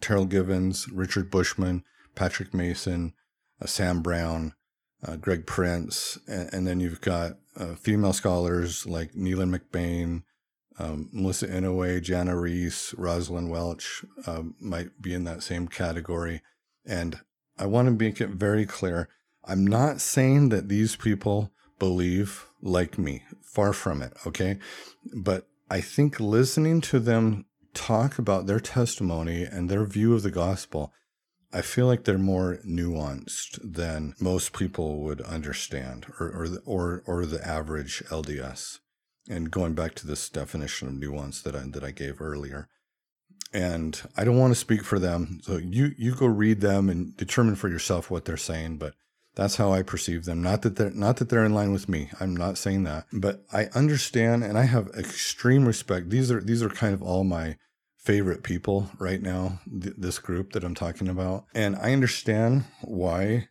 Terryl 0.00 0.28
Givens, 0.28 0.88
Richard 0.88 1.30
Bushman, 1.30 1.84
Patrick 2.14 2.54
Mason, 2.54 3.12
uh, 3.60 3.66
Sam 3.66 4.00
Brown, 4.00 4.54
uh, 5.06 5.16
Greg 5.16 5.46
Prince, 5.46 6.18
and, 6.26 6.52
and, 6.52 6.66
then 6.66 6.80
you've 6.80 7.00
got 7.00 7.32
uh, 7.56 7.74
female 7.74 8.12
scholars 8.12 8.86
like 8.86 9.12
Neylan 9.12 9.56
McBaine, 9.56 10.22
um, 10.78 11.08
Melissa 11.12 11.48
Inouye, 11.48 12.02
Jana 12.02 12.36
Riess, 12.36 12.94
Rosalynde 12.94 13.48
Welch 13.48 14.04
um, 14.26 14.54
might 14.60 15.00
be 15.00 15.14
in 15.14 15.24
that 15.24 15.42
same 15.42 15.68
category. 15.68 16.42
And 16.84 17.20
I 17.58 17.66
want 17.66 17.86
to 17.86 17.92
make 17.92 18.20
it 18.20 18.30
very 18.30 18.66
clear 18.66 19.08
I'm 19.48 19.64
not 19.64 20.00
saying 20.00 20.48
that 20.48 20.68
these 20.68 20.96
people 20.96 21.52
believe 21.78 22.46
like 22.62 22.98
me, 22.98 23.22
far 23.42 23.72
from 23.72 24.02
it, 24.02 24.12
okay? 24.26 24.58
But 25.14 25.46
I 25.70 25.80
think 25.80 26.18
listening 26.18 26.80
to 26.82 26.98
them 26.98 27.46
talk 27.72 28.18
about 28.18 28.46
their 28.46 28.58
testimony 28.58 29.44
and 29.44 29.68
their 29.68 29.84
view 29.84 30.14
of 30.14 30.22
the 30.22 30.30
gospel, 30.30 30.92
I 31.52 31.62
feel 31.62 31.86
like 31.86 32.04
they're 32.04 32.18
more 32.18 32.58
nuanced 32.66 33.58
than 33.62 34.14
most 34.20 34.52
people 34.52 35.02
would 35.02 35.20
understand 35.20 36.06
or, 36.18 36.26
or, 36.26 36.48
or, 36.64 37.02
or 37.06 37.26
the 37.26 37.46
average 37.46 38.02
LDS. 38.08 38.80
And 39.28 39.50
going 39.50 39.74
back 39.74 39.94
to 39.96 40.06
this 40.06 40.28
definition 40.28 40.88
of 40.88 40.94
nuance 40.94 41.42
that 41.42 41.56
I, 41.56 41.62
that 41.70 41.82
I 41.82 41.90
gave 41.90 42.20
earlier. 42.20 42.68
And 43.52 44.00
I 44.16 44.24
don't 44.24 44.38
want 44.38 44.52
to 44.52 44.60
speak 44.60 44.84
for 44.84 44.98
them. 44.98 45.40
So 45.42 45.56
you, 45.56 45.92
you 45.96 46.14
go 46.14 46.26
read 46.26 46.60
them 46.60 46.88
and 46.88 47.16
determine 47.16 47.56
for 47.56 47.68
yourself 47.68 48.10
what 48.10 48.24
they're 48.24 48.36
saying. 48.36 48.78
But 48.78 48.94
that's 49.36 49.56
how 49.56 49.70
I 49.70 49.82
perceive 49.82 50.24
them. 50.24 50.42
Not 50.42 50.62
that 50.62 50.76
they're 50.76 50.90
not 50.90 51.18
that 51.18 51.28
they're 51.28 51.44
in 51.44 51.54
line 51.54 51.70
with 51.70 51.88
me. 51.88 52.10
I'm 52.18 52.34
not 52.34 52.58
saying 52.58 52.84
that, 52.84 53.06
but 53.12 53.44
I 53.52 53.66
understand 53.74 54.42
and 54.42 54.58
I 54.58 54.62
have 54.62 54.88
extreme 54.98 55.66
respect. 55.66 56.10
These 56.10 56.30
are 56.32 56.40
these 56.40 56.62
are 56.62 56.70
kind 56.70 56.94
of 56.94 57.02
all 57.02 57.22
my 57.22 57.56
favorite 57.98 58.42
people 58.42 58.90
right 58.98 59.20
now. 59.20 59.60
Th- 59.70 59.94
this 59.96 60.18
group 60.18 60.52
that 60.52 60.64
I'm 60.64 60.74
talking 60.74 61.06
about, 61.06 61.44
and 61.54 61.76
I 61.76 61.92
understand 61.92 62.64
why 62.80 63.48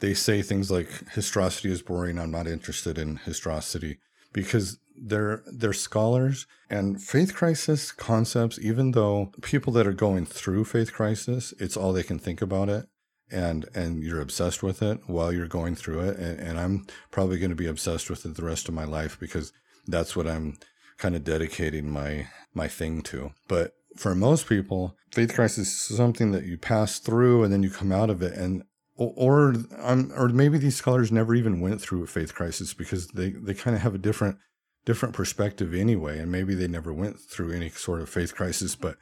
they 0.00 0.14
say 0.14 0.40
things 0.40 0.70
like 0.70 0.88
histrosity 1.12 1.70
is 1.70 1.82
boring. 1.82 2.18
I'm 2.18 2.30
not 2.30 2.46
interested 2.46 2.96
in 2.96 3.16
histrosity 3.16 3.98
because 4.32 4.78
they're 4.98 5.42
they're 5.46 5.72
scholars 5.72 6.46
and 6.70 7.02
faith 7.02 7.34
crisis 7.34 7.92
concepts. 7.92 8.58
Even 8.60 8.92
though 8.92 9.32
people 9.42 9.72
that 9.74 9.86
are 9.86 9.92
going 9.92 10.26
through 10.26 10.64
faith 10.64 10.92
crisis, 10.92 11.52
it's 11.58 11.76
all 11.76 11.92
they 11.92 12.02
can 12.02 12.18
think 12.18 12.42
about 12.42 12.68
it. 12.68 12.86
And 13.30 13.66
and 13.74 14.02
you're 14.02 14.20
obsessed 14.20 14.62
with 14.62 14.82
it 14.82 15.00
while 15.06 15.32
you're 15.32 15.48
going 15.48 15.74
through 15.74 16.00
it. 16.00 16.16
And, 16.18 16.38
and 16.40 16.60
i'm 16.60 16.86
probably 17.10 17.38
going 17.38 17.50
to 17.50 17.56
be 17.56 17.66
obsessed 17.66 18.08
with 18.08 18.24
it 18.24 18.36
the 18.36 18.44
rest 18.44 18.68
of 18.68 18.74
my 18.74 18.84
life 18.84 19.18
because 19.18 19.52
that's 19.86 20.14
what 20.14 20.28
i'm 20.28 20.58
kind 20.96 21.16
of 21.16 21.24
dedicating 21.24 21.90
my 21.90 22.28
my 22.54 22.68
thing 22.68 23.02
to. 23.02 23.32
But 23.48 23.72
for 23.96 24.14
most 24.14 24.48
people 24.48 24.96
faith 25.12 25.34
crisis 25.34 25.90
is 25.90 25.96
something 25.96 26.32
that 26.32 26.44
you 26.44 26.58
pass 26.58 26.98
through 26.98 27.42
and 27.42 27.52
then 27.52 27.62
you 27.62 27.70
come 27.70 27.92
out 27.92 28.10
of 28.10 28.22
it. 28.22 28.34
And 28.34 28.62
or 28.96 29.54
um, 29.78 30.12
or 30.16 30.28
maybe 30.28 30.58
these 30.58 30.76
scholars 30.76 31.12
never 31.12 31.34
even 31.34 31.60
went 31.60 31.80
through 31.80 32.02
a 32.02 32.06
faith 32.06 32.34
crisis 32.34 32.72
because 32.72 33.08
they 33.08 33.30
they 33.30 33.54
kind 33.54 33.76
of 33.76 33.82
have 33.82 33.94
a 33.94 33.98
different 33.98 34.38
different 34.86 35.14
perspective 35.14 35.74
anyway 35.74 36.18
and 36.18 36.32
maybe 36.32 36.54
they 36.54 36.68
never 36.68 36.92
went 36.92 37.20
through 37.20 37.52
any 37.52 37.68
sort 37.68 38.00
of 38.00 38.08
faith 38.08 38.34
crisis 38.34 38.74
but 38.74 38.96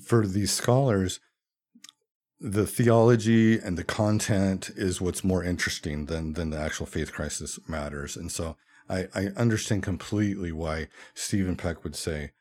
for 0.00 0.26
these 0.26 0.52
scholars 0.52 1.18
the 2.40 2.66
theology 2.66 3.58
and 3.58 3.78
the 3.78 3.84
content 3.84 4.70
is 4.76 5.00
what's 5.00 5.24
more 5.24 5.42
interesting 5.42 6.06
than 6.06 6.34
than 6.34 6.50
the 6.50 6.58
actual 6.58 6.86
faith 6.86 7.12
crisis 7.12 7.58
matters. 7.68 8.16
And 8.16 8.30
so 8.30 8.56
I, 8.88 9.08
I 9.14 9.26
understand 9.36 9.82
completely 9.82 10.52
why 10.52 10.88
Steven 11.14 11.56
Peck 11.56 11.82
would 11.82 11.96
say, 11.96 12.32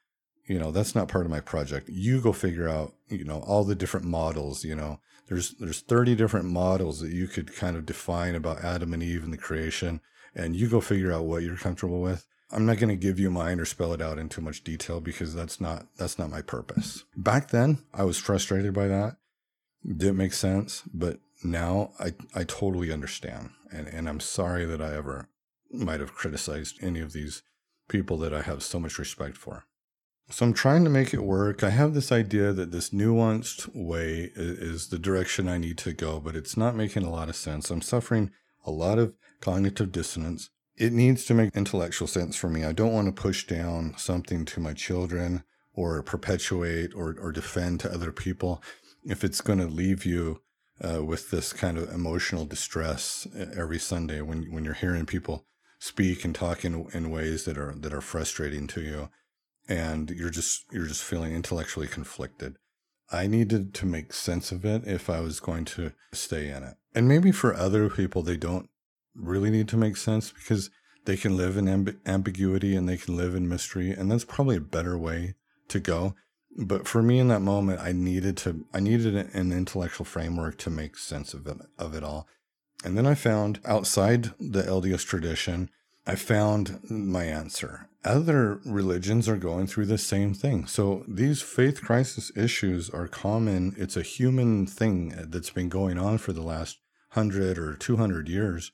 you 0.47 0.59
know, 0.59 0.71
that's 0.71 0.95
not 0.95 1.07
part 1.07 1.25
of 1.25 1.31
my 1.31 1.39
project. 1.39 1.89
You 1.89 2.21
go 2.21 2.33
figure 2.33 2.67
out, 2.67 2.93
you 3.07 3.23
know, 3.23 3.39
all 3.39 3.63
the 3.63 3.75
different 3.75 4.05
models, 4.05 4.63
you 4.63 4.75
know. 4.75 4.99
There's 5.27 5.55
there's 5.55 5.81
30 5.81 6.15
different 6.15 6.45
models 6.45 6.99
that 6.99 7.11
you 7.11 7.27
could 7.27 7.55
kind 7.55 7.75
of 7.75 7.85
define 7.85 8.35
about 8.35 8.63
Adam 8.63 8.93
and 8.93 9.01
Eve 9.01 9.23
and 9.23 9.33
the 9.33 9.37
creation, 9.37 10.01
and 10.35 10.55
you 10.55 10.67
go 10.67 10.81
figure 10.81 11.11
out 11.11 11.25
what 11.25 11.41
you're 11.41 11.55
comfortable 11.55 12.01
with. 12.01 12.27
I'm 12.55 12.65
not 12.65 12.79
going 12.79 12.89
to 12.89 12.95
give 12.95 13.19
you 13.19 13.29
mine 13.29 13.59
or 13.59 13.65
spell 13.65 13.93
it 13.93 14.01
out 14.01 14.17
in 14.17 14.29
too 14.29 14.41
much 14.41 14.63
detail 14.63 15.01
because 15.01 15.35
that's 15.35 15.61
not 15.61 15.87
that's 15.97 16.17
not 16.17 16.31
my 16.31 16.41
purpose. 16.41 17.03
Back 17.15 17.49
then, 17.49 17.83
I 17.93 18.03
was 18.03 18.17
frustrated 18.17 18.73
by 18.73 18.87
that 18.87 19.17
didn't 19.85 20.17
make 20.17 20.33
sense, 20.33 20.83
but 20.93 21.19
now 21.43 21.91
I, 21.99 22.13
I 22.33 22.43
totally 22.43 22.91
understand. 22.91 23.51
And, 23.71 23.87
and 23.87 24.09
I'm 24.09 24.19
sorry 24.19 24.65
that 24.65 24.81
I 24.81 24.95
ever 24.95 25.29
might 25.71 25.99
have 25.99 26.15
criticized 26.15 26.77
any 26.81 26.99
of 26.99 27.13
these 27.13 27.43
people 27.87 28.17
that 28.19 28.33
I 28.33 28.41
have 28.41 28.63
so 28.63 28.79
much 28.79 28.97
respect 28.97 29.37
for. 29.37 29.65
So 30.29 30.45
I'm 30.45 30.53
trying 30.53 30.83
to 30.85 30.89
make 30.89 31.13
it 31.13 31.23
work. 31.23 31.63
I 31.63 31.69
have 31.69 31.93
this 31.93 32.11
idea 32.11 32.51
that 32.51 32.71
this 32.71 32.89
nuanced 32.89 33.69
way 33.75 34.31
is 34.35 34.87
the 34.87 34.97
direction 34.97 35.47
I 35.47 35.59
need 35.59 35.77
to 35.79 35.93
go, 35.93 36.19
but 36.19 36.35
it's 36.35 36.57
not 36.57 36.75
making 36.75 37.03
a 37.03 37.11
lot 37.11 37.29
of 37.29 37.35
sense. 37.35 37.69
I'm 37.69 37.81
suffering 37.81 38.31
a 38.65 38.71
lot 38.71 38.97
of 38.97 39.13
cognitive 39.39 39.91
dissonance. 39.91 40.49
It 40.77 40.91
needs 40.91 41.25
to 41.25 41.33
make 41.33 41.55
intellectual 41.55 42.07
sense 42.07 42.35
for 42.35 42.49
me. 42.49 42.65
I 42.65 42.73
don't 42.73 42.93
want 42.93 43.07
to 43.07 43.21
push 43.21 43.47
down 43.47 43.93
something 43.97 44.43
to 44.45 44.59
my 44.59 44.73
children 44.73 45.43
or 45.73 46.01
perpetuate 46.03 46.93
or, 46.93 47.15
or 47.19 47.31
defend 47.31 47.79
to 47.81 47.93
other 47.93 48.11
people 48.11 48.61
if 49.03 49.23
it's 49.23 49.41
going 49.41 49.59
to 49.59 49.67
leave 49.67 50.05
you 50.05 50.41
uh, 50.81 51.03
with 51.03 51.31
this 51.31 51.53
kind 51.53 51.77
of 51.77 51.89
emotional 51.91 52.45
distress 52.45 53.27
uh, 53.37 53.45
every 53.57 53.79
Sunday 53.79 54.21
when 54.21 54.51
when 54.51 54.65
you're 54.65 54.73
hearing 54.73 55.05
people 55.05 55.45
speak 55.79 56.25
and 56.25 56.33
talk 56.35 56.65
in, 56.65 56.87
in 56.93 57.09
ways 57.09 57.45
that 57.45 57.57
are 57.57 57.73
that 57.77 57.93
are 57.93 58.01
frustrating 58.01 58.67
to 58.67 58.81
you, 58.81 59.09
and 59.69 60.09
you're 60.09 60.29
just 60.29 60.65
you're 60.71 60.87
just 60.87 61.03
feeling 61.03 61.33
intellectually 61.33 61.87
conflicted. 61.87 62.57
I 63.11 63.27
needed 63.27 63.73
to 63.75 63.85
make 63.85 64.13
sense 64.13 64.51
of 64.51 64.65
it 64.65 64.87
if 64.87 65.09
I 65.09 65.19
was 65.19 65.39
going 65.39 65.65
to 65.65 65.91
stay 66.11 66.49
in 66.49 66.63
it. 66.63 66.75
And 66.95 67.07
maybe 67.07 67.31
for 67.31 67.53
other 67.53 67.87
people, 67.89 68.23
they 68.23 68.35
don't 68.35 68.69
really 69.15 69.49
need 69.49 69.67
to 69.69 69.77
make 69.77 69.97
sense 69.97 70.31
because 70.31 70.69
they 71.05 71.17
can 71.17 71.37
live 71.37 71.57
in 71.57 71.65
amb- 71.65 71.97
ambiguity 72.05 72.75
and 72.75 72.89
they 72.89 72.97
can 72.97 73.15
live 73.15 73.35
in 73.35 73.47
mystery. 73.47 73.91
And 73.91 74.11
that's 74.11 74.25
probably 74.25 74.57
a 74.57 74.61
better 74.61 74.97
way 74.97 75.35
to 75.69 75.79
go. 75.79 76.15
But 76.57 76.87
for 76.87 77.01
me 77.01 77.19
in 77.19 77.27
that 77.27 77.41
moment 77.41 77.81
i 77.81 77.91
needed 77.91 78.37
to 78.37 78.65
i 78.73 78.79
needed 78.79 79.13
an 79.13 79.51
intellectual 79.51 80.05
framework 80.05 80.57
to 80.59 80.69
make 80.69 80.97
sense 80.97 81.33
of 81.33 81.47
it 81.47 81.57
of 81.77 81.93
it 81.93 82.03
all. 82.03 82.27
And 82.83 82.97
then 82.97 83.05
i 83.05 83.13
found 83.13 83.59
outside 83.65 84.33
the 84.39 84.63
lds 84.63 85.05
tradition 85.05 85.69
i 86.07 86.15
found 86.15 86.79
my 86.89 87.25
answer. 87.25 87.89
Other 88.05 88.61
religions 88.63 89.27
are 89.27 89.37
going 89.37 89.67
through 89.67 89.87
the 89.87 89.97
same 89.97 90.33
thing. 90.33 90.67
So 90.67 91.03
these 91.07 91.41
faith 91.41 91.81
crisis 91.81 92.31
issues 92.37 92.89
are 92.91 93.07
common. 93.07 93.73
It's 93.77 93.97
a 93.97 94.03
human 94.03 94.67
thing 94.67 95.13
that's 95.29 95.49
been 95.49 95.69
going 95.69 95.97
on 95.97 96.19
for 96.19 96.31
the 96.31 96.43
last 96.43 96.77
100 97.13 97.57
or 97.57 97.73
200 97.73 98.29
years 98.29 98.71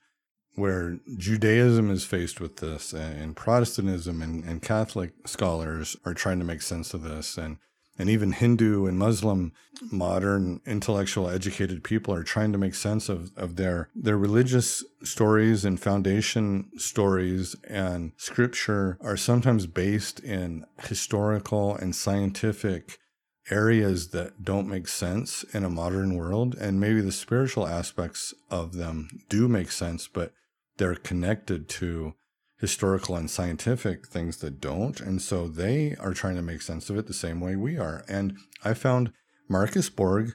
where 0.54 0.98
Judaism 1.16 1.90
is 1.90 2.04
faced 2.04 2.40
with 2.40 2.58
this, 2.58 2.92
and 2.92 3.34
Protestantism 3.36 4.20
and, 4.22 4.44
and 4.44 4.62
Catholic 4.62 5.12
scholars 5.26 5.96
are 6.04 6.14
trying 6.14 6.38
to 6.38 6.44
make 6.44 6.62
sense 6.62 6.94
of 6.94 7.02
this, 7.02 7.38
and 7.38 7.58
and 7.98 8.08
even 8.08 8.32
Hindu 8.32 8.86
and 8.86 8.98
Muslim 8.98 9.52
modern 9.90 10.60
intellectual 10.66 11.28
educated 11.28 11.84
people 11.84 12.14
are 12.14 12.22
trying 12.22 12.50
to 12.52 12.58
make 12.58 12.74
sense 12.74 13.08
of, 13.08 13.30
of 13.36 13.56
their 13.56 13.90
their 13.94 14.16
religious 14.16 14.82
stories 15.02 15.64
and 15.64 15.78
foundation 15.78 16.70
stories. 16.76 17.54
And 17.68 18.12
scripture 18.16 18.98
are 19.00 19.16
sometimes 19.16 19.66
based 19.66 20.20
in 20.20 20.64
historical 20.82 21.76
and 21.76 21.94
scientific 21.94 22.98
areas 23.50 24.08
that 24.08 24.42
don't 24.42 24.68
make 24.68 24.88
sense 24.88 25.44
in 25.52 25.64
a 25.64 25.70
modern 25.70 26.16
world. 26.16 26.54
And 26.54 26.80
maybe 26.80 27.00
the 27.00 27.12
spiritual 27.12 27.66
aspects 27.66 28.32
of 28.50 28.74
them 28.74 29.08
do 29.28 29.48
make 29.48 29.70
sense 29.70 30.08
but 30.08 30.32
they're 30.82 30.96
connected 30.96 31.68
to 31.68 32.12
historical 32.58 33.14
and 33.14 33.30
scientific 33.30 34.08
things 34.08 34.38
that 34.38 34.60
don't. 34.60 34.98
And 34.98 35.22
so 35.22 35.46
they 35.46 35.94
are 36.00 36.12
trying 36.12 36.34
to 36.34 36.42
make 36.42 36.60
sense 36.60 36.90
of 36.90 36.98
it 36.98 37.06
the 37.06 37.14
same 37.14 37.40
way 37.40 37.54
we 37.54 37.78
are. 37.78 38.04
And 38.08 38.36
I 38.64 38.74
found 38.74 39.12
Marcus 39.48 39.88
Borg, 39.88 40.32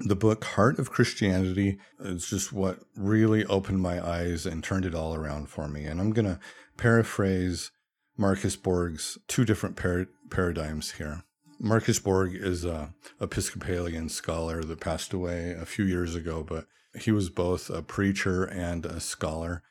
the 0.00 0.14
book 0.14 0.44
Heart 0.44 0.78
of 0.78 0.90
Christianity, 0.90 1.78
is 1.98 2.28
just 2.28 2.52
what 2.52 2.80
really 2.94 3.46
opened 3.46 3.80
my 3.80 4.06
eyes 4.06 4.44
and 4.44 4.62
turned 4.62 4.84
it 4.84 4.94
all 4.94 5.14
around 5.14 5.48
for 5.48 5.66
me. 5.66 5.86
And 5.86 5.98
I'm 5.98 6.10
going 6.10 6.26
to 6.26 6.40
paraphrase 6.76 7.70
Marcus 8.18 8.54
Borg's 8.54 9.16
two 9.28 9.46
different 9.46 9.76
par- 9.76 10.08
paradigms 10.28 10.92
here. 10.92 11.22
Marcus 11.58 11.98
Borg 11.98 12.34
is 12.34 12.66
a 12.66 12.92
Episcopalian 13.18 14.10
scholar 14.10 14.62
that 14.62 14.78
passed 14.80 15.14
away 15.14 15.52
a 15.58 15.64
few 15.64 15.86
years 15.86 16.14
ago, 16.14 16.44
but 16.46 16.66
he 17.00 17.10
was 17.10 17.30
both 17.30 17.70
a 17.70 17.80
preacher 17.80 18.44
and 18.44 18.84
a 18.84 19.00
scholar 19.00 19.62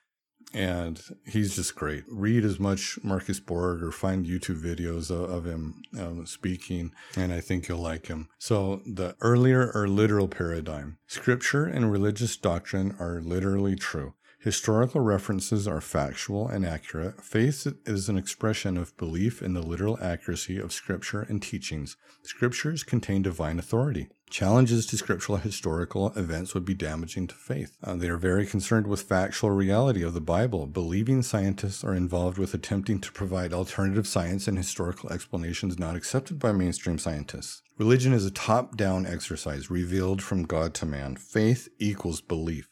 and 0.56 1.02
he's 1.26 1.58
just 1.58 1.76
great. 1.76 2.06
Read 2.08 2.46
as 2.46 2.60
much 2.60 2.98
Marcus 3.04 3.42
Borg 3.42 3.84
or 3.84 3.92
find 3.92 4.26
YouTube 4.26 4.62
videos 4.62 5.12
of, 5.12 5.30
of 5.30 5.46
him 5.46 5.84
um, 6.00 6.26
speaking, 6.26 6.94
and 7.18 7.34
I 7.34 7.42
think 7.42 7.68
you'll 7.68 7.80
like 7.80 8.08
him. 8.08 8.30
So, 8.40 8.82
the 8.86 9.16
earlier 9.20 9.70
or 9.76 9.88
literal 9.88 10.30
paradigm 10.30 10.98
scripture 11.08 11.66
and 11.66 11.92
religious 11.92 12.38
doctrine 12.38 12.96
are 13.00 13.20
literally 13.20 13.76
true. 13.76 14.14
Historical 14.46 15.02
references 15.02 15.68
are 15.68 15.82
factual 15.82 16.48
and 16.48 16.64
accurate. 16.64 17.20
Faith 17.20 17.66
is 17.88 18.10
an 18.10 18.16
expression 18.16 18.78
of 18.78 18.96
belief 18.96 19.42
in 19.42 19.56
the 19.56 19.62
literal 19.64 19.98
accuracy 20.00 20.60
of 20.60 20.72
Scripture 20.72 21.24
and 21.24 21.42
teachings. 21.42 21.98
Scriptures 22.22 22.84
contain 22.84 23.24
divine 23.24 23.58
authority. 23.58 24.08
Challenges 24.30 24.86
to 24.86 24.98
scriptural 24.98 25.40
historical 25.40 26.14
events 26.16 26.54
would 26.54 26.64
be 26.64 26.76
damaging 26.76 27.26
to 27.26 27.34
faith. 27.34 27.76
Uh, 27.84 27.96
they 27.96 28.08
are 28.08 28.18
very 28.18 28.46
concerned 28.46 28.86
with 28.86 29.02
factual 29.02 29.50
reality 29.50 30.04
of 30.04 30.14
the 30.14 30.22
Bible. 30.22 30.68
Believing 30.68 31.24
scientists 31.24 31.84
are 31.84 31.96
involved 31.96 32.38
with 32.38 32.54
attempting 32.54 33.02
to 33.02 33.12
provide 33.12 33.52
alternative 33.52 34.06
science 34.06 34.48
and 34.48 34.60
historical 34.60 35.12
explanations 35.12 35.80
not 35.80 35.96
accepted 35.96 36.38
by 36.38 36.52
mainstream 36.52 37.00
scientists. 37.00 37.64
Religion 37.80 38.14
is 38.14 38.28
a 38.28 38.32
top 38.32 38.78
down 38.78 39.08
exercise 39.08 39.72
revealed 39.72 40.22
from 40.22 40.44
God 40.44 40.76
to 40.76 40.86
man. 40.86 41.16
Faith 41.16 41.68
equals 41.80 42.22
belief. 42.22 42.70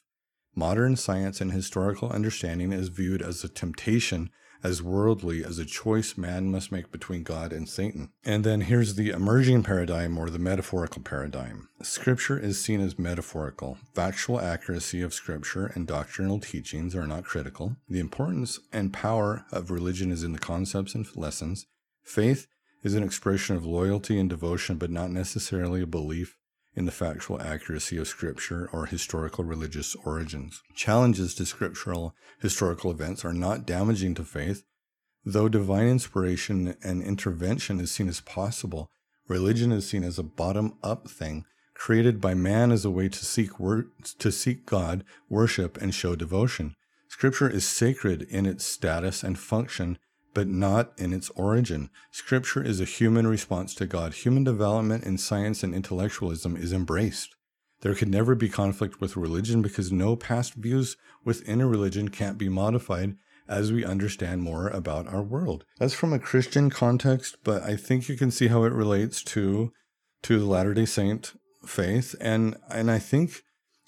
Modern 0.55 0.95
science 0.95 1.41
and 1.41 1.51
historical 1.51 2.09
understanding 2.09 2.71
is 2.71 2.89
viewed 2.89 3.21
as 3.21 3.43
a 3.43 3.49
temptation, 3.49 4.29
as 4.61 4.83
worldly 4.83 5.43
as 5.43 5.57
a 5.59 5.65
choice 5.65 6.15
man 6.15 6.51
must 6.51 6.71
make 6.71 6.91
between 6.91 7.23
God 7.23 7.51
and 7.51 7.67
Satan. 7.67 8.11
And 8.23 8.43
then 8.43 8.61
here's 8.61 8.95
the 8.95 9.09
emerging 9.09 9.63
paradigm 9.63 10.17
or 10.17 10.29
the 10.29 10.39
metaphorical 10.39 11.01
paradigm. 11.01 11.69
Scripture 11.81 12.39
is 12.39 12.63
seen 12.63 12.79
as 12.79 12.99
metaphorical. 12.99 13.77
Factual 13.93 14.39
accuracy 14.39 15.01
of 15.01 15.13
Scripture 15.13 15.65
and 15.75 15.87
doctrinal 15.87 16.39
teachings 16.39 16.95
are 16.95 17.07
not 17.07 17.25
critical. 17.25 17.75
The 17.89 17.99
importance 17.99 18.59
and 18.71 18.93
power 18.93 19.45
of 19.51 19.71
religion 19.71 20.11
is 20.11 20.23
in 20.23 20.33
the 20.33 20.39
concepts 20.39 20.95
and 20.95 21.05
lessons. 21.15 21.65
Faith 22.03 22.47
is 22.83 22.93
an 22.93 23.03
expression 23.03 23.55
of 23.55 23.65
loyalty 23.65 24.19
and 24.19 24.29
devotion, 24.29 24.77
but 24.77 24.91
not 24.91 25.09
necessarily 25.09 25.81
a 25.81 25.87
belief 25.87 26.37
in 26.75 26.85
the 26.85 26.91
factual 26.91 27.41
accuracy 27.41 27.97
of 27.97 28.07
scripture 28.07 28.69
or 28.73 28.85
historical 28.85 29.43
religious 29.43 29.95
origins. 30.03 30.61
Challenges 30.75 31.35
to 31.35 31.45
scriptural 31.45 32.15
historical 32.41 32.91
events 32.91 33.23
are 33.23 33.33
not 33.33 33.65
damaging 33.65 34.15
to 34.15 34.23
faith. 34.23 34.63
Though 35.25 35.49
divine 35.49 35.87
inspiration 35.87 36.75
and 36.83 37.01
intervention 37.01 37.79
is 37.79 37.91
seen 37.91 38.09
as 38.09 38.21
possible, 38.21 38.89
religion 39.27 39.71
is 39.71 39.87
seen 39.87 40.03
as 40.03 40.19
a 40.19 40.23
bottom 40.23 40.77
up 40.83 41.09
thing 41.09 41.45
created 41.73 42.21
by 42.21 42.33
man 42.33 42.71
as 42.71 42.85
a 42.85 42.89
way 42.89 43.09
to 43.09 43.25
seek 43.25 43.59
wor- 43.59 43.87
to 44.19 44.31
seek 44.31 44.65
God, 44.65 45.03
worship 45.29 45.77
and 45.81 45.93
show 45.93 46.15
devotion. 46.15 46.75
Scripture 47.09 47.49
is 47.49 47.67
sacred 47.67 48.23
in 48.23 48.45
its 48.45 48.65
status 48.65 49.23
and 49.23 49.37
function 49.37 49.97
but 50.33 50.47
not 50.47 50.93
in 50.97 51.13
its 51.13 51.29
origin. 51.31 51.89
Scripture 52.11 52.63
is 52.63 52.79
a 52.79 52.85
human 52.85 53.27
response 53.27 53.75
to 53.75 53.85
God. 53.85 54.13
Human 54.13 54.43
development 54.43 55.03
in 55.03 55.17
science 55.17 55.63
and 55.63 55.73
intellectualism 55.73 56.55
is 56.55 56.73
embraced. 56.73 57.35
There 57.81 57.95
could 57.95 58.09
never 58.09 58.33
be 58.33 58.49
conflict 58.49 59.01
with 59.01 59.17
religion 59.17 59.61
because 59.61 59.91
no 59.91 60.15
past 60.15 60.53
views 60.53 60.95
within 61.25 61.59
a 61.61 61.67
religion 61.67 62.09
can't 62.09 62.37
be 62.37 62.49
modified 62.49 63.17
as 63.47 63.73
we 63.73 63.83
understand 63.83 64.41
more 64.41 64.69
about 64.69 65.07
our 65.07 65.21
world. 65.21 65.65
That's 65.79 65.93
from 65.93 66.13
a 66.13 66.19
Christian 66.19 66.69
context, 66.69 67.37
but 67.43 67.61
I 67.61 67.75
think 67.75 68.07
you 68.07 68.15
can 68.15 68.31
see 68.31 68.47
how 68.47 68.63
it 68.63 68.73
relates 68.73 69.21
to 69.23 69.73
to 70.23 70.39
the 70.39 70.45
Latter-day 70.45 70.85
Saint 70.85 71.33
faith 71.65 72.15
and 72.21 72.55
and 72.69 72.89
I 72.89 72.99
think 72.99 73.43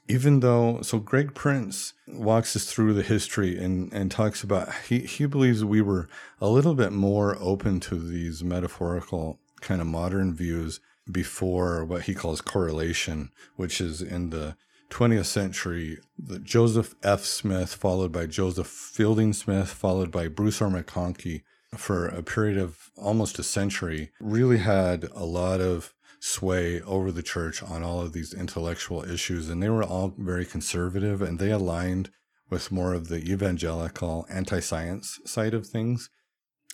even 0.08 0.40
though 0.40 0.82
so 0.82 1.00
greg 1.00 1.34
prince 1.34 1.94
walks 2.08 2.56
us 2.56 2.72
through 2.72 2.94
the 2.94 3.04
history 3.04 3.58
and 3.58 3.92
and 3.94 4.12
talks 4.12 4.44
about 4.44 4.74
he 4.88 5.00
he 5.00 5.26
believes 5.26 5.64
we 5.64 5.82
were 5.82 6.08
a 6.40 6.48
little 6.48 6.76
bit 6.76 6.92
more 6.92 7.38
open 7.40 7.80
to 7.80 7.96
these 7.96 8.44
metaphorical 8.44 9.40
kind 9.62 9.82
of 9.82 9.88
modern 9.88 10.34
views 10.34 10.80
before 11.12 11.84
what 11.86 12.04
he 12.04 12.14
calls 12.14 12.42
correlation 12.42 13.30
which 13.56 13.80
is 13.82 14.02
in 14.02 14.30
the 14.30 14.56
20th 14.90 15.26
century 15.26 15.98
the 16.18 16.40
joseph 16.40 16.94
f. 17.04 17.24
Smith 17.26 17.74
followed 17.74 18.12
by 18.12 18.26
joseph 18.26 18.68
fielding 18.68 19.34
smith 19.34 19.70
followed 19.70 20.12
by 20.12 20.28
bruce 20.28 20.62
r. 20.62 20.70
Mcconkie 20.70 21.42
for 21.76 22.08
a 22.08 22.24
period 22.24 22.58
of 22.58 22.92
almost 22.96 23.40
a 23.40 23.44
century 23.44 24.12
really 24.20 24.60
had 24.60 25.10
a 25.14 25.26
lot 25.26 25.60
of 25.60 25.94
sway 26.26 26.82
over 26.82 27.12
the 27.12 27.22
church 27.22 27.62
on 27.62 27.84
all 27.84 28.02
of 28.02 28.12
these 28.12 28.34
intellectual 28.34 29.04
issues. 29.08 29.48
And 29.48 29.62
they 29.62 29.70
were 29.70 29.84
all 29.84 30.16
very 30.18 30.44
conservative 30.44 31.22
and 31.22 31.38
they 31.38 31.52
aligned 31.52 32.10
with 32.50 32.72
more 32.72 32.94
of 32.94 33.10
the 33.10 33.32
evangelical 33.32 34.26
anti 34.28 34.60
science 34.60 35.20
side 35.26 35.54
of 35.54 35.68
things. 35.68 36.10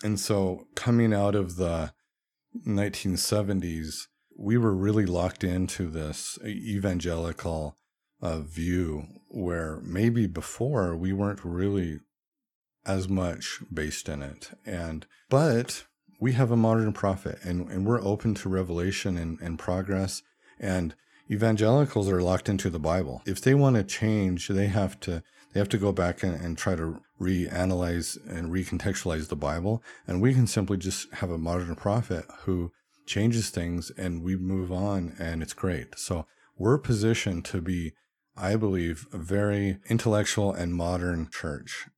And 0.02 0.18
so 0.18 0.68
coming 0.74 1.12
out 1.12 1.34
of 1.34 1.56
the 1.56 1.92
1970s, 2.66 4.06
we 4.38 4.56
were 4.56 4.74
really 4.74 5.04
locked 5.04 5.44
into 5.44 5.90
this 5.90 6.38
evangelical 6.44 7.76
uh, 8.22 8.38
view 8.38 9.04
where 9.28 9.80
maybe 9.84 10.26
before 10.26 10.96
we 10.96 11.12
weren't 11.12 11.44
really 11.44 12.00
as 12.86 13.06
much 13.06 13.60
based 13.72 14.08
in 14.08 14.22
it. 14.22 14.50
And, 14.64 15.06
but 15.28 15.84
we 16.22 16.32
have 16.34 16.52
a 16.52 16.56
modern 16.56 16.92
prophet 16.92 17.36
and, 17.42 17.68
and 17.68 17.84
we're 17.84 18.00
open 18.00 18.32
to 18.32 18.48
revelation 18.48 19.18
and, 19.18 19.40
and 19.40 19.58
progress. 19.58 20.22
And 20.60 20.94
evangelicals 21.28 22.08
are 22.08 22.22
locked 22.22 22.48
into 22.48 22.70
the 22.70 22.78
Bible. 22.78 23.22
If 23.26 23.40
they 23.40 23.54
want 23.54 23.74
to 23.74 23.82
change, 23.82 24.46
they 24.46 24.68
have 24.68 25.00
to 25.00 25.24
they 25.52 25.58
have 25.58 25.68
to 25.70 25.78
go 25.78 25.90
back 25.90 26.22
and, 26.22 26.40
and 26.40 26.56
try 26.56 26.76
to 26.76 27.00
reanalyze 27.20 28.16
and 28.26 28.52
recontextualize 28.52 29.28
the 29.28 29.36
Bible. 29.36 29.82
And 30.06 30.22
we 30.22 30.32
can 30.32 30.46
simply 30.46 30.76
just 30.76 31.12
have 31.14 31.30
a 31.30 31.38
modern 31.38 31.74
prophet 31.74 32.24
who 32.44 32.70
changes 33.04 33.50
things 33.50 33.90
and 33.98 34.22
we 34.22 34.36
move 34.36 34.70
on 34.70 35.16
and 35.18 35.42
it's 35.42 35.52
great. 35.52 35.98
So 35.98 36.26
we're 36.56 36.78
positioned 36.78 37.44
to 37.46 37.60
be, 37.60 37.94
I 38.36 38.54
believe, 38.54 39.08
a 39.12 39.18
very 39.18 39.78
intellectual 39.90 40.52
and 40.52 40.72
modern 40.72 41.28
church. 41.32 41.88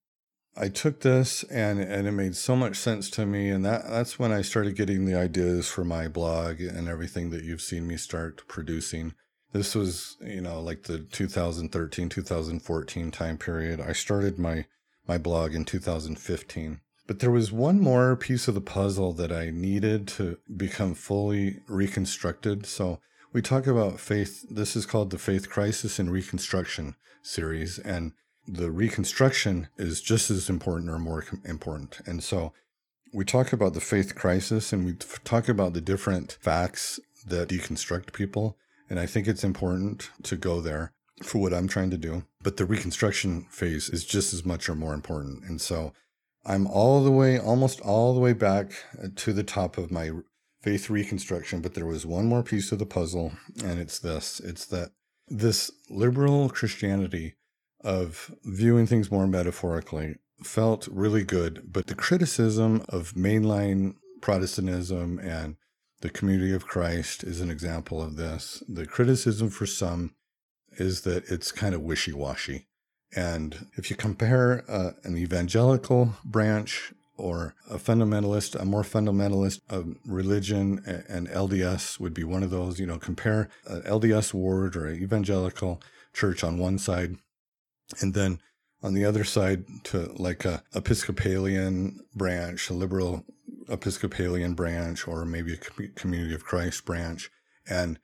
I 0.56 0.68
took 0.68 1.00
this 1.00 1.42
and 1.44 1.80
and 1.80 2.06
it 2.06 2.12
made 2.12 2.36
so 2.36 2.54
much 2.54 2.76
sense 2.76 3.10
to 3.10 3.26
me 3.26 3.50
and 3.50 3.64
that 3.64 3.88
that's 3.88 4.18
when 4.18 4.32
I 4.32 4.42
started 4.42 4.76
getting 4.76 5.04
the 5.04 5.18
ideas 5.18 5.68
for 5.68 5.84
my 5.84 6.08
blog 6.08 6.60
and 6.60 6.88
everything 6.88 7.30
that 7.30 7.42
you've 7.42 7.62
seen 7.62 7.86
me 7.86 7.96
start 7.96 8.46
producing. 8.46 9.14
This 9.52 9.74
was, 9.74 10.16
you 10.20 10.40
know, 10.40 10.60
like 10.60 10.84
the 10.84 10.98
2013 10.98 12.08
2014 12.08 13.10
time 13.10 13.38
period. 13.38 13.80
I 13.80 13.92
started 13.92 14.38
my 14.38 14.66
my 15.06 15.18
blog 15.18 15.54
in 15.54 15.64
2015. 15.64 16.80
But 17.06 17.18
there 17.18 17.30
was 17.30 17.52
one 17.52 17.80
more 17.80 18.16
piece 18.16 18.48
of 18.48 18.54
the 18.54 18.60
puzzle 18.60 19.12
that 19.14 19.30
I 19.30 19.50
needed 19.50 20.08
to 20.08 20.38
become 20.56 20.94
fully 20.94 21.60
reconstructed. 21.68 22.64
So 22.64 23.00
we 23.32 23.42
talk 23.42 23.66
about 23.66 24.00
faith. 24.00 24.46
This 24.48 24.74
is 24.74 24.86
called 24.86 25.10
the 25.10 25.18
Faith 25.18 25.50
Crisis 25.50 25.98
and 25.98 26.10
Reconstruction 26.10 26.94
series. 27.22 27.78
And 27.78 28.12
the 28.46 28.70
reconstruction 28.70 29.68
is 29.78 30.00
just 30.00 30.30
as 30.30 30.48
important 30.48 30.90
or 30.90 30.98
more 30.98 31.24
important. 31.44 32.00
And 32.06 32.22
so 32.22 32.52
we 33.12 33.24
talk 33.24 33.52
about 33.52 33.74
the 33.74 33.80
faith 33.80 34.14
crisis 34.14 34.72
and 34.72 34.84
we 34.84 34.94
talk 35.24 35.48
about 35.48 35.72
the 35.72 35.80
different 35.80 36.38
facts 36.40 37.00
that 37.26 37.48
deconstruct 37.48 38.12
people. 38.12 38.56
And 38.90 39.00
I 39.00 39.06
think 39.06 39.26
it's 39.26 39.44
important 39.44 40.10
to 40.24 40.36
go 40.36 40.60
there 40.60 40.92
for 41.22 41.38
what 41.38 41.54
I'm 41.54 41.68
trying 41.68 41.90
to 41.90 41.96
do. 41.96 42.24
But 42.42 42.56
the 42.56 42.66
reconstruction 42.66 43.46
phase 43.50 43.88
is 43.88 44.04
just 44.04 44.34
as 44.34 44.44
much 44.44 44.68
or 44.68 44.74
more 44.74 44.94
important. 44.94 45.44
And 45.44 45.60
so 45.60 45.92
I'm 46.44 46.66
all 46.66 47.02
the 47.02 47.10
way, 47.10 47.38
almost 47.38 47.80
all 47.80 48.14
the 48.14 48.20
way 48.20 48.32
back 48.32 48.72
uh, 49.02 49.08
to 49.16 49.32
the 49.32 49.44
top 49.44 49.78
of 49.78 49.90
my 49.90 50.10
faith 50.60 50.90
reconstruction. 50.90 51.60
But 51.60 51.74
there 51.74 51.86
was 51.86 52.04
one 52.04 52.26
more 52.26 52.42
piece 52.42 52.72
of 52.72 52.78
the 52.78 52.86
puzzle, 52.86 53.32
and 53.64 53.78
it's 53.78 53.98
this 53.98 54.40
it's 54.40 54.66
that 54.66 54.90
this 55.28 55.70
liberal 55.88 56.50
Christianity 56.50 57.34
of 57.84 58.34
viewing 58.44 58.86
things 58.86 59.10
more 59.10 59.26
metaphorically 59.26 60.16
felt 60.42 60.88
really 60.90 61.22
good. 61.22 61.62
But 61.70 61.86
the 61.86 61.94
criticism 61.94 62.84
of 62.88 63.12
mainline 63.12 63.94
Protestantism 64.20 65.18
and 65.18 65.56
the 66.00 66.08
community 66.08 66.54
of 66.54 66.66
Christ 66.66 67.24
is 67.24 67.40
an 67.40 67.50
example 67.50 68.02
of 68.02 68.16
this. 68.16 68.62
The 68.66 68.86
criticism 68.86 69.50
for 69.50 69.66
some 69.66 70.14
is 70.78 71.02
that 71.02 71.30
it's 71.30 71.52
kind 71.52 71.74
of 71.74 71.82
wishy 71.82 72.12
washy. 72.12 72.66
And 73.14 73.66
if 73.76 73.90
you 73.90 73.96
compare 73.96 74.64
uh, 74.68 74.92
an 75.04 75.16
evangelical 75.16 76.14
branch 76.24 76.92
or 77.16 77.54
a 77.70 77.76
fundamentalist, 77.76 78.58
a 78.60 78.64
more 78.64 78.82
fundamentalist 78.82 79.60
um, 79.70 80.00
religion, 80.04 80.82
and 81.08 81.28
LDS 81.28 82.00
would 82.00 82.14
be 82.14 82.24
one 82.24 82.42
of 82.42 82.50
those, 82.50 82.80
you 82.80 82.86
know, 82.86 82.98
compare 82.98 83.48
an 83.66 83.82
LDS 83.82 84.34
ward 84.34 84.74
or 84.74 84.86
an 84.86 85.02
evangelical 85.02 85.80
church 86.12 86.42
on 86.42 86.58
one 86.58 86.78
side 86.78 87.16
and 88.00 88.14
then 88.14 88.40
on 88.82 88.94
the 88.94 89.04
other 89.04 89.24
side 89.24 89.64
to 89.84 90.12
like 90.16 90.44
a 90.44 90.62
Episcopalian 90.74 92.00
branch, 92.14 92.68
a 92.68 92.74
liberal 92.74 93.24
Episcopalian 93.68 94.54
branch, 94.54 95.08
or 95.08 95.24
maybe 95.24 95.54
a 95.54 95.88
Community 95.94 96.34
of 96.34 96.44
Christ 96.44 96.84
branch, 96.84 97.30
and 97.68 97.98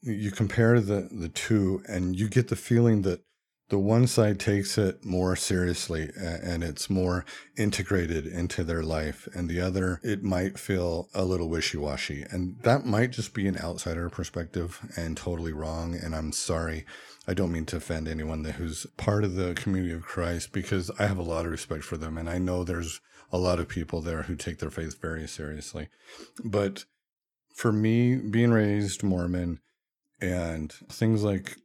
you 0.00 0.30
compare 0.30 0.80
the 0.80 1.08
the 1.12 1.28
two, 1.28 1.82
and 1.86 2.18
you 2.18 2.28
get 2.28 2.48
the 2.48 2.56
feeling 2.56 3.02
that 3.02 3.22
the 3.70 3.78
one 3.78 4.06
side 4.06 4.38
takes 4.38 4.76
it 4.76 5.04
more 5.04 5.34
seriously 5.34 6.10
and 6.16 6.62
it's 6.62 6.90
more 6.90 7.24
integrated 7.56 8.26
into 8.26 8.62
their 8.62 8.82
life 8.82 9.26
and 9.34 9.48
the 9.48 9.60
other 9.60 10.00
it 10.02 10.22
might 10.22 10.58
feel 10.58 11.08
a 11.14 11.24
little 11.24 11.48
wishy-washy. 11.48 12.24
And 12.30 12.60
that 12.62 12.84
might 12.84 13.10
just 13.10 13.32
be 13.32 13.48
an 13.48 13.58
outsider 13.58 14.10
perspective 14.10 14.80
and 14.96 15.16
totally 15.16 15.52
wrong 15.52 15.94
and 15.94 16.14
i'm 16.14 16.30
sorry 16.30 16.84
i 17.26 17.34
don't 17.34 17.52
mean 17.52 17.66
to 17.66 17.76
offend 17.76 18.08
anyone 18.08 18.44
who's 18.44 18.86
part 18.96 19.24
of 19.24 19.34
the 19.34 19.54
community 19.54 19.94
of 19.94 20.02
christ 20.02 20.52
because 20.52 20.90
i 20.98 21.06
have 21.06 21.18
a 21.18 21.22
lot 21.22 21.44
of 21.44 21.50
respect 21.50 21.84
for 21.84 21.96
them 21.96 22.16
and 22.18 22.28
i 22.28 22.38
know 22.38 22.64
there's 22.64 23.00
a 23.32 23.38
lot 23.38 23.58
of 23.58 23.68
people 23.68 24.00
there 24.00 24.22
who 24.22 24.36
take 24.36 24.58
their 24.58 24.70
faith 24.70 25.00
very 25.00 25.26
seriously 25.26 25.88
but 26.44 26.84
for 27.54 27.72
me 27.72 28.16
being 28.16 28.50
raised 28.50 29.02
mormon 29.02 29.60
and 30.20 30.72
things 30.72 31.22
like 31.22 31.56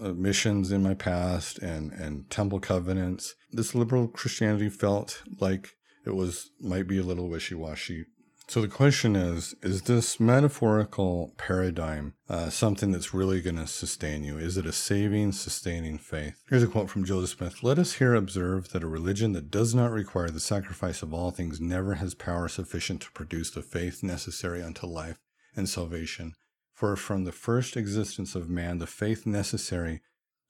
uh, 0.00 0.12
missions 0.12 0.72
in 0.72 0.82
my 0.82 0.94
past 0.94 1.58
and, 1.58 1.92
and 1.92 2.28
temple 2.30 2.60
covenants. 2.60 3.34
This 3.50 3.74
liberal 3.74 4.08
Christianity 4.08 4.68
felt 4.68 5.22
like 5.40 5.70
it 6.04 6.14
was 6.14 6.50
might 6.60 6.86
be 6.86 6.98
a 6.98 7.02
little 7.02 7.28
wishy 7.28 7.54
washy. 7.54 8.04
So 8.48 8.60
the 8.60 8.68
question 8.68 9.16
is: 9.16 9.56
Is 9.60 9.82
this 9.82 10.20
metaphorical 10.20 11.34
paradigm 11.36 12.14
uh, 12.28 12.48
something 12.48 12.92
that's 12.92 13.12
really 13.12 13.40
going 13.40 13.56
to 13.56 13.66
sustain 13.66 14.22
you? 14.22 14.38
Is 14.38 14.56
it 14.56 14.66
a 14.66 14.72
saving, 14.72 15.32
sustaining 15.32 15.98
faith? 15.98 16.44
Here's 16.48 16.62
a 16.62 16.68
quote 16.68 16.88
from 16.88 17.04
Joseph 17.04 17.38
Smith: 17.38 17.64
"Let 17.64 17.76
us 17.76 17.94
here 17.94 18.14
observe 18.14 18.68
that 18.70 18.84
a 18.84 18.86
religion 18.86 19.32
that 19.32 19.50
does 19.50 19.74
not 19.74 19.90
require 19.90 20.30
the 20.30 20.38
sacrifice 20.38 21.02
of 21.02 21.12
all 21.12 21.32
things 21.32 21.60
never 21.60 21.94
has 21.94 22.14
power 22.14 22.46
sufficient 22.46 23.00
to 23.02 23.10
produce 23.10 23.50
the 23.50 23.62
faith 23.62 24.04
necessary 24.04 24.62
unto 24.62 24.86
life 24.86 25.18
and 25.56 25.68
salvation." 25.68 26.34
For 26.72 26.94
from 26.94 27.24
the 27.24 27.32
first 27.32 27.76
existence 27.76 28.36
of 28.36 28.48
man, 28.48 28.78
the 28.78 28.86
faith 28.86 29.26
necessary 29.26 30.02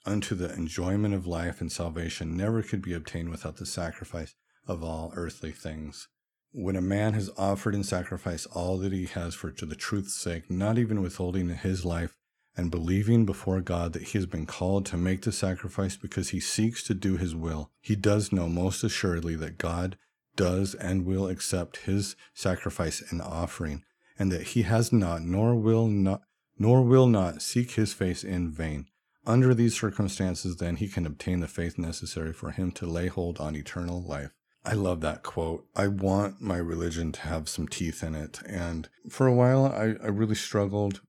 unto 0.05 0.35
the 0.35 0.53
enjoyment 0.53 1.15
of 1.15 1.27
life 1.27 1.63
and 1.63 1.73
salvation 1.73 2.37
never 2.37 2.63
could 2.63 2.83
be 2.83 2.93
obtained 2.93 3.31
without 3.31 3.57
the 3.57 3.65
sacrifice 3.65 4.35
of 4.67 4.85
all 4.85 5.15
earthly 5.17 5.53
things. 5.53 6.09
When 6.53 6.77
a 6.77 6.81
man 6.81 7.15
has 7.15 7.31
offered 7.37 7.75
in 7.75 7.85
sacrifice 7.85 8.47
all 8.47 8.79
that 8.79 8.93
he 8.93 9.07
has 9.07 9.35
for 9.35 9.51
to 9.51 9.67
the 9.67 9.77
truth's 9.77 10.15
sake, 10.15 10.51
not 10.51 10.79
even 10.79 11.03
withholding 11.03 11.49
his 11.51 11.85
life, 11.85 12.17
and 12.57 12.71
believing 12.71 13.27
before 13.27 13.61
God 13.61 13.93
that 13.93 14.05
he 14.05 14.19
has 14.19 14.27
been 14.27 14.47
called 14.47 14.87
to 14.87 14.97
make 14.97 15.23
the 15.23 15.33
sacrifice 15.33 15.97
because 15.97 16.31
he 16.31 16.41
seeks 16.41 16.83
to 16.85 16.95
do 16.95 17.17
his 17.17 17.35
will, 17.35 17.71
he 17.83 17.95
does 17.95 18.33
know 18.33 18.49
most 18.49 18.83
assuredly 18.83 19.37
that 19.37 19.59
God 19.59 19.99
does 20.37 20.75
and 20.75 21.05
will 21.05 21.29
accept 21.29 21.79
his 21.79 22.17
sacrifice 22.35 23.03
and 23.11 23.21
offering 23.21 23.83
and 24.19 24.33
that 24.33 24.49
he 24.49 24.63
has 24.63 24.93
not 24.93 25.23
nor 25.23 25.55
will 25.55 25.89
not 25.89 26.23
nor 26.59 26.83
will 26.83 27.07
not 27.07 27.43
seek 27.43 27.73
his 27.73 27.93
face 27.93 28.25
in 28.25 28.51
vain. 28.51 28.87
Under 29.27 29.53
these 29.53 29.79
circumstances, 29.79 30.57
then, 30.57 30.77
he 30.77 30.89
can 30.89 31.05
obtain 31.05 31.41
the 31.41 31.49
faith 31.49 31.77
necessary 31.77 32.33
for 32.33 32.53
him 32.53 32.73
to 32.73 32.87
lay 32.87 33.09
hold 33.09 33.39
on 33.39 33.55
eternal 33.55 34.03
life. 34.03 34.31
I 34.67 34.73
love 34.73 35.01
that 35.03 35.23
quote. 35.23 35.65
I 35.77 35.87
want 35.87 36.41
my 36.41 36.57
religion 36.57 37.13
to 37.13 37.21
have 37.21 37.49
some 37.49 37.69
teeth 37.69 38.03
in 38.03 38.17
it. 38.17 38.41
And 38.49 38.89
for 39.09 39.29
a 39.29 39.33
while, 39.33 39.67
I, 39.67 39.95
I 40.03 40.09
really 40.09 40.35
struggled. 40.35 41.03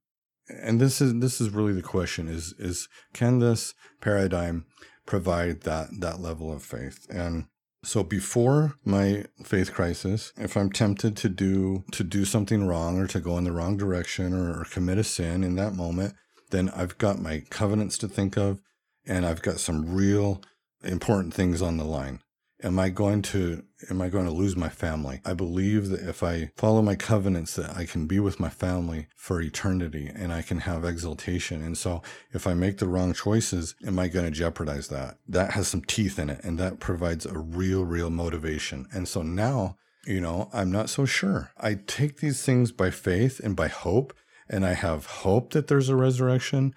And 0.48 0.80
this 0.80 1.02
is, 1.02 1.16
this 1.16 1.42
is 1.42 1.50
really 1.50 1.74
the 1.74 1.82
question 1.82 2.28
is, 2.28 2.54
is 2.60 2.88
can 3.14 3.40
this 3.40 3.74
paradigm 4.00 4.66
provide 5.08 5.62
that, 5.62 5.88
that 6.00 6.22
level 6.22 6.54
of 6.54 6.62
faith? 6.62 7.08
And 7.10 7.48
so 7.84 8.04
before 8.04 8.76
my 8.86 9.26
faith 9.44 9.74
crisis, 9.74 10.34
if 10.38 10.56
I'm 10.56 10.72
tempted 10.72 11.18
to 11.18 11.30
do 11.30 11.84
to 11.94 12.04
do 12.04 12.26
something 12.26 12.68
wrong 12.68 13.00
or 13.00 13.08
to 13.08 13.20
go 13.20 13.40
in 13.40 13.44
the 13.44 13.52
wrong 13.52 13.76
direction 13.76 14.34
or, 14.34 14.62
or 14.62 14.66
commit 14.66 15.00
a 15.00 15.04
sin 15.04 15.44
in 15.44 15.56
that 15.56 15.74
moment, 15.74 16.14
then 16.52 16.70
I've 16.70 16.98
got 17.00 17.20
my 17.20 17.44
covenants 17.50 17.98
to 18.00 18.08
think 18.08 18.38
of 18.38 18.62
and 19.06 19.26
I've 19.26 19.42
got 19.42 19.60
some 19.60 19.96
real 19.96 20.44
important 20.84 21.34
things 21.34 21.62
on 21.62 21.78
the 21.78 21.86
line 21.86 22.20
am 22.64 22.80
I 22.80 22.90
going 22.90 23.22
to 23.22 23.64
am 23.90 24.02
I 24.02 24.10
going 24.10 24.26
to 24.26 24.32
lose 24.32 24.56
my 24.56 24.70
family? 24.70 25.22
I 25.26 25.34
believe 25.34 25.90
that 25.90 26.08
if 26.08 26.24
I 26.24 26.52
follow 26.56 26.82
my 26.82 26.96
covenants 26.96 27.56
that 27.56 27.76
I 27.76 27.86
can 27.86 28.08
be 28.08 28.20
with 28.20 28.40
my 28.40 28.50
family 28.50 29.08
for 29.16 29.42
eternity 29.42 30.10
and 30.14 30.34
I 30.34 30.42
can 30.42 30.60
have 30.60 30.84
exaltation. 30.84 31.64
And 31.64 31.78
so 31.78 32.02
if 32.32 32.48
I 32.48 32.54
make 32.54 32.78
the 32.78 32.88
wrong 32.88 33.14
choices, 33.14 33.76
am 33.86 34.00
I 34.00 34.08
going 34.08 34.26
to 34.26 34.32
jeopardize 34.32 34.88
that? 34.88 35.18
That 35.28 35.52
has 35.52 35.68
some 35.68 35.82
teeth 35.82 36.18
in 36.18 36.30
it 36.30 36.42
and 36.44 36.58
that 36.60 36.80
provides 36.80 37.26
a 37.26 37.38
real 37.38 37.86
real 37.86 38.10
motivation. 38.10 38.88
And 38.92 39.08
so 39.08 39.22
now, 39.22 39.78
you 40.06 40.22
know, 40.22 40.50
I'm 40.54 40.72
not 40.72 40.90
so 40.90 41.06
sure. 41.06 41.52
I 41.58 41.76
take 41.76 42.18
these 42.18 42.44
things 42.44 42.72
by 42.72 42.90
faith 42.90 43.40
and 43.40 43.56
by 43.56 43.68
hope 43.68 44.14
and 44.50 44.66
I 44.66 44.74
have 44.74 45.06
hope 45.06 45.52
that 45.52 45.68
there's 45.68 45.90
a 45.90 45.96
resurrection 45.96 46.74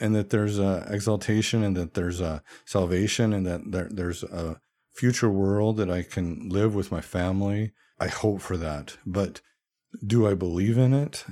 and 0.00 0.14
that 0.14 0.30
there's 0.30 0.58
a 0.58 0.86
exaltation 0.90 1.62
and 1.62 1.76
that 1.76 1.94
there's 1.94 2.20
a 2.20 2.42
salvation 2.64 3.32
and 3.32 3.46
that 3.46 3.70
there, 3.70 3.88
there's 3.90 4.22
a 4.24 4.60
future 4.94 5.28
world 5.28 5.76
that 5.76 5.90
I 5.90 6.02
can 6.02 6.48
live 6.48 6.74
with 6.74 6.92
my 6.92 7.00
family. 7.00 7.72
I 7.98 8.08
hope 8.08 8.40
for 8.40 8.56
that. 8.56 8.96
But 9.04 9.40
do 10.04 10.26
I 10.26 10.34
believe 10.34 10.78
in 10.78 10.94
it? 10.94 11.24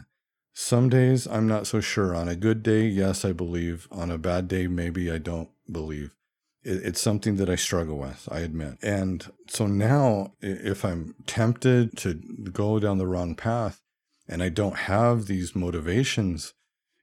Some 0.53 0.89
days 0.89 1.27
I'm 1.27 1.49
not 1.49 1.67
so 1.67 1.81
sure. 1.81 2.15
On 2.15 2.29
a 2.29 2.37
good 2.37 2.63
day, 2.63 2.87
yes, 2.87 3.25
I 3.25 3.33
believe. 3.33 3.89
On 3.91 4.11
a 4.11 4.19
bad 4.19 4.49
day, 4.49 4.67
maybe 4.67 5.11
I 5.11 5.19
don't 5.19 5.49
believe. 5.71 6.11
It's 6.65 7.01
something 7.01 7.37
that 7.37 7.51
I 7.51 7.57
struggle 7.57 7.99
with, 7.99 8.29
I 8.31 8.41
admit. 8.41 8.79
And 8.83 9.33
so 9.49 9.67
now, 9.67 10.35
if 10.41 10.85
I'm 10.85 11.17
tempted 11.27 11.97
to 11.99 12.15
go 12.53 12.79
down 12.79 12.99
the 12.99 13.07
wrong 13.09 13.35
path 13.35 13.81
and 14.29 14.45
I 14.45 14.49
don't 14.49 14.77
have 14.77 15.27
these 15.27 15.57
motivations 15.57 16.55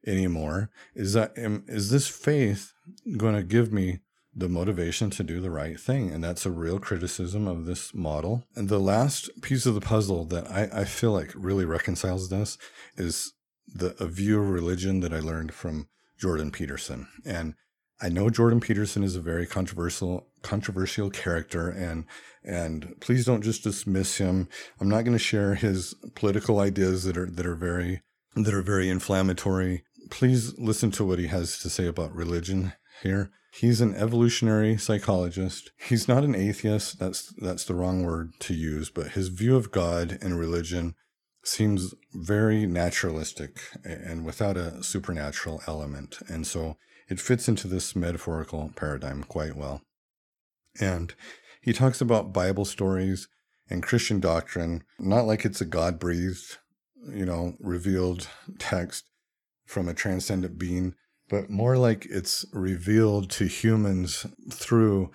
anymore, 0.08 0.70
is 0.96 1.12
that, 1.12 1.34
is 1.36 1.90
this 1.90 2.08
faith 2.08 2.72
going 3.18 3.36
to 3.36 3.44
give 3.44 3.74
me 3.74 4.00
the 4.34 4.50
motivation 4.50 5.10
to 5.10 5.24
do 5.24 5.42
the 5.42 5.52
right 5.52 5.80
thing. 5.80 6.12
And 6.12 6.24
that's 6.24 6.46
a 6.46 6.52
real 6.52 6.80
criticism 6.80 7.48
of 7.48 7.66
this 7.66 7.94
model. 7.94 8.46
And 8.56 8.70
the 8.70 8.80
last 8.80 9.30
piece 9.42 9.66
of 9.66 9.74
the 9.74 9.82
puzzle 9.82 10.26
that 10.26 10.50
I, 10.50 10.82
I 10.82 10.86
feel 10.86 11.12
like 11.12 11.32
really 11.36 11.66
reconciles 11.66 12.30
this 12.30 12.58
is 12.96 13.34
the 13.68 13.96
a 14.02 14.08
view 14.08 14.42
of 14.42 14.50
religion 14.50 15.00
that 15.02 15.14
I 15.14 15.20
learned 15.20 15.54
from 15.54 15.88
Jordan 16.20 16.52
Peterson. 16.52 17.08
And 17.26 17.56
I 18.02 18.10
know 18.10 18.30
Jordan 18.30 18.60
Peterson 18.60 19.04
is 19.04 19.16
a 19.16 19.22
very 19.22 19.46
controversial 19.46 20.28
controversial 20.42 21.10
character 21.10 21.70
and 21.70 22.06
and 22.44 22.96
please 23.02 23.26
don't 23.26 23.42
just 23.42 23.64
dismiss 23.64 24.18
him. 24.18 24.48
I'm 24.80 24.88
not 24.88 25.04
going 25.04 25.18
to 25.18 25.24
share 25.24 25.56
his 25.56 25.94
political 26.16 26.60
ideas 26.60 27.04
that 27.04 27.18
are 27.18 27.30
that 27.30 27.46
are 27.46 27.56
very 27.56 28.02
that 28.36 28.54
are 28.54 28.62
very 28.62 28.90
inflammatory. 28.90 29.84
Please 30.10 30.58
listen 30.58 30.92
to 30.92 31.06
what 31.06 31.20
he 31.20 31.28
has 31.28 31.60
to 31.60 31.70
say 31.70 31.88
about 31.88 32.16
religion 32.16 32.74
here. 33.04 33.32
He's 33.52 33.82
an 33.82 33.96
evolutionary 33.96 34.78
psychologist. 34.78 35.72
He's 35.78 36.08
not 36.08 36.24
an 36.24 36.36
atheist. 36.36 37.00
That's 37.00 37.34
that's 37.42 37.66
the 37.66 37.74
wrong 37.74 38.04
word 38.04 38.34
to 38.42 38.54
use, 38.54 38.90
but 38.90 39.10
his 39.12 39.30
view 39.30 39.56
of 39.56 39.72
God 39.72 40.18
and 40.22 40.38
religion 40.38 40.96
seems 41.44 41.94
very 42.14 42.66
naturalistic 42.66 43.60
and 43.84 44.26
without 44.26 44.58
a 44.58 44.84
supernatural 44.84 45.62
element. 45.68 46.20
And 46.28 46.46
so 46.46 46.78
it 47.10 47.20
fits 47.20 47.48
into 47.48 47.68
this 47.68 47.96
metaphorical 47.96 48.72
paradigm 48.76 49.24
quite 49.24 49.56
well. 49.56 49.82
And 50.80 51.14
he 51.62 51.74
talks 51.74 52.02
about 52.02 52.34
Bible 52.34 52.66
stories 52.66 53.28
and 53.70 53.84
Christian 53.84 54.20
doctrine, 54.20 54.84
not 55.00 55.26
like 55.26 55.46
it's 55.46 55.62
a 55.62 55.66
God 55.66 56.00
breathed, 56.00 56.58
you 57.12 57.26
know, 57.26 57.56
revealed 57.60 58.28
text 58.58 59.06
from 59.66 59.88
a 59.88 59.94
transcendent 59.94 60.58
being, 60.58 60.96
but 61.30 61.50
more 61.50 61.78
like 61.78 62.08
it's 62.10 62.46
revealed 62.52 63.30
to 63.32 63.46
humans 63.46 64.26
through 64.52 65.12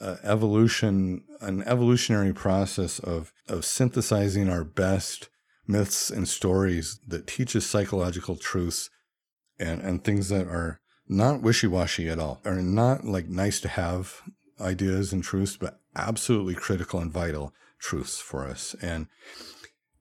uh, 0.00 0.16
evolution, 0.22 1.24
an 1.40 1.62
evolutionary 1.64 2.32
process 2.32 2.98
of, 3.00 3.32
of 3.48 3.64
synthesizing 3.64 4.48
our 4.48 4.64
best 4.64 5.28
myths 5.66 6.10
and 6.10 6.28
stories 6.28 7.00
that 7.06 7.26
teach 7.26 7.54
us 7.54 7.66
psychological 7.66 8.36
truths 8.36 8.90
and, 9.58 9.80
and 9.82 10.04
things 10.04 10.28
that 10.28 10.46
are 10.46 10.80
not 11.08 11.42
wishy-washy 11.42 12.08
at 12.08 12.18
all, 12.18 12.40
are 12.44 12.62
not 12.62 13.04
like 13.04 13.28
nice 13.28 13.60
to 13.60 13.68
have 13.68 14.22
ideas 14.60 15.12
and 15.12 15.24
truths, 15.24 15.56
but 15.56 15.80
absolutely 15.96 16.54
critical 16.54 17.00
and 17.00 17.12
vital 17.12 17.52
truths 17.80 18.20
for 18.20 18.46
us. 18.46 18.74
And 18.80 19.08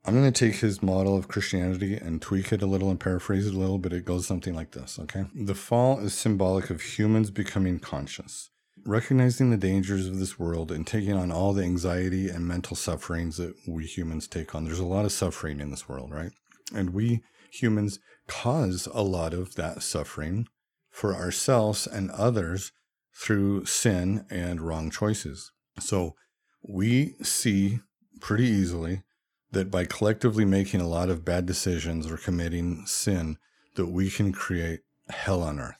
I'm 0.08 0.14
going 0.14 0.32
to 0.32 0.46
take 0.46 0.62
his 0.62 0.82
model 0.82 1.18
of 1.18 1.28
Christianity 1.28 1.96
and 1.96 2.22
tweak 2.22 2.54
it 2.54 2.62
a 2.62 2.66
little 2.66 2.90
and 2.90 2.98
paraphrase 2.98 3.46
it 3.46 3.54
a 3.54 3.58
little, 3.58 3.78
but 3.78 3.92
it 3.92 4.06
goes 4.06 4.26
something 4.26 4.56
like 4.56 4.72
this, 4.72 4.98
okay? 4.98 5.26
The 5.36 5.54
fall 5.54 6.00
is 6.00 6.14
symbolic 6.14 6.70
of 6.70 6.82
humans 6.82 7.30
becoming 7.30 7.78
conscious, 7.80 8.50
recognizing 8.86 9.50
the 9.50 9.58
dangers 9.58 10.08
of 10.08 10.18
this 10.18 10.40
world 10.40 10.72
and 10.72 10.88
taking 10.88 11.12
on 11.12 11.30
all 11.30 11.52
the 11.52 11.64
anxiety 11.64 12.30
and 12.30 12.48
mental 12.48 12.78
sufferings 12.78 13.36
that 13.36 13.54
we 13.68 13.86
humans 13.86 14.30
take 14.30 14.56
on. 14.56 14.64
There's 14.64 14.80
a 14.80 14.86
lot 14.86 15.04
of 15.04 15.12
suffering 15.12 15.60
in 15.60 15.72
this 15.72 15.90
world, 15.90 16.14
right? 16.14 16.32
And 16.74 16.92
we 16.92 17.22
humans 17.52 18.00
cause 18.28 18.88
a 18.94 19.04
lot 19.04 19.34
of 19.34 19.56
that 19.56 19.84
suffering 19.84 20.48
for 20.90 21.16
ourselves 21.16 21.86
and 21.86 22.12
others 22.12 22.72
through 23.14 23.66
sin 23.66 24.26
and 24.30 24.62
wrong 24.62 24.90
choices. 24.90 25.52
So 25.82 26.16
we 26.64 27.16
see 27.22 27.80
pretty 28.22 28.46
easily 28.46 29.04
that 29.52 29.72
by 29.72 29.86
collectively 29.86 30.46
making 30.46 30.82
a 30.82 30.88
lot 30.88 31.10
of 31.10 31.26
bad 31.26 31.46
decisions 31.46 32.10
or 32.10 32.18
committing 32.18 32.86
sin, 32.86 33.38
that 33.76 33.88
we 33.88 34.10
can 34.10 34.32
create 34.32 34.82
hell 35.10 35.42
on 35.42 35.60
earth. 35.60 35.78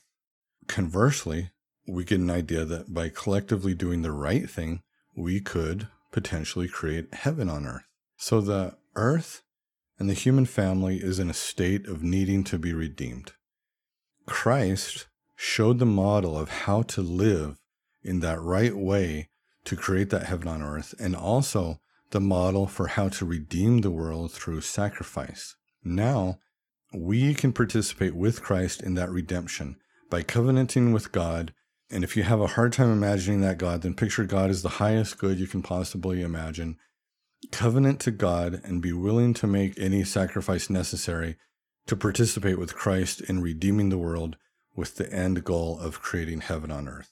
Conversely, 0.66 1.50
we 1.86 2.04
get 2.04 2.20
an 2.20 2.30
idea 2.30 2.64
that 2.64 2.92
by 2.92 3.08
collectively 3.08 3.74
doing 3.74 4.02
the 4.02 4.12
right 4.12 4.48
thing, 4.48 4.82
we 5.16 5.40
could 5.40 5.88
potentially 6.12 6.68
create 6.68 7.12
heaven 7.12 7.48
on 7.48 7.66
earth. 7.66 7.84
So 8.16 8.40
the 8.40 8.76
earth 8.94 9.42
and 9.98 10.08
the 10.08 10.14
human 10.14 10.46
family 10.46 10.98
is 10.98 11.18
in 11.18 11.28
a 11.28 11.34
state 11.34 11.86
of 11.86 12.02
needing 12.02 12.44
to 12.44 12.58
be 12.58 12.72
redeemed. 12.72 13.32
Christ 14.26 15.06
showed 15.34 15.78
the 15.78 15.86
model 15.86 16.36
of 16.38 16.48
how 16.48 16.82
to 16.82 17.00
live 17.00 17.58
in 18.02 18.20
that 18.20 18.40
right 18.40 18.76
way 18.76 19.28
to 19.64 19.76
create 19.76 20.10
that 20.10 20.24
heaven 20.24 20.48
on 20.48 20.62
earth, 20.62 20.94
and 20.98 21.14
also 21.14 21.80
the 22.10 22.20
model 22.20 22.66
for 22.66 22.88
how 22.88 23.08
to 23.08 23.26
redeem 23.26 23.80
the 23.80 23.90
world 23.90 24.32
through 24.32 24.60
sacrifice. 24.62 25.56
Now, 25.84 26.38
we 26.92 27.34
can 27.34 27.52
participate 27.52 28.14
with 28.14 28.42
Christ 28.42 28.82
in 28.82 28.94
that 28.94 29.10
redemption 29.10 29.76
by 30.10 30.22
covenanting 30.22 30.92
with 30.92 31.12
God. 31.12 31.52
And 31.90 32.02
if 32.02 32.16
you 32.16 32.22
have 32.22 32.40
a 32.40 32.48
hard 32.48 32.72
time 32.72 32.90
imagining 32.90 33.40
that 33.42 33.58
God, 33.58 33.82
then 33.82 33.94
picture 33.94 34.24
God 34.24 34.50
as 34.50 34.62
the 34.62 34.68
highest 34.68 35.18
good 35.18 35.38
you 35.38 35.46
can 35.46 35.62
possibly 35.62 36.22
imagine. 36.22 36.76
Covenant 37.52 38.00
to 38.00 38.10
God 38.10 38.60
and 38.64 38.82
be 38.82 38.92
willing 38.92 39.34
to 39.34 39.46
make 39.46 39.78
any 39.78 40.02
sacrifice 40.04 40.70
necessary 40.70 41.36
to 41.86 41.96
participate 41.96 42.58
with 42.58 42.74
Christ 42.74 43.20
in 43.22 43.40
redeeming 43.40 43.88
the 43.88 43.98
world 43.98 44.36
with 44.76 44.96
the 44.96 45.12
end 45.12 45.44
goal 45.44 45.78
of 45.78 46.00
creating 46.00 46.40
heaven 46.40 46.70
on 46.70 46.88
earth. 46.88 47.10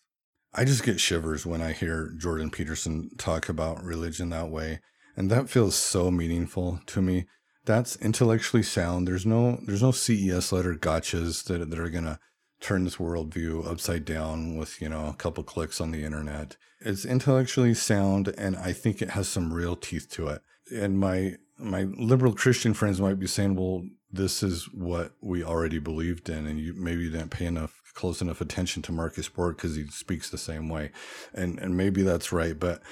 I 0.56 0.64
just 0.64 0.84
get 0.84 1.00
shivers 1.00 1.44
when 1.44 1.60
I 1.60 1.72
hear 1.72 2.14
Jordan 2.16 2.50
Peterson 2.50 3.10
talk 3.18 3.50
about 3.50 3.84
religion 3.84 4.30
that 4.30 4.48
way. 4.48 4.80
And 5.14 5.30
that 5.30 5.50
feels 5.50 5.74
so 5.74 6.10
meaningful 6.10 6.80
to 6.86 7.02
me. 7.02 7.26
That's 7.66 7.96
intellectually 7.96 8.62
sound. 8.62 9.06
There's 9.06 9.26
no 9.26 9.58
there's 9.66 9.82
no 9.82 9.90
CES 9.90 10.52
letter 10.52 10.74
gotchas 10.74 11.44
that, 11.44 11.68
that 11.68 11.78
are 11.78 11.90
gonna 11.90 12.18
turn 12.60 12.84
this 12.84 12.96
worldview 12.96 13.70
upside 13.70 14.06
down 14.06 14.56
with, 14.56 14.80
you 14.80 14.88
know, 14.88 15.08
a 15.08 15.14
couple 15.14 15.44
clicks 15.44 15.80
on 15.80 15.90
the 15.90 16.04
internet. 16.04 16.56
It's 16.80 17.04
intellectually 17.04 17.74
sound 17.74 18.28
and 18.38 18.56
I 18.56 18.72
think 18.72 19.02
it 19.02 19.10
has 19.10 19.28
some 19.28 19.52
real 19.52 19.76
teeth 19.76 20.08
to 20.12 20.28
it. 20.28 20.42
And 20.72 20.98
my 20.98 21.36
my 21.58 21.82
liberal 21.82 22.34
Christian 22.34 22.72
friends 22.72 23.00
might 23.00 23.18
be 23.18 23.26
saying, 23.26 23.56
well, 23.56 23.82
this 24.10 24.42
is 24.42 24.68
what 24.72 25.12
we 25.20 25.42
already 25.42 25.78
believed 25.78 26.28
in, 26.28 26.46
and 26.46 26.58
you 26.58 26.74
maybe 26.74 27.02
you 27.02 27.10
didn't 27.10 27.30
pay 27.30 27.46
enough 27.46 27.85
close 27.96 28.20
enough 28.20 28.40
attention 28.40 28.82
to 28.82 28.92
Marcus 28.92 29.28
Borg 29.28 29.56
because 29.56 29.74
he 29.74 29.86
speaks 29.86 30.30
the 30.30 30.38
same 30.38 30.68
way, 30.68 30.92
and 31.34 31.58
and 31.58 31.76
maybe 31.76 32.02
that's 32.02 32.30
right. 32.30 32.58
But 32.58 32.82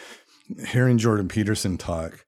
hearing 0.68 0.98
Jordan 0.98 1.28
Peterson 1.28 1.78
talk, 1.78 2.26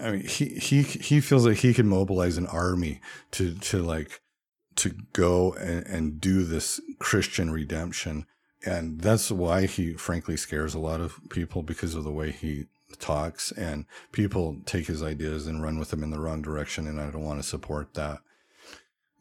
I 0.00 0.10
mean, 0.10 0.26
he 0.26 0.46
he 0.46 0.82
he 0.82 1.20
feels 1.20 1.46
like 1.46 1.58
he 1.58 1.72
can 1.72 1.88
mobilize 1.88 2.36
an 2.36 2.46
army 2.48 3.00
to 3.32 3.54
to 3.54 3.82
like 3.82 4.20
to 4.76 4.94
go 5.12 5.54
and, 5.54 5.86
and 5.86 6.20
do 6.20 6.44
this 6.44 6.80
Christian 6.98 7.50
redemption. 7.50 8.26
And 8.64 9.00
that's 9.00 9.30
why 9.30 9.66
he 9.66 9.94
frankly 9.94 10.36
scares 10.36 10.74
a 10.74 10.78
lot 10.78 11.00
of 11.00 11.18
people 11.30 11.62
because 11.62 11.94
of 11.94 12.04
the 12.04 12.12
way 12.12 12.30
he 12.30 12.66
talks 12.98 13.52
and 13.52 13.86
people 14.12 14.58
take 14.64 14.86
his 14.86 15.02
ideas 15.02 15.46
and 15.46 15.62
run 15.62 15.78
with 15.78 15.90
them 15.90 16.02
in 16.02 16.10
the 16.10 16.20
wrong 16.20 16.42
direction. 16.42 16.86
And 16.86 17.00
I 17.00 17.10
don't 17.10 17.24
want 17.24 17.40
to 17.40 17.48
support 17.48 17.94
that. 17.94 18.18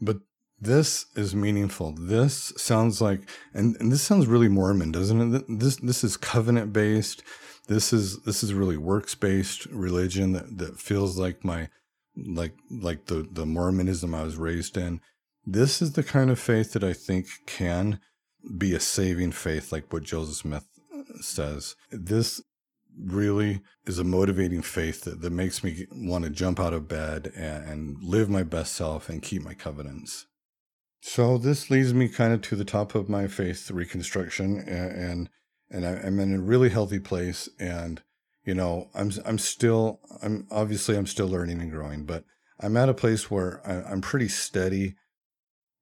But 0.02 0.18
this 0.60 1.08
is 1.16 1.36
meaningful. 1.36 1.92
This 1.92 2.54
sounds 2.58 3.02
like, 3.02 3.30
and, 3.54 3.76
and 3.80 3.92
this 3.92 4.02
sounds 4.02 4.28
really 4.28 4.48
Mormon, 4.48 4.92
doesn't 4.92 5.36
it? 5.36 5.46
This, 5.48 5.76
this 5.78 6.04
is 6.04 6.18
covenant 6.18 6.72
based. 6.74 7.24
This 7.68 7.92
is, 7.92 8.22
this 8.24 8.44
is 8.44 8.54
really 8.54 8.78
works 8.78 9.16
based 9.16 9.66
religion 9.68 10.32
that, 10.34 10.58
that 10.58 10.80
feels 10.80 11.18
like 11.18 11.44
my, 11.44 11.70
like, 12.16 12.54
like 12.70 13.06
the, 13.08 13.28
the 13.30 13.46
Mormonism 13.46 14.16
I 14.16 14.24
was 14.24 14.38
raised 14.38 14.78
in. 14.78 15.02
This 15.46 15.82
is 15.82 15.94
the 15.94 16.04
kind 16.04 16.30
of 16.30 16.40
faith 16.40 16.74
that 16.74 16.84
I 16.84 16.94
think 16.94 17.28
can 17.46 18.00
be 18.58 18.74
a 18.74 18.80
saving 18.80 19.32
faith, 19.34 19.72
like 19.72 19.92
what 19.92 20.04
Joseph 20.04 20.38
Smith 20.38 20.66
uh, 20.94 21.22
says. 21.22 21.76
This 21.92 22.42
really 22.98 23.62
is 23.86 24.00
a 24.00 24.04
motivating 24.04 24.62
faith 24.62 25.04
that, 25.04 25.22
that 25.22 25.32
makes 25.32 25.64
me 25.64 25.86
want 25.92 26.24
to 26.24 26.30
jump 26.30 26.60
out 26.60 26.74
of 26.74 26.88
bed 26.88 27.32
and, 27.36 27.70
and 27.70 28.04
live 28.04 28.30
my 28.30 28.44
best 28.44 28.74
self 28.74 29.10
and 29.10 29.22
keep 29.22 29.44
my 29.44 29.54
covenants. 29.54 30.28
So 31.08 31.38
this 31.38 31.70
leads 31.70 31.94
me 31.94 32.10
kind 32.10 32.34
of 32.34 32.42
to 32.42 32.56
the 32.56 32.66
top 32.66 32.96
of 32.96 33.10
my 33.10 33.28
faith 33.28 33.70
reconstruction, 33.70 34.58
and 34.68 35.30
and, 35.70 35.86
I, 35.86 36.08
am 36.08 36.20
in 36.20 36.34
a 36.34 36.42
really 36.42 36.70
healthy 36.70 37.00
place. 37.00 37.48
And 37.60 38.02
you 38.44 38.56
know, 38.56 38.90
I'm 38.96 39.12
I'm 39.24 39.38
still 39.38 40.00
I'm 40.24 40.48
obviously 40.50 40.98
I'm 40.98 41.06
still 41.06 41.28
learning 41.28 41.62
and 41.62 41.72
growing, 41.72 42.06
but 42.06 42.26
I'm 42.60 42.76
at 42.76 42.90
a 42.90 42.96
place 42.96 43.30
where 43.30 43.62
I, 43.64 43.92
I'm 43.92 44.02
pretty 44.02 44.28
steady, 44.28 44.96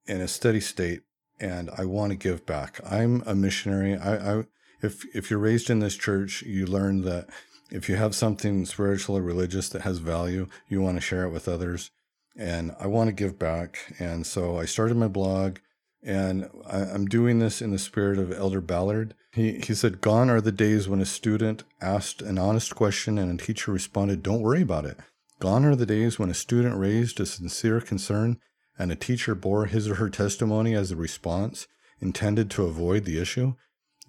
in 0.06 0.20
a 0.20 0.28
steady 0.28 0.60
state, 0.60 1.04
and 1.40 1.70
I 1.78 1.86
want 1.86 2.12
to 2.12 2.18
give 2.18 2.46
back. 2.46 2.82
I'm 2.86 3.24
a 3.26 3.34
missionary. 3.34 3.96
I, 3.96 4.40
I 4.40 4.44
if 4.82 5.06
if 5.16 5.32
you're 5.32 5.40
raised 5.40 5.70
in 5.70 5.80
this 5.80 5.96
church, 5.96 6.42
you 6.42 6.66
learn 6.66 7.04
that 7.04 7.30
if 7.72 7.88
you 7.88 7.96
have 7.96 8.14
something 8.14 8.66
spiritual 8.66 9.18
or 9.18 9.22
religious 9.22 9.70
that 9.70 9.84
has 9.84 10.00
value, 10.00 10.50
you 10.68 10.82
want 10.82 10.98
to 10.98 11.02
share 11.02 11.24
it 11.24 11.32
with 11.32 11.48
others. 11.48 11.92
And 12.36 12.76
I 12.80 12.88
want 12.88 13.10
to 13.10 13.14
give 13.14 13.38
back. 13.38 13.94
And 14.00 14.26
so 14.26 14.58
I 14.58 14.66
started 14.66 14.98
my 14.98 15.08
blog 15.08 15.60
and 16.02 16.50
I, 16.66 16.82
am 16.82 17.06
doing 17.06 17.40
this 17.40 17.62
in 17.62 17.72
the 17.72 17.80
spirit 17.80 18.20
of 18.20 18.32
Elder 18.32 18.62
Ballard. 18.62 19.14
He, 19.32 19.60
he 19.60 19.74
said, 19.74 20.02
Gone 20.02 20.30
are 20.30 20.42
the 20.42 20.52
days 20.52 20.90
when 20.90 21.00
a 21.00 21.06
student 21.06 21.64
asked 21.82 22.22
an 22.22 22.38
honest 22.38 22.76
question 22.76 23.18
and 23.18 23.40
a 23.40 23.44
teacher 23.44 23.72
responded, 23.72 24.22
Don't 24.22 24.42
worry 24.42 24.62
about 24.62 24.86
it. 24.86 24.98
Gone 25.40 25.66
are 25.66 25.76
the 25.76 25.86
days 25.86 26.20
when 26.20 26.30
a 26.30 26.36
student 26.36 26.78
raised 26.78 27.20
a 27.20 27.26
sincere 27.26 27.82
concern 27.82 28.40
and 28.78 28.92
a 28.92 28.96
teacher 28.96 29.36
bore 29.36 29.66
his 29.66 29.88
or 29.88 29.96
her 29.96 30.10
testimony 30.10 30.74
as 30.74 30.92
a 30.92 30.96
response 30.96 31.68
intended 32.00 32.50
to 32.52 32.66
avoid 32.66 33.06
the 33.06 33.20
issue. 33.20 33.54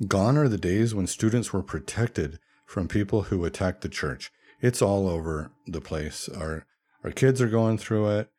Gone 0.07 0.37
are 0.37 0.49
the 0.49 0.59
days 0.59 0.95
when 0.95 1.07
students 1.07 1.53
were 1.53 1.63
protected 1.63 2.39
from 2.67 2.89
people 2.89 3.25
who 3.25 3.45
attacked 3.45 3.83
the 3.83 3.89
church. 3.89 4.33
It's 4.61 4.83
all 4.83 5.09
over 5.09 5.53
the 5.67 5.81
place. 5.81 6.29
Our 6.29 6.67
our 7.05 7.11
kids 7.11 7.41
are 7.41 7.49
going 7.49 7.79
through 7.79 8.09
it 8.09 8.31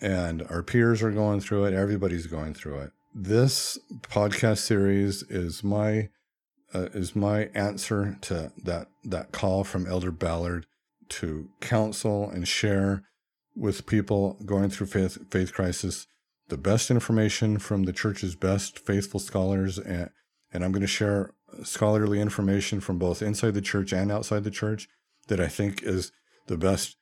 and 0.00 0.42
our 0.48 0.62
peers 0.62 1.02
are 1.02 1.10
going 1.10 1.40
through 1.40 1.64
it. 1.64 1.74
Everybody's 1.74 2.28
going 2.28 2.54
through 2.54 2.78
it. 2.78 2.92
This 3.14 3.78
podcast 4.02 4.58
series 4.58 5.22
is 5.24 5.62
my 5.62 6.08
uh, 6.74 6.88
is 6.94 7.14
my 7.14 7.50
answer 7.54 8.16
to 8.22 8.52
that 8.56 8.86
that 9.04 9.32
call 9.32 9.64
from 9.64 9.86
Elder 9.86 10.10
Ballard 10.10 10.66
to 11.10 11.50
counsel 11.60 12.30
and 12.30 12.48
share 12.48 13.04
with 13.54 13.86
people 13.86 14.38
going 14.46 14.70
through 14.70 14.86
faith 14.86 15.18
faith 15.30 15.52
crisis 15.52 16.06
the 16.48 16.56
best 16.56 16.90
information 16.90 17.58
from 17.58 17.82
the 17.82 17.92
church's 17.92 18.34
best 18.34 18.78
faithful 18.78 19.20
scholars 19.20 19.78
and 19.78 20.08
and 20.50 20.64
I'm 20.64 20.72
going 20.72 20.80
to 20.80 20.86
share 20.86 21.34
scholarly 21.64 22.20
information 22.20 22.80
from 22.80 22.98
both 22.98 23.20
inside 23.20 23.52
the 23.52 23.60
church 23.60 23.92
and 23.92 24.10
outside 24.10 24.44
the 24.44 24.50
church 24.50 24.88
that 25.28 25.40
I 25.40 25.48
think 25.48 25.82
is 25.82 26.12
the 26.46 26.56
best 26.56 26.96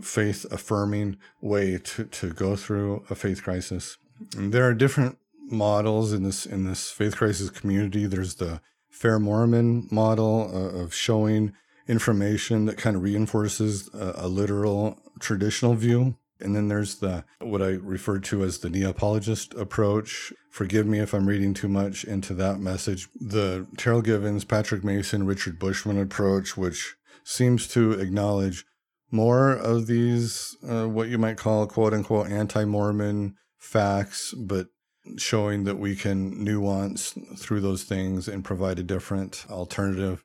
faith 0.00 0.46
affirming 0.50 1.16
way 1.40 1.78
to, 1.78 2.04
to 2.04 2.32
go 2.32 2.56
through 2.56 3.04
a 3.10 3.14
faith 3.14 3.42
crisis. 3.42 3.96
And 4.36 4.52
there 4.52 4.66
are 4.66 4.74
different 4.74 5.18
models 5.50 6.12
in 6.12 6.22
this 6.22 6.46
in 6.46 6.64
this 6.64 6.90
faith 6.90 7.16
crisis 7.16 7.50
community. 7.50 8.06
There's 8.06 8.36
the 8.36 8.60
fair 8.90 9.18
Mormon 9.18 9.88
model 9.90 10.50
uh, 10.52 10.82
of 10.82 10.94
showing 10.94 11.54
information 11.88 12.66
that 12.66 12.76
kind 12.76 12.96
of 12.96 13.02
reinforces 13.02 13.88
a, 13.94 14.12
a, 14.18 14.28
literal 14.28 14.98
traditional 15.18 15.74
view. 15.74 16.16
And 16.38 16.54
then 16.54 16.68
there's 16.68 16.96
the 16.96 17.24
what 17.40 17.62
I 17.62 17.70
refer 17.70 18.18
to 18.20 18.44
as 18.44 18.58
the 18.58 18.70
neapologist 18.70 19.54
approach. 19.54 20.32
Forgive 20.50 20.86
me 20.86 21.00
if 21.00 21.12
I'm 21.12 21.28
reading 21.28 21.52
too 21.52 21.68
much 21.68 22.04
into 22.04 22.32
that 22.34 22.60
message. 22.60 23.08
The 23.20 23.66
Terryl 23.76 24.04
Givens, 24.04 24.44
Patrick 24.44 24.84
Mason, 24.84 25.26
Richard 25.26 25.58
Bushman 25.58 26.00
approach, 26.00 26.56
which 26.56 26.96
seems 27.24 27.66
to 27.68 27.92
acknowledge 27.92 28.64
more 29.10 29.52
of 29.52 29.86
these, 29.86 30.56
uh, 30.68 30.86
what 30.86 31.08
you 31.08 31.18
might 31.18 31.36
call 31.36 31.66
quote 31.66 31.92
unquote 31.92 32.30
anti 32.30 32.64
Mormon 32.64 33.36
facts, 33.58 34.34
but 34.34 34.68
showing 35.16 35.64
that 35.64 35.78
we 35.78 35.96
can 35.96 36.44
nuance 36.44 37.14
through 37.38 37.60
those 37.60 37.84
things 37.84 38.28
and 38.28 38.44
provide 38.44 38.78
a 38.78 38.84
different 38.84 39.44
alternative. 39.50 40.24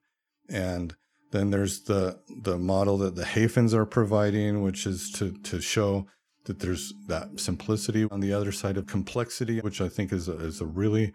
And 0.50 0.96
then 1.32 1.50
there's 1.50 1.84
the 1.84 2.20
the 2.44 2.58
model 2.58 2.98
that 3.00 3.16
the 3.16 3.24
Hafens 3.24 3.74
are 3.74 3.86
providing, 3.86 4.62
which 4.62 4.86
is 4.86 5.12
to 5.14 5.32
to 5.44 5.62
show 5.62 6.08
that 6.46 6.60
there's 6.60 6.94
that 7.08 7.40
simplicity 7.40 8.08
on 8.12 8.20
the 8.20 8.32
other 8.32 8.52
side 8.52 8.78
of 8.78 8.86
complexity, 8.86 9.60
which 9.60 9.82
I 9.82 9.90
think 9.90 10.14
is 10.14 10.28
a, 10.28 10.38
is 10.38 10.62
a 10.62 10.66
really 10.66 11.14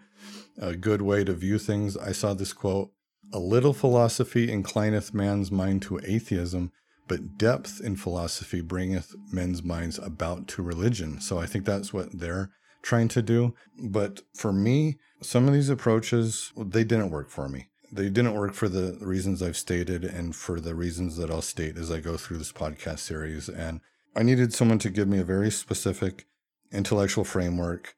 a 0.59 0.75
good 0.75 1.01
way 1.01 1.23
to 1.23 1.33
view 1.33 1.57
things. 1.57 1.95
I 1.97 2.11
saw 2.11 2.33
this 2.33 2.53
quote: 2.53 2.91
"A 3.33 3.39
little 3.39 3.73
philosophy 3.73 4.47
inclineth 4.47 5.13
man's 5.13 5.51
mind 5.51 5.81
to 5.83 5.99
atheism, 6.03 6.71
but 7.11 7.37
depth 7.37 7.81
in 7.83 7.97
philosophy 7.97 8.61
bringeth 8.61 9.13
men's 9.33 9.61
minds 9.61 9.99
about 9.99 10.47
to 10.47 10.61
religion. 10.61 11.19
So 11.19 11.39
I 11.39 11.45
think 11.45 11.65
that's 11.65 11.91
what 11.91 12.07
they're 12.17 12.51
trying 12.83 13.09
to 13.09 13.21
do. 13.21 13.53
But 13.89 14.21
for 14.33 14.53
me, 14.53 14.97
some 15.21 15.45
of 15.45 15.53
these 15.53 15.67
approaches, 15.67 16.53
they 16.55 16.85
didn't 16.85 17.09
work 17.09 17.29
for 17.29 17.49
me. 17.49 17.67
They 17.91 18.09
didn't 18.09 18.35
work 18.35 18.53
for 18.53 18.69
the 18.69 18.97
reasons 19.01 19.43
I've 19.43 19.57
stated 19.57 20.05
and 20.05 20.33
for 20.33 20.61
the 20.61 20.73
reasons 20.73 21.17
that 21.17 21.29
I'll 21.29 21.41
state 21.41 21.77
as 21.77 21.91
I 21.91 21.99
go 21.99 22.15
through 22.15 22.37
this 22.37 22.53
podcast 22.53 22.99
series. 22.99 23.49
And 23.49 23.81
I 24.15 24.23
needed 24.23 24.53
someone 24.53 24.79
to 24.79 24.89
give 24.89 25.09
me 25.09 25.19
a 25.19 25.25
very 25.25 25.51
specific 25.51 26.27
intellectual 26.71 27.25
framework 27.25 27.93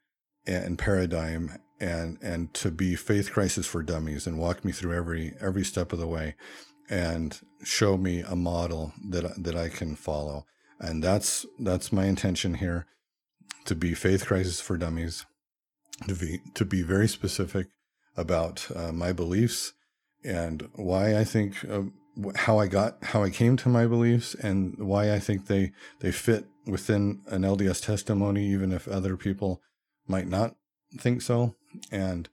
and 0.48 0.80
paradigm 0.80 1.60
and 1.80 2.18
and 2.24 2.52
to 2.56 2.72
be 2.72 2.96
faith 2.96 3.32
crisis 3.32 3.68
for 3.68 3.84
dummies 3.84 4.26
and 4.26 4.40
walk 4.40 4.66
me 4.66 4.72
through 4.72 4.98
every 4.98 5.36
every 5.40 5.64
step 5.64 5.94
of 5.94 6.00
the 6.00 6.08
way 6.08 6.34
and 6.94 7.40
show 7.64 7.98
me 7.98 8.22
a 8.22 8.36
model 8.36 8.94
that 9.10 9.44
that 9.44 9.56
I 9.56 9.70
can 9.70 9.96
follow. 9.96 10.46
And 10.80 11.04
that's 11.04 11.46
that's 11.60 11.92
my 11.92 12.06
intention 12.06 12.56
here 12.56 12.86
to 13.66 13.76
be 13.76 13.94
faith 13.96 14.26
crisis 14.28 14.62
for 14.62 14.78
dummies 14.78 15.26
to 16.08 16.16
be 16.16 16.40
to 16.54 16.66
be 16.66 16.82
very 16.84 17.08
specific 17.08 17.68
about 18.16 18.68
uh, 18.76 18.92
my 18.92 19.12
beliefs 19.12 19.74
and 20.24 20.70
why 20.76 21.18
I 21.18 21.24
think 21.24 21.66
uh, 21.66 21.84
how 22.36 22.60
I 22.60 22.68
got 22.68 23.04
how 23.04 23.24
I 23.24 23.30
came 23.30 23.58
to 23.58 23.70
my 23.70 23.88
beliefs 23.88 24.36
and 24.36 24.78
why 24.78 25.14
I 25.14 25.20
think 25.20 25.48
they 25.48 25.72
they 26.00 26.12
fit 26.12 26.46
within 26.68 27.22
an 27.28 27.42
LDS 27.42 27.84
testimony 27.84 28.46
even 28.46 28.72
if 28.72 28.88
other 28.88 29.18
people 29.18 29.62
might 30.08 30.28
not 30.28 30.56
think 31.00 31.22
so 31.22 31.56
and 31.92 32.30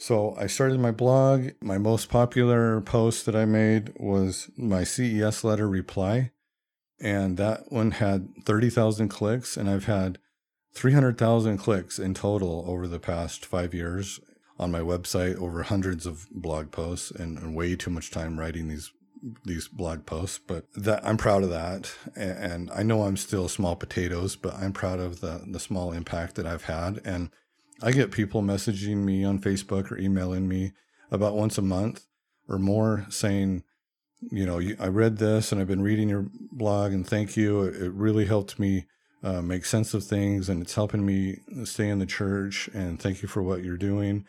so 0.00 0.34
I 0.38 0.46
started 0.46 0.80
my 0.80 0.90
blog 0.90 1.50
my 1.60 1.78
most 1.78 2.08
popular 2.08 2.80
post 2.80 3.26
that 3.26 3.36
I 3.36 3.44
made 3.44 3.92
was 3.98 4.50
my 4.56 4.82
CES 4.84 5.44
letter 5.44 5.68
reply 5.68 6.32
and 7.00 7.36
that 7.36 7.70
one 7.70 7.92
had 7.92 8.28
30,000 8.44 9.08
clicks 9.08 9.56
and 9.56 9.68
I've 9.68 9.84
had 9.84 10.18
300,000 10.74 11.58
clicks 11.58 11.98
in 11.98 12.14
total 12.14 12.64
over 12.66 12.88
the 12.88 13.00
past 13.00 13.44
5 13.44 13.74
years 13.74 14.20
on 14.58 14.70
my 14.70 14.80
website 14.80 15.36
over 15.36 15.62
hundreds 15.62 16.06
of 16.06 16.28
blog 16.30 16.70
posts 16.70 17.10
and, 17.10 17.38
and 17.38 17.54
way 17.54 17.76
too 17.76 17.90
much 17.90 18.10
time 18.10 18.38
writing 18.38 18.68
these 18.68 18.92
these 19.44 19.68
blog 19.68 20.06
posts, 20.06 20.38
but 20.38 20.66
that 20.74 21.04
I'm 21.04 21.16
proud 21.16 21.42
of 21.42 21.50
that. 21.50 21.92
And, 22.16 22.70
I 22.70 22.82
know 22.82 23.02
I'm 23.02 23.16
still 23.16 23.48
small 23.48 23.76
potatoes, 23.76 24.36
but 24.36 24.54
I'm 24.54 24.72
proud 24.72 25.00
of 25.00 25.20
the, 25.20 25.42
the 25.46 25.60
small 25.60 25.92
impact 25.92 26.36
that 26.36 26.46
I've 26.46 26.64
had. 26.64 27.00
And 27.04 27.30
I 27.82 27.92
get 27.92 28.10
people 28.10 28.42
messaging 28.42 28.98
me 28.98 29.24
on 29.24 29.40
Facebook 29.40 29.90
or 29.90 29.98
emailing 29.98 30.48
me 30.48 30.72
about 31.10 31.34
once 31.34 31.58
a 31.58 31.62
month 31.62 32.04
or 32.48 32.58
more 32.58 33.06
saying, 33.08 33.64
you 34.30 34.44
know, 34.44 34.60
I 34.78 34.88
read 34.88 35.16
this 35.16 35.50
and 35.50 35.60
I've 35.60 35.68
been 35.68 35.82
reading 35.82 36.08
your 36.08 36.26
blog 36.52 36.92
and 36.92 37.06
thank 37.06 37.36
you. 37.36 37.62
It 37.62 37.92
really 37.92 38.26
helped 38.26 38.58
me 38.58 38.86
uh, 39.22 39.40
make 39.40 39.64
sense 39.64 39.94
of 39.94 40.04
things 40.04 40.48
and 40.48 40.62
it's 40.62 40.74
helping 40.74 41.06
me 41.06 41.38
stay 41.64 41.88
in 41.88 41.98
the 41.98 42.06
church 42.06 42.68
and 42.74 43.00
thank 43.00 43.22
you 43.22 43.28
for 43.28 43.42
what 43.42 43.64
you're 43.64 43.76
doing. 43.76 44.26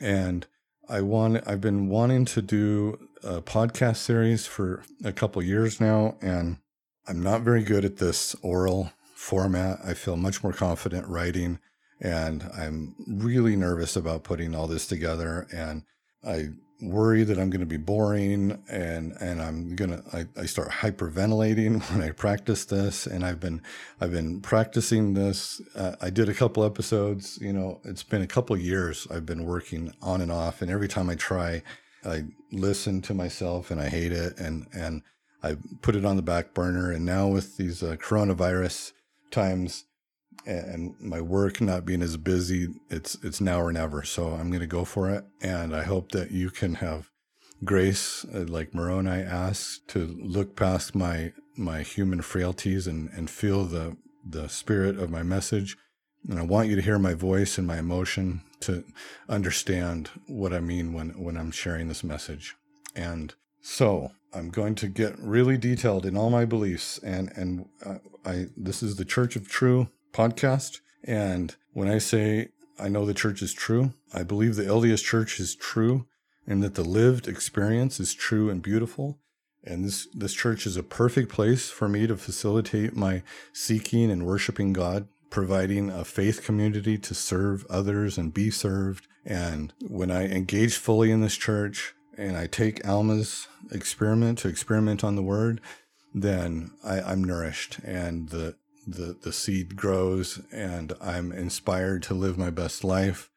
And 0.00 0.46
I 0.88 1.02
want 1.02 1.46
I've 1.46 1.60
been 1.60 1.88
wanting 1.88 2.24
to 2.26 2.42
do 2.42 3.08
a 3.22 3.40
podcast 3.40 3.96
series 3.96 4.46
for 4.46 4.82
a 5.04 5.12
couple 5.12 5.42
years 5.42 5.80
now 5.80 6.16
and 6.20 6.58
I'm 7.06 7.22
not 7.22 7.42
very 7.42 7.62
good 7.62 7.84
at 7.84 7.98
this 7.98 8.34
oral 8.42 8.92
format. 9.14 9.80
I 9.84 9.94
feel 9.94 10.16
much 10.16 10.42
more 10.42 10.52
confident 10.52 11.06
writing 11.08 11.58
and 12.00 12.48
I'm 12.56 12.94
really 13.06 13.56
nervous 13.56 13.96
about 13.96 14.24
putting 14.24 14.54
all 14.54 14.66
this 14.66 14.86
together 14.86 15.46
and 15.52 15.82
I 16.26 16.50
worry 16.80 17.24
that 17.24 17.38
I'm 17.38 17.50
going 17.50 17.60
to 17.60 17.66
be 17.66 17.76
boring 17.76 18.62
and 18.68 19.12
and 19.20 19.42
I'm 19.42 19.74
going 19.74 19.90
to 19.90 20.02
I, 20.16 20.26
I 20.40 20.46
start 20.46 20.70
hyperventilating 20.70 21.82
when 21.90 22.02
I 22.02 22.12
practice 22.12 22.64
this 22.64 23.06
and 23.06 23.24
I've 23.24 23.40
been 23.40 23.62
I've 24.00 24.12
been 24.12 24.40
practicing 24.40 25.14
this 25.14 25.60
uh, 25.74 25.96
I 26.00 26.10
did 26.10 26.28
a 26.28 26.34
couple 26.34 26.64
episodes 26.64 27.38
you 27.40 27.52
know 27.52 27.80
it's 27.84 28.04
been 28.04 28.22
a 28.22 28.28
couple 28.28 28.56
years 28.56 29.08
I've 29.10 29.26
been 29.26 29.44
working 29.44 29.92
on 30.00 30.20
and 30.20 30.30
off 30.30 30.62
and 30.62 30.70
every 30.70 30.88
time 30.88 31.10
I 31.10 31.16
try 31.16 31.62
I 32.04 32.24
listen 32.52 33.02
to 33.02 33.14
myself 33.14 33.72
and 33.72 33.80
I 33.80 33.88
hate 33.88 34.12
it 34.12 34.38
and 34.38 34.66
and 34.72 35.02
I 35.42 35.56
put 35.82 35.96
it 35.96 36.04
on 36.04 36.16
the 36.16 36.22
back 36.22 36.54
burner 36.54 36.92
and 36.92 37.04
now 37.04 37.26
with 37.28 37.56
these 37.56 37.82
uh, 37.82 37.96
coronavirus 37.96 38.92
times 39.30 39.84
and 40.46 40.94
my 41.00 41.20
work 41.20 41.60
not 41.60 41.84
being 41.84 42.02
as 42.02 42.16
busy, 42.16 42.68
it's 42.90 43.16
it's 43.22 43.40
now 43.40 43.60
or 43.60 43.72
never. 43.72 44.02
So 44.02 44.28
I'm 44.28 44.48
going 44.48 44.60
to 44.60 44.66
go 44.66 44.84
for 44.84 45.10
it, 45.10 45.24
and 45.40 45.74
I 45.74 45.82
hope 45.82 46.12
that 46.12 46.30
you 46.30 46.50
can 46.50 46.74
have 46.76 47.10
grace, 47.64 48.24
uh, 48.34 48.44
like 48.46 48.74
Moroni 48.74 49.22
asks, 49.22 49.80
to 49.88 50.16
look 50.20 50.56
past 50.56 50.94
my 50.94 51.32
my 51.56 51.82
human 51.82 52.22
frailties 52.22 52.86
and 52.86 53.10
and 53.10 53.28
feel 53.30 53.64
the 53.64 53.96
the 54.24 54.48
spirit 54.48 54.98
of 54.98 55.10
my 55.10 55.22
message. 55.22 55.76
And 56.28 56.38
I 56.38 56.42
want 56.42 56.68
you 56.68 56.76
to 56.76 56.82
hear 56.82 56.98
my 56.98 57.14
voice 57.14 57.58
and 57.58 57.66
my 57.66 57.78
emotion 57.78 58.42
to 58.60 58.84
understand 59.28 60.10
what 60.26 60.52
I 60.52 60.60
mean 60.60 60.92
when 60.92 61.10
when 61.22 61.36
I'm 61.36 61.50
sharing 61.50 61.88
this 61.88 62.04
message. 62.04 62.56
And 62.94 63.34
so 63.60 64.12
I'm 64.32 64.50
going 64.50 64.74
to 64.76 64.88
get 64.88 65.18
really 65.18 65.56
detailed 65.56 66.04
in 66.04 66.16
all 66.16 66.30
my 66.30 66.44
beliefs, 66.44 66.98
and 66.98 67.30
and 67.36 67.66
uh, 67.84 67.98
I 68.24 68.46
this 68.56 68.82
is 68.82 68.96
the 68.96 69.04
Church 69.04 69.36
of 69.36 69.48
True 69.48 69.88
podcast. 70.12 70.80
And 71.04 71.54
when 71.72 71.88
I 71.88 71.98
say 71.98 72.48
I 72.78 72.88
know 72.88 73.04
the 73.04 73.14
church 73.14 73.42
is 73.42 73.52
true, 73.52 73.94
I 74.12 74.22
believe 74.22 74.56
the 74.56 74.64
LDS 74.64 75.02
church 75.02 75.40
is 75.40 75.54
true 75.54 76.06
and 76.46 76.62
that 76.62 76.74
the 76.74 76.84
lived 76.84 77.28
experience 77.28 78.00
is 78.00 78.14
true 78.14 78.48
and 78.48 78.62
beautiful. 78.62 79.18
And 79.64 79.84
this, 79.84 80.06
this 80.14 80.32
church 80.32 80.66
is 80.66 80.76
a 80.76 80.82
perfect 80.82 81.30
place 81.30 81.68
for 81.68 81.88
me 81.88 82.06
to 82.06 82.16
facilitate 82.16 82.96
my 82.96 83.22
seeking 83.52 84.10
and 84.10 84.24
worshiping 84.24 84.72
God, 84.72 85.08
providing 85.30 85.90
a 85.90 86.04
faith 86.04 86.42
community 86.42 86.96
to 86.98 87.14
serve 87.14 87.66
others 87.68 88.16
and 88.16 88.32
be 88.32 88.50
served. 88.50 89.06
And 89.26 89.74
when 89.86 90.10
I 90.10 90.26
engage 90.26 90.76
fully 90.76 91.10
in 91.10 91.20
this 91.20 91.36
church 91.36 91.94
and 92.16 92.36
I 92.36 92.46
take 92.46 92.86
Alma's 92.86 93.46
experiment 93.70 94.38
to 94.38 94.48
experiment 94.48 95.04
on 95.04 95.16
the 95.16 95.22
word, 95.22 95.60
then 96.14 96.70
I, 96.82 97.00
I'm 97.00 97.22
nourished 97.22 97.78
and 97.80 98.30
the 98.30 98.56
the, 98.88 99.16
the 99.20 99.32
seed 99.32 99.76
grows 99.76 100.40
and 100.52 100.92
I'm 101.00 101.32
inspired 101.32 102.02
to 102.04 102.14
live 102.14 102.38
my 102.38 102.50
best 102.50 102.84
life 102.84 103.30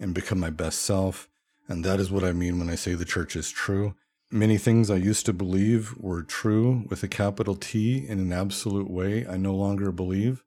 and 0.00 0.14
become 0.14 0.40
my 0.40 0.50
best 0.50 0.80
self. 0.80 1.28
And 1.68 1.84
that 1.84 2.00
is 2.00 2.10
what 2.10 2.24
I 2.24 2.32
mean 2.32 2.58
when 2.58 2.68
I 2.68 2.74
say 2.74 2.94
the 2.94 3.04
church 3.04 3.36
is 3.36 3.50
true. 3.50 3.94
Many 4.30 4.58
things 4.58 4.90
I 4.90 4.96
used 4.96 5.26
to 5.26 5.32
believe 5.32 5.94
were 5.98 6.22
true 6.22 6.84
with 6.88 7.02
a 7.02 7.08
capital 7.08 7.54
T 7.54 8.04
in 8.06 8.18
an 8.18 8.32
absolute 8.32 8.90
way, 8.90 9.26
I 9.26 9.36
no 9.36 9.54
longer 9.54 9.92
believe, 9.92 10.42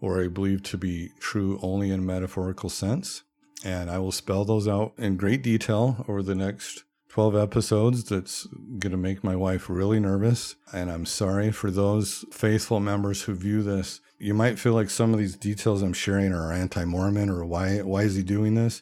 or 0.00 0.22
I 0.22 0.28
believe 0.28 0.62
to 0.64 0.76
be 0.76 1.10
true 1.18 1.58
only 1.62 1.90
in 1.90 2.00
a 2.00 2.02
metaphorical 2.02 2.68
sense. 2.68 3.22
And 3.64 3.90
I 3.90 3.98
will 3.98 4.12
spell 4.12 4.44
those 4.44 4.68
out 4.68 4.92
in 4.98 5.16
great 5.16 5.42
detail 5.42 6.04
over 6.08 6.22
the 6.22 6.34
next 6.34 6.84
12 7.12 7.36
episodes 7.36 8.04
that's 8.04 8.46
going 8.78 8.90
to 8.90 8.96
make 8.96 9.22
my 9.22 9.36
wife 9.36 9.68
really 9.68 10.00
nervous. 10.00 10.56
And 10.72 10.90
I'm 10.90 11.04
sorry 11.04 11.52
for 11.52 11.70
those 11.70 12.24
faithful 12.32 12.80
members 12.80 13.24
who 13.24 13.34
view 13.34 13.62
this. 13.62 14.00
You 14.18 14.32
might 14.32 14.58
feel 14.58 14.72
like 14.72 14.88
some 14.88 15.12
of 15.12 15.18
these 15.18 15.36
details 15.36 15.82
I'm 15.82 15.92
sharing 15.92 16.32
are 16.32 16.50
anti 16.50 16.86
Mormon 16.86 17.28
or 17.28 17.44
why, 17.44 17.80
why 17.82 18.04
is 18.04 18.14
he 18.14 18.22
doing 18.22 18.54
this? 18.54 18.80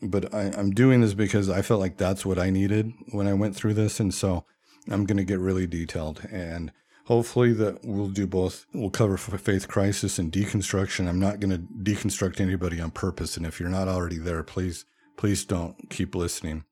But 0.00 0.32
I, 0.32 0.52
I'm 0.56 0.70
doing 0.70 1.00
this 1.00 1.14
because 1.14 1.50
I 1.50 1.60
felt 1.60 1.80
like 1.80 1.96
that's 1.96 2.24
what 2.24 2.38
I 2.38 2.50
needed 2.50 2.92
when 3.10 3.26
I 3.26 3.34
went 3.34 3.56
through 3.56 3.74
this. 3.74 3.98
And 3.98 4.14
so 4.14 4.44
I'm 4.88 5.04
going 5.04 5.18
to 5.18 5.24
get 5.24 5.40
really 5.40 5.66
detailed. 5.66 6.24
And 6.30 6.70
hopefully 7.06 7.52
that 7.54 7.84
we'll 7.84 8.10
do 8.10 8.28
both. 8.28 8.66
We'll 8.74 8.90
cover 8.90 9.16
faith 9.16 9.66
crisis 9.66 10.20
and 10.20 10.30
deconstruction. 10.30 11.08
I'm 11.08 11.18
not 11.18 11.40
going 11.40 11.50
to 11.50 11.66
deconstruct 11.82 12.40
anybody 12.40 12.80
on 12.80 12.92
purpose. 12.92 13.36
And 13.36 13.44
if 13.44 13.58
you're 13.58 13.68
not 13.68 13.88
already 13.88 14.18
there, 14.18 14.44
please, 14.44 14.84
please 15.16 15.44
don't 15.44 15.90
keep 15.90 16.14
listening. 16.14 16.62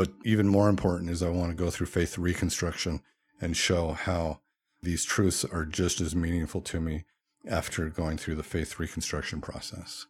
But 0.00 0.12
even 0.24 0.48
more 0.48 0.70
important 0.70 1.10
is 1.10 1.22
I 1.22 1.28
want 1.28 1.50
to 1.50 1.62
go 1.62 1.68
through 1.68 1.88
faith 1.88 2.16
reconstruction 2.16 3.02
and 3.38 3.54
show 3.54 3.92
how 3.92 4.40
these 4.82 5.04
truths 5.04 5.44
are 5.44 5.66
just 5.66 6.00
as 6.00 6.16
meaningful 6.16 6.62
to 6.62 6.80
me 6.80 7.04
after 7.46 7.86
going 7.90 8.16
through 8.16 8.36
the 8.36 8.42
faith 8.42 8.78
reconstruction 8.78 9.42
process. 9.42 10.06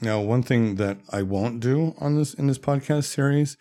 Now, 0.00 0.22
one 0.22 0.42
thing 0.42 0.76
that 0.76 1.00
I 1.10 1.20
won't 1.20 1.60
do 1.60 1.94
on 1.98 2.16
this 2.16 2.32
in 2.32 2.46
this 2.46 2.56
podcast 2.56 3.04
series 3.04 3.58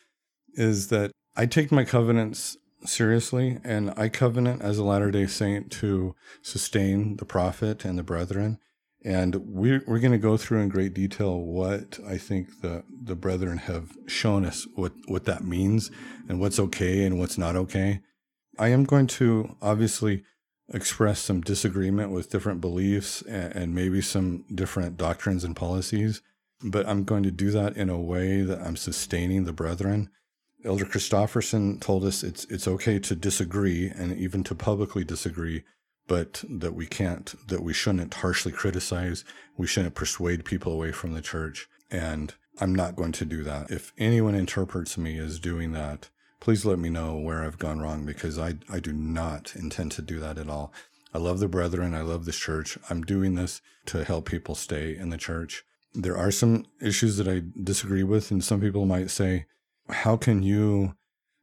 is 0.54 0.88
that 0.88 1.12
I 1.36 1.46
take 1.46 1.74
my 1.74 1.84
covenants 1.84 2.56
seriously 2.86 3.60
and 3.66 3.94
I 3.98 4.08
covenant 4.08 4.62
as 4.62 4.78
a 4.78 4.86
Latter-day 4.86 5.28
Saint 5.28 5.74
to 5.74 6.16
sustain 6.42 7.18
the 7.18 7.26
prophet 7.26 7.84
and 7.84 8.00
the 8.00 8.04
brethren 8.04 8.60
and 9.04 9.36
we're, 9.36 9.82
we're 9.88 10.00
going 10.00 10.12
to 10.12 10.18
go 10.18 10.36
through 10.36 10.60
in 10.60 10.70
great 10.70 10.94
detail 10.94 11.40
what 11.40 12.00
I 12.06 12.18
think 12.18 12.62
the, 12.62 12.84
the 12.90 13.16
brethren 13.16 13.58
have 13.60 13.98
shown 14.08 14.46
us 14.46 14.68
what, 14.76 14.92
what 15.08 15.26
that 15.26 15.44
means 15.44 15.90
and 16.28 16.40
what's 16.40 16.60
okay 16.60 17.06
and 17.06 17.18
what's 17.18 17.38
not 17.38 17.56
okay. 17.56 18.02
I 18.58 18.70
am 18.70 18.84
going 18.84 19.08
to 19.08 19.56
obviously 19.62 20.24
express 20.72 21.20
some 21.20 21.42
disagreement 21.42 22.12
with 22.12 22.30
different 22.30 22.60
beliefs 22.60 23.22
and, 23.22 23.56
and 23.56 23.76
maybe 23.76 24.02
some 24.02 24.44
different 24.54 24.98
doctrines 24.98 25.46
and 25.46 25.56
policies, 25.56 26.22
but 26.62 26.88
I'm 26.88 27.06
going 27.06 27.24
to 27.24 27.32
do 27.32 27.52
that 27.52 27.78
in 27.78 27.90
a 27.90 28.00
way 28.00 28.42
that 28.42 28.62
I'm 28.62 28.76
sustaining 28.76 29.46
the 29.46 29.54
brethren. 29.54 30.10
Elder 30.66 30.84
Christofferson 30.84 31.80
told 31.80 32.04
us 32.04 32.22
it's, 32.22 32.44
it's 32.46 32.68
okay 32.68 33.00
to 33.00 33.16
disagree 33.16 33.88
and 33.88 34.18
even 34.18 34.44
to 34.44 34.56
publicly 34.56 35.06
disagree 35.06 35.64
but 36.10 36.44
that 36.50 36.74
we 36.74 36.88
can't, 36.88 37.36
that 37.48 37.62
we 37.62 37.72
shouldn't 37.72 38.16
harshly 38.16 38.52
criticize. 38.52 39.24
We 39.56 39.68
shouldn't 39.68 39.94
persuade 39.94 40.44
people 40.44 40.74
away 40.74 40.92
from 40.92 41.14
the 41.14 41.22
church. 41.22 41.70
And 41.92 42.34
I'm 42.60 42.74
not 42.74 42.96
going 42.96 43.12
to 43.14 43.26
do 43.26 43.44
that. 43.44 43.70
If 43.70 43.94
anyone 43.98 44.34
interprets 44.34 44.98
me 44.98 45.20
as 45.20 45.40
doing 45.40 45.72
that, 45.74 46.10
please 46.40 46.66
let 46.66 46.80
me 46.80 46.90
know 46.90 47.16
where 47.16 47.44
I've 47.44 47.60
gone 47.60 47.80
wrong 47.80 48.08
because 48.08 48.40
I, 48.40 48.56
I 48.70 48.80
do 48.80 48.92
not 48.92 49.56
intend 49.56 49.92
to 49.94 50.02
do 50.02 50.20
that 50.20 50.40
at 50.40 50.50
all. 50.50 50.74
I 51.14 51.20
love 51.20 51.40
the 51.40 51.48
brethren. 51.48 51.94
I 51.94 52.02
love 52.02 52.26
this 52.26 52.38
church. 52.38 52.80
I'm 52.90 53.04
doing 53.04 53.36
this 53.36 53.62
to 53.86 54.04
help 54.04 54.26
people 54.26 54.56
stay 54.56 54.98
in 54.98 55.12
the 55.12 55.18
church. 55.18 55.64
There 55.94 56.18
are 56.18 56.32
some 56.32 56.66
issues 56.82 57.18
that 57.18 57.28
I 57.28 57.44
disagree 57.64 58.04
with, 58.04 58.32
and 58.32 58.44
some 58.44 58.62
people 58.62 58.88
might 58.88 59.12
say, 59.12 59.46
How 59.90 60.18
can 60.18 60.42
you 60.42 60.96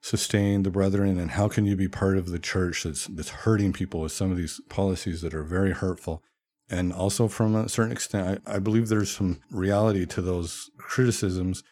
sustain 0.07 0.63
the 0.63 0.71
brethren? 0.71 1.19
And 1.19 1.33
how 1.33 1.49
can 1.49 1.67
you 1.67 1.75
be 1.75 1.89
part 1.89 2.17
of 2.17 2.29
the 2.29 2.39
church 2.39 2.85
that's 2.85 3.07
that's 3.09 3.31
hurting 3.31 3.73
people 3.73 4.01
with 4.01 4.13
some 4.13 4.31
of 4.31 4.37
these 4.37 4.61
policies 4.69 5.21
that 5.23 5.35
are 5.35 5.43
very 5.43 5.73
hurtful? 5.73 6.23
And 6.69 6.93
also 6.93 7.27
from 7.27 7.57
a 7.57 7.69
certain 7.69 7.93
extent 7.93 8.43
I, 8.47 8.57
I 8.57 8.59
believe 8.61 8.89
there's 8.89 9.11
some 9.11 9.41
reality 9.51 10.07
to 10.07 10.23
those 10.23 10.71
criticisms 10.79 11.63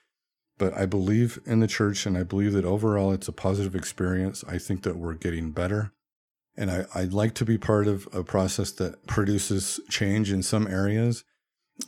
but 0.56 0.72
i 0.74 0.86
believe 0.86 1.40
in 1.46 1.58
the 1.58 1.66
church 1.66 2.06
and 2.06 2.16
i 2.16 2.22
believe 2.22 2.52
that 2.52 2.64
overall 2.64 3.12
it's 3.12 3.28
a 3.28 3.32
positive 3.32 3.74
experience. 3.74 4.44
I 4.48 4.58
think 4.58 4.82
that 4.82 4.96
we're 4.96 5.14
getting 5.14 5.50
better. 5.50 5.92
And 6.56 6.70
I, 6.70 6.86
i'd 6.94 7.12
like 7.12 7.34
to 7.34 7.44
be 7.44 7.58
part 7.58 7.86
of 7.86 8.08
a 8.12 8.22
process 8.22 8.70
that 8.72 9.06
produces 9.06 9.80
change 9.88 10.32
in 10.32 10.42
some 10.42 10.66
areas 10.66 11.24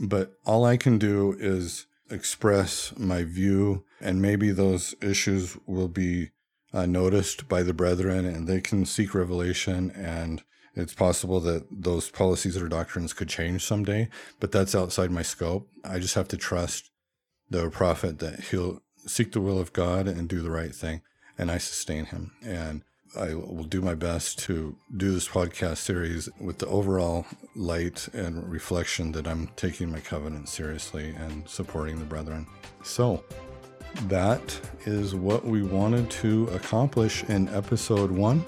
but 0.01 0.33
all 0.45 0.65
i 0.65 0.77
can 0.77 0.99
do 0.99 1.37
is 1.39 1.87
express 2.11 2.93
my 2.97 3.25
view 3.25 3.85
and 4.01 4.23
maybe 4.23 4.51
those 4.51 4.95
issues 5.01 5.57
will 5.67 5.89
be 5.89 6.31
uh, 6.77 6.85
noticed 6.85 7.49
by 7.49 7.63
the 7.63 7.73
brethren 7.73 8.27
and 8.27 8.47
they 8.47 8.61
can 8.61 8.85
seek 8.85 9.15
revelation 9.15 9.91
and 9.93 10.43
it's 10.75 10.93
possible 10.93 11.41
that 11.41 11.67
those 11.71 12.11
policies 12.11 12.55
or 12.55 12.69
doctrines 12.69 13.15
could 13.15 13.31
change 13.31 13.65
someday 13.65 14.07
but 14.41 14.53
that's 14.53 14.75
outside 14.75 15.11
my 15.11 15.23
scope. 15.23 15.67
I 15.83 15.99
just 15.99 16.15
have 16.17 16.29
to 16.29 16.37
trust 16.37 16.91
the 17.49 17.71
prophet 17.71 18.19
that 18.19 18.41
he'll 18.51 18.83
seek 19.07 19.33
the 19.33 19.41
will 19.41 19.59
of 19.59 19.73
god 19.73 20.07
and 20.07 20.29
do 20.29 20.43
the 20.43 20.51
right 20.51 20.75
thing 20.75 21.01
and 21.39 21.51
i 21.51 21.57
sustain 21.57 22.05
him. 22.05 22.33
And 22.43 22.83
i 23.17 23.33
will 23.33 23.65
do 23.65 23.81
my 23.81 23.95
best 23.95 24.39
to 24.41 24.77
do 24.95 25.13
this 25.13 25.29
podcast 25.29 25.79
series 25.79 26.29
with 26.39 26.59
the 26.59 26.67
overall 26.67 27.25
light 27.55 28.07
and 28.13 28.47
reflection 28.51 29.13
that 29.13 29.27
i'm 29.27 29.49
taking 29.57 29.91
my 29.91 30.01
covenant 30.01 30.51
seriously 30.51 31.15
and 31.17 31.49
supporting 31.49 31.99
the 32.01 32.05
brethren. 32.05 32.47
So 32.83 33.25
that 34.09 34.61
is 34.85 35.15
what 35.15 35.45
we 35.45 35.63
wanted 35.63 36.11
to 36.11 36.49
accomplish 36.49 37.25
in 37.25 37.49
episode 37.49 38.11
one. 38.11 38.45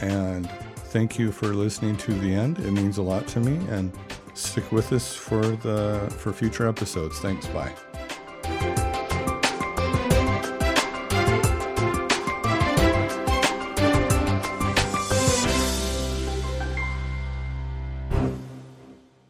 And 0.00 0.48
thank 0.90 1.18
you 1.18 1.32
for 1.32 1.48
listening 1.48 1.96
to 1.98 2.14
the 2.14 2.32
end. 2.32 2.58
It 2.58 2.70
means 2.70 2.98
a 2.98 3.02
lot 3.02 3.26
to 3.28 3.40
me 3.40 3.56
and 3.68 3.92
stick 4.34 4.70
with 4.72 4.92
us 4.92 5.14
for 5.14 5.40
the 5.40 6.12
for 6.18 6.32
future 6.32 6.68
episodes. 6.68 7.18
Thanks. 7.20 7.46
Bye. 7.48 7.74